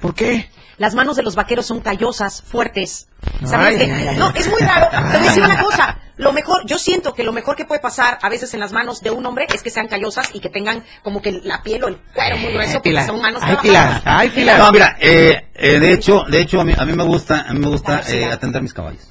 ¿Por 0.00 0.14
qué? 0.14 0.50
Las 0.78 0.94
manos 0.94 1.16
de 1.16 1.22
los 1.22 1.34
vaqueros 1.34 1.64
son 1.66 1.80
callosas, 1.80 2.42
fuertes. 2.42 3.08
¿Sabes 3.44 3.80
Ay, 3.80 3.86
qué? 3.86 3.92
ay, 3.92 4.08
ay. 4.08 4.16
No, 4.16 4.30
es 4.30 4.46
muy 4.48 4.60
raro. 4.60 4.88
Te 4.90 5.16
voy 5.18 5.26
a 5.26 5.30
decir 5.30 5.42
una 5.42 5.62
cosa. 5.62 5.98
Lo 6.18 6.32
mejor, 6.32 6.62
yo 6.66 6.78
siento 6.78 7.12
que 7.14 7.24
lo 7.24 7.32
mejor 7.32 7.56
que 7.56 7.64
puede 7.66 7.80
pasar 7.80 8.18
a 8.22 8.28
veces 8.28 8.52
en 8.54 8.60
las 8.60 8.72
manos 8.72 9.02
de 9.02 9.10
un 9.10 9.24
hombre 9.26 9.46
es 9.52 9.62
que 9.62 9.70
sean 9.70 9.86
callosas 9.88 10.30
y 10.32 10.40
que 10.40 10.48
tengan 10.48 10.82
como 11.02 11.20
que 11.20 11.32
la 11.44 11.62
piel 11.62 11.84
o 11.84 11.88
el 11.88 11.96
cuero 12.14 12.36
muy 12.38 12.52
grueso, 12.52 12.80
porque 12.82 13.04
son 13.04 13.20
manos 13.20 13.42
Ay. 13.44 13.56
Pilar. 13.60 14.02
Ay, 14.04 14.30
Pilar. 14.30 14.58
No, 14.58 14.72
mira, 14.72 14.96
eh, 15.00 15.48
eh, 15.54 15.78
de 15.78 15.92
hecho, 15.92 16.24
de 16.28 16.40
hecho 16.40 16.60
a 16.60 16.64
mí, 16.64 16.72
a 16.76 16.84
mí 16.86 16.92
me 16.94 17.04
gusta, 17.04 17.44
a 17.48 17.52
mí 17.52 17.58
me 17.58 17.68
gusta 17.68 18.02
eh, 18.08 18.24
atender 18.26 18.62
mis 18.62 18.72
caballos. 18.72 19.02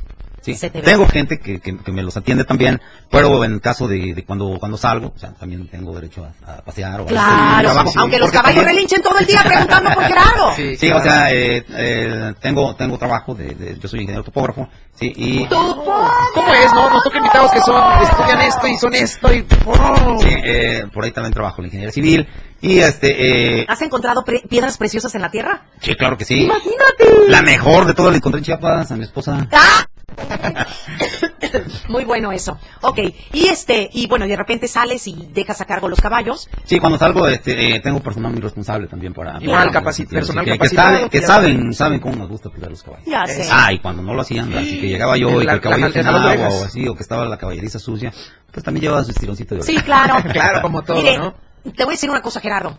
Sí. 0.45 0.53
Se 0.55 0.69
te. 0.69 0.81
Tengo 0.81 1.07
gente 1.07 1.39
que, 1.39 1.59
que, 1.59 1.75
que 1.77 1.91
me 1.91 2.03
los 2.03 2.15
atiende 2.15 2.43
también, 2.43 2.79
pero 3.09 3.43
en 3.43 3.57
caso 3.59 3.87
de, 3.87 4.13
de 4.13 4.23
cuando 4.23 4.57
cuando 4.59 4.77
salgo, 4.77 5.11
o 5.15 5.19
sea, 5.19 5.31
también 5.33 5.67
tengo 5.67 5.93
derecho 5.95 6.23
a, 6.45 6.51
a 6.53 6.61
pasear 6.61 7.01
o 7.01 7.03
a 7.03 7.07
Claro, 7.07 7.71
trabajo, 7.71 7.91
sí, 7.91 7.97
aunque 7.99 8.19
los 8.19 8.29
caballos 8.31 8.57
también- 8.57 8.75
relinchen 8.75 9.01
todo 9.01 9.17
el 9.17 9.25
día 9.25 9.41
preguntando 9.43 9.89
por 9.91 10.03
Gerardo. 10.07 10.55
Sí, 10.55 10.75
Sí, 10.77 10.91
o 10.91 11.01
sea, 11.01 11.33
eh, 11.33 11.65
eh, 11.69 12.33
tengo 12.41 12.75
tengo 12.75 12.97
trabajo 12.97 13.33
de, 13.33 13.55
de- 13.55 13.79
yo 13.79 13.87
soy 13.87 14.01
ingeniero 14.01 14.23
topógrafo, 14.23 14.69
sí, 14.93 15.11
y 15.15 15.45
¿Cómo 15.47 16.53
es? 16.53 16.73
No, 16.73 16.89
nos 16.89 17.03
toca 17.03 17.17
invitados 17.17 17.51
que 17.51 17.61
son, 17.61 17.81
estudian 18.03 18.41
esto 18.41 18.67
y 18.67 18.77
son 18.77 18.93
esto 18.93 19.33
y... 19.33 19.45
Oh. 19.65 20.19
sí, 20.21 20.27
eh, 20.29 20.83
por 20.93 21.03
ahí 21.03 21.11
también 21.11 21.33
trabajo 21.33 21.61
en 21.61 21.65
ingeniería 21.65 21.91
civil 21.91 22.27
y 22.61 22.79
este 22.79 23.59
eh, 23.61 23.65
¿Has 23.67 23.81
encontrado 23.81 24.23
pre- 24.23 24.43
piedras 24.47 24.77
preciosas 24.77 25.13
en 25.15 25.21
la 25.21 25.31
tierra? 25.31 25.63
sí, 25.81 25.95
claro 25.95 26.17
que 26.17 26.25
sí. 26.25 26.43
Imagínate. 26.43 27.29
La 27.29 27.41
mejor 27.41 27.85
de 27.85 27.93
todas 27.93 28.11
la 28.11 28.17
encontré 28.17 28.39
en 28.39 28.45
Chiapas, 28.45 28.91
a 28.91 28.95
mi 28.95 29.03
esposa. 29.03 29.47
¡Ah! 29.51 29.85
Muy 31.89 32.03
bueno 32.05 32.31
eso. 32.31 32.57
Ok, 32.81 32.99
y 33.33 33.47
este, 33.47 33.89
y 33.93 34.07
bueno, 34.07 34.25
y 34.25 34.29
de 34.29 34.35
repente 34.35 34.67
sales 34.67 35.07
y 35.07 35.27
dejas 35.33 35.61
a 35.61 35.65
cargo 35.65 35.87
los 35.87 35.99
caballos. 36.01 36.49
Sí, 36.65 36.79
cuando 36.79 36.97
salgo 36.97 37.27
este, 37.27 37.75
eh, 37.75 37.79
tengo 37.79 37.99
personal 38.01 38.31
muy 38.31 38.41
responsable 38.41 38.87
también 38.87 39.13
para... 39.13 39.41
Igual, 39.41 39.71
para- 39.71 39.91
sí, 39.91 40.05
personal 40.05 40.43
que, 40.45 40.51
que 40.51 40.57
capacitado, 40.57 40.93
saben, 40.95 41.09
que 41.09 41.21
saben, 41.21 41.73
saben 41.73 41.99
cómo 41.99 42.15
nos 42.15 42.29
gusta 42.29 42.49
cuidar 42.49 42.69
los 42.71 42.83
caballos. 42.83 43.05
Ya 43.07 43.25
sé. 43.27 43.47
Ah, 43.51 43.71
y 43.71 43.79
cuando 43.79 44.01
no 44.01 44.13
lo 44.13 44.21
hacían, 44.21 44.53
así 44.53 44.79
que 44.81 44.87
llegaba 44.87 45.17
yo 45.17 45.41
y 45.41 45.45
La- 45.45 45.53
que 45.53 45.55
el 45.57 45.61
caballo 45.61 45.87
las 45.89 46.05
agua 46.05 46.49
o 46.49 46.65
así, 46.65 46.87
o 46.87 46.95
que 46.95 47.03
estaba 47.03 47.25
la 47.25 47.37
caballeriza 47.37 47.79
sucia, 47.79 48.11
pues 48.51 48.63
también 48.63 48.83
llevaba 48.83 49.03
su 49.03 49.11
estironcito 49.11 49.55
de 49.55 49.63
Sí, 49.63 49.73
oreja. 49.73 49.85
claro. 49.85 50.15
Claro, 50.35 50.61
como 50.61 50.81
todo, 50.83 50.97
Mire, 50.97 51.17
¿no? 51.17 51.33
te 51.63 51.83
voy 51.85 51.93
a 51.93 51.95
decir 51.95 52.09
una 52.09 52.21
cosa, 52.21 52.39
Gerardo. 52.39 52.77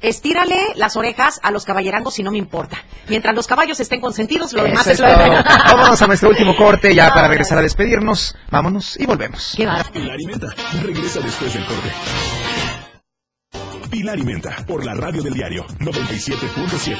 Estírale 0.00 0.74
las 0.76 0.96
orejas 0.96 1.40
a 1.42 1.50
los 1.50 1.64
caballerangos 1.64 2.14
si 2.14 2.22
no 2.22 2.30
me 2.30 2.38
importa. 2.38 2.78
Mientras 3.08 3.34
los 3.34 3.46
caballos 3.46 3.80
estén 3.80 4.00
consentidos, 4.00 4.52
lo 4.52 4.62
demás 4.62 4.86
Eso 4.86 5.04
es 5.04 5.10
es 5.10 5.18
lo 5.18 5.24
de. 5.24 5.42
Vámonos 5.42 6.00
a 6.00 6.06
nuestro 6.06 6.28
último 6.28 6.54
corte 6.56 6.94
ya 6.94 7.12
para 7.12 7.28
regresar 7.28 7.58
a 7.58 7.62
despedirnos. 7.62 8.36
Vámonos 8.50 8.98
y 8.98 9.06
volvemos. 9.06 9.54
Qué 9.56 9.66
bárbaro. 9.66 9.90
Pilar 9.92 10.20
y 10.20 10.26
Menta. 10.26 10.54
Regresa 10.82 11.20
después 11.20 11.52
del 11.52 11.64
corte. 11.64 11.92
Pilar 13.90 14.18
y 14.18 14.22
Menta 14.22 14.56
por 14.66 14.84
la 14.84 14.94
radio 14.94 15.22
del 15.22 15.34
diario 15.34 15.66
97.7. 15.80 16.96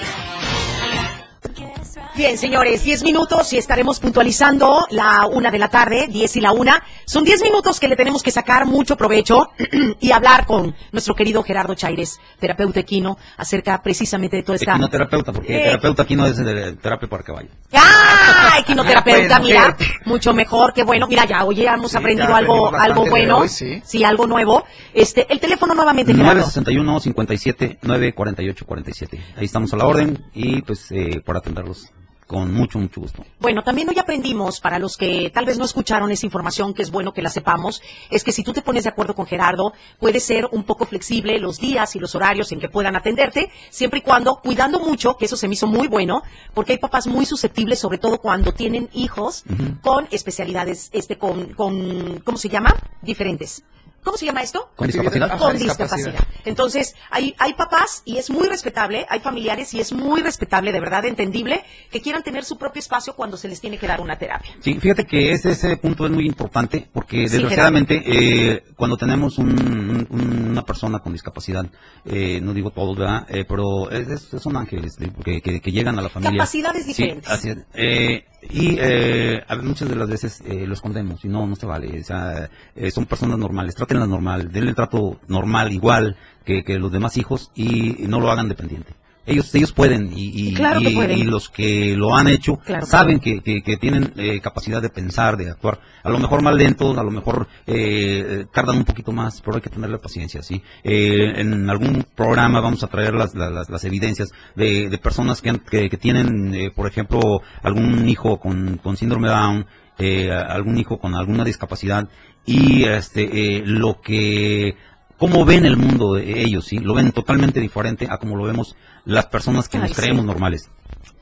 Bien, 2.19 2.37
señores, 2.37 2.83
10 2.83 3.05
minutos 3.05 3.53
y 3.53 3.59
estaremos 3.59 4.01
puntualizando 4.01 4.89
la 4.91 5.27
una 5.31 5.53
de 5.53 5.59
la 5.61 5.69
tarde, 5.69 6.09
10 6.11 6.35
y 6.35 6.41
la 6.41 6.51
una. 6.51 6.83
Son 7.07 7.23
10 7.23 7.43
minutos 7.45 7.79
que 7.79 7.87
le 7.87 7.95
tenemos 7.95 8.25
que 8.25 8.33
sacar 8.33 8.67
mucho 8.67 8.97
provecho 8.97 9.51
y 10.01 10.11
hablar 10.11 10.45
con 10.45 10.75
nuestro 10.91 11.15
querido 11.15 11.45
Gerardo 11.45 11.77
Chaires, 11.77 12.19
terapeuta 12.41 12.81
equino, 12.81 13.17
acerca 13.37 13.81
precisamente 13.81 14.37
de 14.37 14.43
toda 14.43 14.57
esta... 14.57 14.73
Equinoterapeuta, 14.73 15.33
porque 15.33 15.59
Eh. 15.61 15.63
terapeuta 15.67 16.03
aquí 16.03 16.17
no 16.17 16.27
es 16.27 16.39
de 16.39 16.73
terapia 16.73 17.09
para 17.09 17.23
caballo. 17.23 17.51
¡Ah! 17.73 18.57
Equinoterapeuta, 18.59 19.39
mira, 19.41 19.77
mucho 20.05 20.35
mejor, 20.35 20.73
qué 20.73 20.83
bueno. 20.83 21.07
Mira, 21.07 21.25
ya, 21.25 21.45
oye, 21.45 21.67
hemos 21.67 21.93
Sí, 21.93 21.97
aprendido 21.99 22.35
algo, 22.35 22.75
algo 22.75 23.07
bueno. 23.07 23.39
hoy, 23.39 23.49
sí. 23.49 23.81
sí, 23.87 24.03
algo 24.03 24.27
nuevo. 24.27 24.65
Este, 24.93 25.25
el 25.33 25.39
teléfono 25.39 25.73
nuevamente, 25.73 26.13
Gerardo. 26.13 26.41
961 26.41 26.99
57 26.99 27.79
948 27.81 28.67
47. 28.67 29.21
Ahí 29.37 29.45
estamos 29.45 29.73
a 29.73 29.77
la 29.77 29.87
orden 29.87 30.19
y 30.35 30.63
pues 30.63 30.91
eh, 30.91 31.23
por 31.25 31.37
atenderlos 31.37 31.93
con 32.29 32.53
mucho, 32.53 32.79
mucho 32.79 33.01
gusto. 33.01 33.25
Bueno, 33.41 33.63
también 33.65 33.89
hoy 33.89 33.99
aprendimos, 33.99 34.61
para 34.61 34.79
los 34.79 34.99
que 34.99 35.31
tal 35.31 35.47
vez 35.47 35.57
no 35.57 35.65
escucharon 35.65 36.11
esa 36.11 36.27
información, 36.27 36.75
que 36.75 36.83
es 36.83 36.91
bueno 36.91 37.15
que 37.15 37.23
la 37.23 37.31
sepamos, 37.31 37.83
es 38.11 38.23
que 38.23 38.33
si 38.33 38.45
tú 38.45 38.53
te 38.53 38.61
pones 38.61 38.85
de 38.85 38.91
acuerdo 38.91 39.15
con 39.15 39.27
Gerardo, 39.27 39.73
puede 39.99 40.21
ser 40.21 40.47
un 40.53 40.65
poco 40.65 40.85
flexible 40.85 41.39
los 41.41 41.59
días 41.59 41.97
y 41.97 41.99
los 41.99 42.15
horarios 42.15 42.53
en 42.53 42.61
que 42.61 42.69
puedan 42.69 42.97
atenderte, 42.97 43.51
siempre 43.71 44.01
y 44.01 44.03
cuando, 44.03 44.37
cuidando 44.43 44.79
mucho, 44.79 45.17
que 45.17 45.25
eso 45.25 45.37
se 45.37 45.49
me 45.49 45.55
hizo 45.55 45.67
muy 45.67 45.89
bueno, 45.89 46.23
porque 46.53 46.73
hay 46.73 46.79
papás 46.79 47.07
muy 47.07 47.25
susceptibles, 47.25 47.79
sobre 47.79 47.97
todo 47.97 48.19
cuando 48.19 48.53
tienen 48.53 48.91
hijos 48.93 49.45
con 49.81 50.07
especialidades, 50.11 50.91
este, 50.93 51.17
con, 51.17 51.55
con, 51.55 52.21
¿cómo 52.21 52.37
se 52.37 52.51
llama? 52.51 52.77
Diferentes. 53.01 53.65
¿Cómo 54.03 54.17
se 54.17 54.25
llama 54.27 54.43
esto? 54.43 54.71
¿Con 54.77 54.87
discapacidad? 54.87 55.31
Ajá, 55.31 55.39
con 55.39 55.59
discapacidad. 55.59 55.97
discapacidad. 56.13 56.29
Entonces, 56.47 56.95
hay, 57.11 57.35
hay 57.39 57.53
papás, 57.55 58.03
y 58.07 58.17
es 58.17 58.31
muy 58.31 58.47
respetable, 58.49 59.05
hay 59.11 59.21
familiares, 59.21 59.75
y 59.75 59.81
es 59.81 59.93
muy 59.93 60.23
respetable, 60.23 60.73
de 60.73 60.81
verdad, 60.81 61.05
entendible, 61.05 61.63
que 61.91 62.01
quieran 62.01 62.23
tener 62.23 62.45
su 62.45 62.57
propio 62.57 62.81
espacio 62.81 63.15
cuando 63.15 63.37
se 63.37 63.49
les 63.49 63.61
tiene 63.61 63.77
que 63.77 63.87
dar 63.87 64.01
una 64.01 64.17
terapia. 64.17 64.53
Sí, 64.61 64.79
fíjate 64.81 65.05
que 65.05 65.33
ese, 65.33 65.51
ese 65.51 65.77
punto 65.77 66.07
es 66.07 66.11
muy 66.13 66.27
importante 66.27 66.89
porque 66.93 67.29
Sí, 67.29 67.35
desgraciadamente 67.35 68.03
eh, 68.07 68.65
cuando 68.77 68.97
tenemos 68.97 69.37
un- 69.39 70.07
un- 70.11 70.49
una 70.51 70.63
persona 70.65 71.01
con 71.01 71.13
discapacidad, 71.13 71.67
eh, 72.07 72.41
no 72.43 72.55
digo 72.55 72.71
todos, 72.71 72.97
¿verdad? 72.97 73.27
Eh, 73.29 73.45
pero 73.47 73.91
es- 73.91 74.09
es- 74.09 74.43
son 74.43 74.57
ángeles 74.57 74.97
que, 75.25 75.43
que- 75.43 75.61
que 75.61 75.73
llegan 75.73 75.99
a 75.99 76.03
la 76.03 76.09
familia. 76.09 76.39
Capacidades 76.39 76.83
Sí, 76.83 76.89
diferentes. 76.89 77.31
así 77.31 77.51
es. 77.51 77.59
Eh, 77.75 78.25
y 78.51 78.77
eh, 78.79 79.43
muchas 79.63 79.89
de 79.89 79.97
las 79.97 80.09
veces 80.09 80.41
eh, 80.47 80.65
lo 80.67 80.73
escondemos 80.75 81.25
y 81.25 81.29
no, 81.29 81.45
no 81.47 81.57
se 81.57 81.67
vale. 81.67 82.01
O 82.01 82.05
sea, 82.05 82.49
eh, 82.77 82.91
son 82.91 83.05
personas 83.07 83.37
normales, 83.39 83.75
trátenlas 83.89 84.09
normal, 84.09 84.53
denle 84.53 84.71
el 84.71 84.77
trato 84.77 85.19
normal, 85.29 85.73
igual 85.73 86.17
que, 86.45 86.63
que 86.63 86.79
los 86.79 86.93
demás 86.93 87.17
hijos 87.17 87.51
y, 87.55 87.97
no 88.07 88.21
lo 88.21 88.31
hagan 88.31 88.49
dependiente. 88.49 88.93
Ellos, 89.27 89.55
ellos 89.55 89.73
pueden 89.73 90.11
y, 90.17 90.49
y- 90.49 90.55
Claro 90.55 90.81
y- 90.81 90.95
pueden. 90.95 91.19
y 91.19 91.25
los 91.25 91.51
que 91.51 91.95
lo 91.97 92.17
han 92.17 92.29
hecho 92.29 92.57
Claro 92.65 92.87
saben 92.87 93.21
que, 93.21 93.41
que- 93.43 93.61
que 93.61 93.77
tienen 93.77 94.15
eh, 94.17 94.41
capacidad 94.41 94.81
de 94.81 94.89
pensar, 94.89 95.37
de 95.37 95.51
actuar. 95.51 95.81
A 96.03 96.09
lo 96.09 96.19
mejor 96.19 96.41
más 96.41 96.55
lentos, 96.55 96.97
a 96.97 97.03
lo 97.03 97.11
mejor 97.11 97.47
eh, 97.67 98.47
tardan 98.55 98.79
un 98.79 98.85
poquito 98.85 99.13
más, 99.13 99.43
pero 99.43 99.57
hay 99.57 99.61
que 99.61 99.69
tenerle 99.69 99.99
paciencia, 99.99 100.43
¿sí? 100.43 100.63
Eh, 100.83 101.35
en 101.37 101.69
algún 101.69 102.07
programa 102.15 102.61
vamos 102.61 102.83
a 102.85 102.87
traer 102.87 103.13
las, 103.13 103.35
las, 103.35 103.53
las- 103.53 103.69
las 103.69 103.85
evidencias 103.85 104.31
de, 104.57 104.89
de 104.89 104.97
personas 104.99 105.43
que, 105.43 105.51
han- 105.51 105.59
que, 105.71 105.91
que 105.91 105.97
tienen, 105.99 106.55
eh, 106.55 106.71
por 106.75 106.87
ejemplo, 106.87 107.43
algún 107.63 108.09
hijo 108.09 108.41
con, 108.41 108.79
con 108.83 108.97
síndrome 108.97 109.29
Down, 109.29 109.67
eh, 109.99 110.31
algún 110.31 110.79
hijo 110.79 110.99
con 110.99 111.15
alguna 111.15 111.45
discapacidad 111.45 112.09
y 112.47 112.85
este 112.85 113.57
eh, 113.57 113.63
lo 113.65 114.01
que 114.01 114.77
cómo 115.19 115.45
ven 115.45 115.67
el 115.67 115.77
mundo 115.77 116.15
de 116.15 116.41
ellos, 116.41 116.67
¿sí? 116.67 116.79
Lo 116.79 116.95
ven 116.95 117.13
totalmente 117.13 117.61
diferente 117.61 118.07
a 118.09 118.19
como 118.19 118.37
lo 118.37 118.45
vemos 118.45 118.77
las 119.05 119.27
personas 119.27 119.69
que 119.69 119.77
Ay, 119.77 119.83
nos 119.83 119.91
sí. 119.91 119.97
creemos 119.97 120.25
normales. 120.25 120.71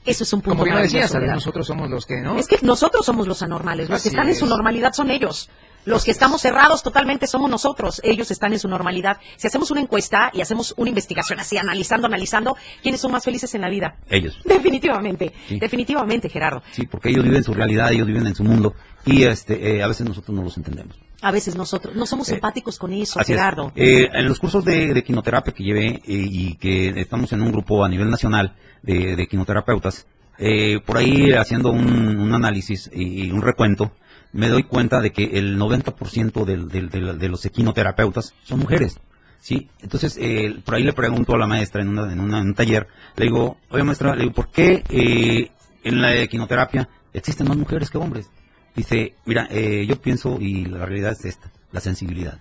Eso 0.05 0.23
es 0.23 0.33
un 0.33 0.41
punto 0.41 0.61
Como 0.61 0.71
bien 0.71 0.83
decías, 0.83 1.13
nosotros 1.15 1.67
somos 1.67 1.91
los 1.91 2.07
que, 2.07 2.21
¿no? 2.21 2.39
Es 2.39 2.47
que 2.47 2.59
nosotros 2.63 3.05
somos 3.05 3.27
los 3.27 3.43
anormales, 3.43 3.89
los 3.89 3.97
Así 3.97 4.11
que 4.11 4.15
están 4.15 4.29
en 4.29 4.37
su 4.37 4.47
normalidad 4.47 4.93
son 4.93 5.11
ellos. 5.11 5.51
Los 5.87 6.05
que 6.05 6.11
estamos 6.11 6.43
cerrados 6.43 6.83
totalmente 6.83 7.27
somos 7.27 7.49
nosotros, 7.49 8.01
ellos 8.05 8.31
están 8.31 8.53
en 8.53 8.59
su 8.59 8.69
normalidad. 8.69 9.19
Si 9.37 9.47
hacemos 9.47 9.71
una 9.71 9.81
encuesta 9.81 10.31
y 10.35 10.41
hacemos 10.41 10.75
una 10.77 10.89
investigación 10.91 11.39
así, 11.41 11.57
analizando, 11.57 12.07
analizando, 12.09 12.57
¿quiénes 12.83 13.01
son 13.01 13.13
más 13.13 13.25
felices 13.25 13.55
en 13.55 13.61
la 13.63 13.71
vida? 13.71 13.97
Ellos. 14.11 14.37
Definitivamente, 14.45 15.33
Sí. 15.49 15.59
definitivamente, 15.59 16.29
Gerardo. 16.29 16.63
Sí, 16.73 16.87
porque 16.87 17.11
ellos 17.11 17.25
viven 17.25 17.43
su 17.45 17.55
realidad, 17.55 17.93
ellos 17.93 18.07
viven 18.07 18.27
en 18.27 18.35
su 18.35 18.43
mundo 18.45 18.75
y 19.05 19.23
este 19.23 19.77
eh, 19.77 19.83
a 19.83 19.87
veces 19.87 20.07
nosotros 20.09 20.37
no 20.37 20.43
los 20.43 20.57
entendemos. 20.57 20.97
A 21.23 21.31
veces 21.31 21.55
nosotros 21.57 21.95
no 21.95 22.05
somos 22.05 22.29
Eh, 22.31 22.35
empáticos 22.35 22.79
con 22.79 22.93
eso, 22.93 23.21
es. 23.21 23.27
Gerardo. 23.27 23.73
Eh, 23.77 24.09
en 24.13 24.27
los 24.29 24.39
cursos 24.41 24.65
de, 24.65 24.93
de 24.93 25.03
quinoterapia 25.05 25.55
que 25.55 25.63
llevé 25.65 25.87
eh, 25.87 26.03
y 26.07 26.57
que 26.57 26.89
estamos 27.01 27.33
en 27.33 27.41
un 27.43 27.53
grupo 27.53 27.85
a 27.85 27.89
nivel 27.89 28.11
nacional 28.11 28.57
de, 28.83 29.15
de 29.17 29.27
quinoterapeutas, 29.29 30.07
eh, 30.39 30.81
por 30.85 30.99
ahí 30.99 31.33
haciendo 31.33 31.71
un, 31.71 32.19
un 32.19 32.35
análisis 32.35 32.91
y, 32.93 33.27
y 33.27 33.31
un 33.31 33.41
recuento, 33.41 33.93
me 34.37 34.49
doy 34.49 34.63
cuenta 34.65 35.01
de 35.01 35.13
que 35.13 35.25
el 35.39 35.59
90% 35.59 36.45
del- 36.45 36.69
del- 36.69 36.91
del- 36.91 37.19
de 37.19 37.29
los 37.29 37.45
equinoterapeutas 37.45 38.35
son 38.45 38.61
mujeres. 38.61 38.99
Sí, 39.41 39.69
entonces 39.81 40.17
eh, 40.21 40.61
por 40.65 40.75
ahí 40.75 40.83
le 40.83 40.93
pregunto 40.93 41.35
a 41.35 41.39
la 41.39 41.47
maestra 41.47 41.83
en, 41.83 41.89
una- 41.89 42.13
en 42.13 42.21
un 42.21 42.55
taller, 42.55 42.89
le 43.17 43.27
digo, 43.27 43.59
oye 43.71 43.85
maestra, 43.85 44.15
le 44.15 44.23
digo, 44.23 44.35
¿por 44.35 44.49
qué 44.51 44.83
eh, 44.89 45.51
en 45.85 46.01
la 46.03 46.15
equinoterapia 46.17 46.89
existen 47.13 47.47
más 47.49 47.57
mujeres 47.57 47.91
que 47.91 47.99
hombres? 47.99 48.29
Dice, 48.75 49.15
mira, 49.25 49.47
eh, 49.51 49.87
yo 49.87 50.01
pienso 50.01 50.39
y 50.41 50.65
la 50.67 50.85
realidad 50.85 51.13
es 51.13 51.25
esta, 51.25 51.51
la 51.73 51.81
sensibilidad. 51.81 52.41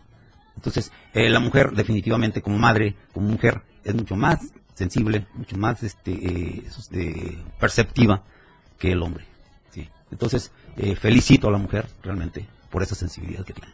Entonces, 0.55 0.91
eh, 1.13 1.29
la 1.29 1.39
mujer 1.39 1.71
definitivamente 1.71 2.41
como 2.41 2.57
madre, 2.57 2.95
como 3.13 3.27
mujer, 3.29 3.61
es 3.83 3.93
mucho 3.93 4.15
más 4.15 4.39
sensible, 4.73 5.27
mucho 5.35 5.57
más 5.57 5.83
este, 5.83 7.37
perceptiva 7.59 8.23
que 8.79 8.91
el 8.91 9.01
hombre. 9.01 9.25
¿sí? 9.71 9.87
Entonces, 10.11 10.51
eh, 10.77 10.95
felicito 10.95 11.47
a 11.47 11.51
la 11.51 11.57
mujer 11.57 11.85
realmente 12.03 12.45
por 12.75 12.83
esa 12.83 12.93
sensibilidad 12.95 13.45
que 13.45 13.53
tiene. 13.53 13.71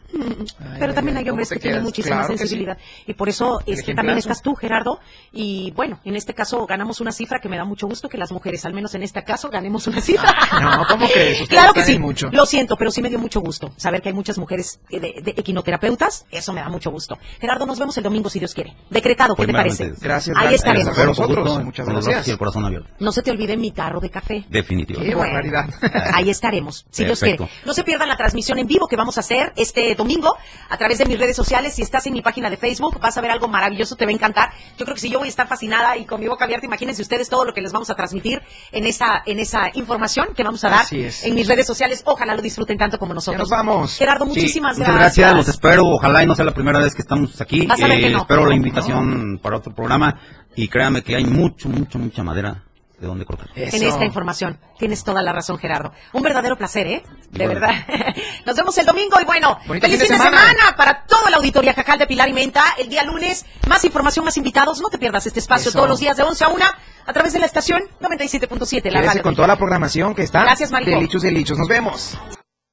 Ay, 0.60 0.76
Pero 0.78 0.94
también 0.94 1.16
ay, 1.16 1.22
hay 1.22 1.24
¿cómo 1.24 1.32
hombres 1.32 1.48
que 1.48 1.58
tienen 1.58 1.82
muchísima 1.82 2.18
Claro 2.18 2.28
que 2.28 2.34
sí. 2.34 2.38
sensibilidad. 2.38 2.78
Y 3.04 3.14
por 3.14 3.28
eso 3.28 3.58
El 3.66 3.74
este, 3.74 3.94
también 3.96 4.16
estás 4.16 4.42
tú, 4.42 4.54
Gerardo. 4.54 5.00
Y 5.32 5.72
bueno, 5.72 5.98
en 6.04 6.14
este 6.14 6.34
caso 6.34 6.64
ganamos 6.66 7.00
una 7.00 7.10
cifra 7.10 7.40
que 7.40 7.48
me 7.48 7.56
da 7.56 7.64
mucho 7.64 7.88
gusto 7.88 8.08
que 8.08 8.16
las 8.16 8.30
mujeres, 8.30 8.64
al 8.64 8.74
menos 8.74 8.94
en 8.94 9.02
este 9.02 9.24
caso, 9.24 9.50
ganemos 9.50 9.88
una 9.88 10.00
cifra. 10.00 10.32
No, 10.62 10.86
¿cómo 10.86 11.08
crees? 11.08 11.40
Ustedes 11.40 11.48
Claro 11.48 11.72
que 11.74 11.82
sí. 11.82 11.98
mucho. 11.98 12.28
Lo 12.30 12.46
siento, 12.46 12.76
pero 12.76 12.92
sí 12.92 13.02
me 13.02 13.08
dio 13.08 13.18
mucho 13.18 13.40
gusto 13.40 13.72
saber 13.76 14.02
que 14.02 14.10
hay 14.10 14.14
muchas 14.14 14.38
mujeres 14.38 14.78
eh, 14.90 15.00
de, 15.00 15.20
de 15.20 15.34
equinoterapeutas. 15.36 16.26
Eso 16.30 16.52
me 16.52 16.60
da 16.60 16.68
mucho 16.68 16.92
gusto. 16.92 17.18
Gerardo, 17.40 17.66
nos 17.66 17.80
vemos 17.80 17.96
el 17.96 18.04
domingo 18.04 18.30
si 18.30 18.38
Dios 18.38 18.54
quiere. 18.54 18.76
Decretado, 18.88 19.34
¿qué 19.34 19.46
te 19.46 19.52
parece? 19.52 19.92
Gracias, 20.00 20.36
Ahí 20.36 20.54
estaremos. 20.54 20.94
Gracias. 20.94 20.96
Con 20.96 21.06
nosotros, 21.08 21.48
gusto, 21.48 21.64
muchas 21.64 21.88
gracias. 21.88 22.28
el 22.28 22.38
corazón 22.38 22.64
abierto. 22.64 22.88
No 23.00 23.10
se 23.10 23.22
te 23.22 23.32
olvide 23.32 23.56
mi 23.56 23.72
tarro 23.72 23.98
de 23.98 24.10
café. 24.10 24.44
Definitivamente. 24.48 25.12
Qué 25.12 25.18
barbaridad. 25.18 25.68
Ahí 26.14 26.30
estaremos, 26.30 26.86
si 26.90 27.04
Dios 27.04 27.18
quiere. 27.18 27.48
No 27.64 27.72
se 27.74 27.82
pierdan 27.82 28.08
la 28.08 28.16
transmisión 28.16 28.58
en 28.58 28.66
vivo 28.68 28.86
que 28.92 28.96
vamos 28.96 29.16
a 29.16 29.20
hacer 29.20 29.54
este 29.56 29.94
domingo 29.94 30.36
a 30.68 30.76
través 30.76 30.98
de 30.98 31.06
mis 31.06 31.18
redes 31.18 31.34
sociales. 31.34 31.72
Si 31.72 31.80
estás 31.80 32.06
en 32.06 32.12
mi 32.12 32.20
página 32.20 32.50
de 32.50 32.58
Facebook, 32.58 33.00
vas 33.00 33.16
a 33.16 33.22
ver 33.22 33.30
algo 33.30 33.48
maravilloso, 33.48 33.96
te 33.96 34.04
va 34.04 34.10
a 34.10 34.14
encantar. 34.14 34.50
Yo 34.78 34.84
creo 34.84 34.94
que 34.94 35.00
si 35.00 35.08
yo 35.08 35.18
voy 35.18 35.28
a 35.28 35.30
estar 35.30 35.48
fascinada 35.48 35.96
y 35.96 36.04
con 36.04 36.20
mi 36.20 36.28
boca 36.28 36.44
abierta, 36.44 36.66
imagínense 36.66 37.00
ustedes 37.00 37.30
todo 37.30 37.46
lo 37.46 37.54
que 37.54 37.62
les 37.62 37.72
vamos 37.72 37.88
a 37.88 37.94
transmitir 37.94 38.42
en 38.70 38.84
esa, 38.84 39.22
en 39.24 39.38
esa 39.38 39.70
información 39.72 40.28
que 40.36 40.42
vamos 40.42 40.62
a 40.64 40.68
dar 40.68 40.84
en 40.92 41.34
mis 41.34 41.48
redes 41.48 41.66
sociales. 41.66 42.02
Ojalá 42.04 42.34
lo 42.34 42.42
disfruten 42.42 42.76
tanto 42.76 42.98
como 42.98 43.12
Ya 43.12 43.14
nosotros. 43.14 43.38
nos 43.40 43.48
vamos. 43.48 43.96
Gerardo, 43.96 44.26
Sí, 44.26 44.28
muchísimas 44.32 44.76
muchas 44.76 44.94
gracias. 44.94 45.16
gracias, 45.30 45.36
los 45.36 45.48
espero. 45.48 45.86
Ojalá 45.86 46.22
y 46.22 46.26
no 46.26 46.34
sea 46.34 46.44
la 46.44 46.52
primera 46.52 46.80
vez 46.80 46.94
que 46.94 47.00
estamos 47.00 47.40
aquí. 47.40 47.64
Vas 47.66 47.80
a 47.80 47.86
ver 47.86 47.98
que 48.00 48.08
Eh, 48.08 48.10
no. 48.10 48.18
Espero 48.20 48.40
No, 48.42 48.46
la 48.48 48.50
no. 48.50 48.56
invitación 48.56 49.40
para 49.42 49.56
otro 49.56 49.74
programa 49.74 50.20
y 50.54 50.68
créame 50.68 51.02
que 51.02 51.16
hay 51.16 51.24
mucho, 51.24 51.70
mucho, 51.70 51.98
mucha 51.98 52.22
madera 52.22 52.62
de 53.02 53.08
donde 53.08 53.26
cortar. 53.26 53.48
en 53.56 53.64
Eso. 53.74 53.88
esta 53.88 54.04
información. 54.04 54.60
Tienes 54.78 55.02
toda 55.02 55.22
la 55.22 55.32
razón, 55.32 55.58
Gerardo. 55.58 55.92
Un 56.12 56.22
verdadero 56.22 56.56
placer, 56.56 56.86
¿eh? 56.86 57.02
De 57.30 57.48
verdad. 57.48 57.70
Nos 58.46 58.56
vemos 58.56 58.78
el 58.78 58.86
domingo 58.86 59.20
y 59.20 59.24
bueno, 59.24 59.58
Bonito 59.66 59.84
feliz 59.86 59.98
fin 59.98 60.06
fin 60.08 60.18
de 60.18 60.24
semana. 60.24 60.46
semana. 60.52 60.76
para 60.76 61.04
toda 61.04 61.28
la 61.28 61.38
auditoría 61.38 61.74
Jacal 61.74 61.98
de 61.98 62.06
Pilar 62.06 62.28
y 62.28 62.32
Menta. 62.32 62.62
El 62.78 62.88
día 62.88 63.02
lunes, 63.02 63.44
más 63.68 63.84
información, 63.84 64.24
más 64.24 64.36
invitados. 64.36 64.80
No 64.80 64.88
te 64.88 64.98
pierdas 64.98 65.26
este 65.26 65.40
espacio 65.40 65.70
Eso. 65.70 65.78
todos 65.78 65.88
los 65.90 65.98
días 65.98 66.16
de 66.16 66.22
11 66.22 66.44
a 66.44 66.48
1 66.48 66.64
a 67.04 67.12
través 67.12 67.32
de 67.32 67.40
la 67.40 67.46
estación 67.46 67.82
97.7, 68.00 68.88
la 68.92 69.02
radio. 69.02 69.22
con 69.22 69.34
toda 69.34 69.48
la 69.48 69.56
programación 69.56 70.14
que 70.14 70.22
está. 70.22 70.42
Gracias, 70.44 70.70
Marijo. 70.70 70.92
Delichos, 70.92 71.22
delichos. 71.22 71.58
Nos 71.58 71.66
vemos. 71.66 72.16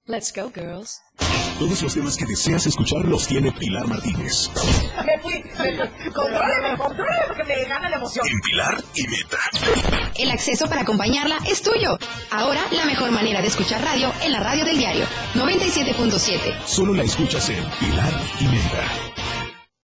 Let's 0.05 0.31
go, 0.31 0.51
girls. 0.53 1.01
Todos 1.59 1.81
los 1.83 1.93
temas 1.93 2.15
que 2.15 2.25
deseas 2.25 2.65
escuchar 2.67 3.03
los 3.03 3.27
tiene 3.27 3.51
Pilar 3.51 3.85
Martínez. 3.85 4.49
Me 5.05 5.19
fui, 5.21 5.33
me 5.43 5.77
fui. 5.77 6.11
Contrólame, 6.13 6.77
contrólame, 6.77 7.23
porque 7.27 7.43
me 7.43 7.65
gana 7.65 7.89
la 7.89 7.97
emoción. 7.97 8.25
En 8.25 8.39
Pilar 8.39 8.81
y 8.95 9.03
Meta. 9.07 9.37
El 10.15 10.31
acceso 10.31 10.67
para 10.69 10.81
acompañarla 10.81 11.37
es 11.45 11.61
tuyo. 11.61 11.97
Ahora, 12.31 12.61
la 12.71 12.85
mejor 12.85 13.11
manera 13.11 13.41
de 13.41 13.47
escuchar 13.47 13.83
radio 13.83 14.09
en 14.23 14.31
la 14.31 14.39
radio 14.39 14.63
del 14.63 14.77
diario 14.77 15.05
97.7. 15.35 16.65
Solo 16.65 16.93
la 16.93 17.03
escuchas 17.03 17.49
en 17.49 17.65
Pilar 17.77 18.13
y 18.39 18.45
Meta. 18.45 19.08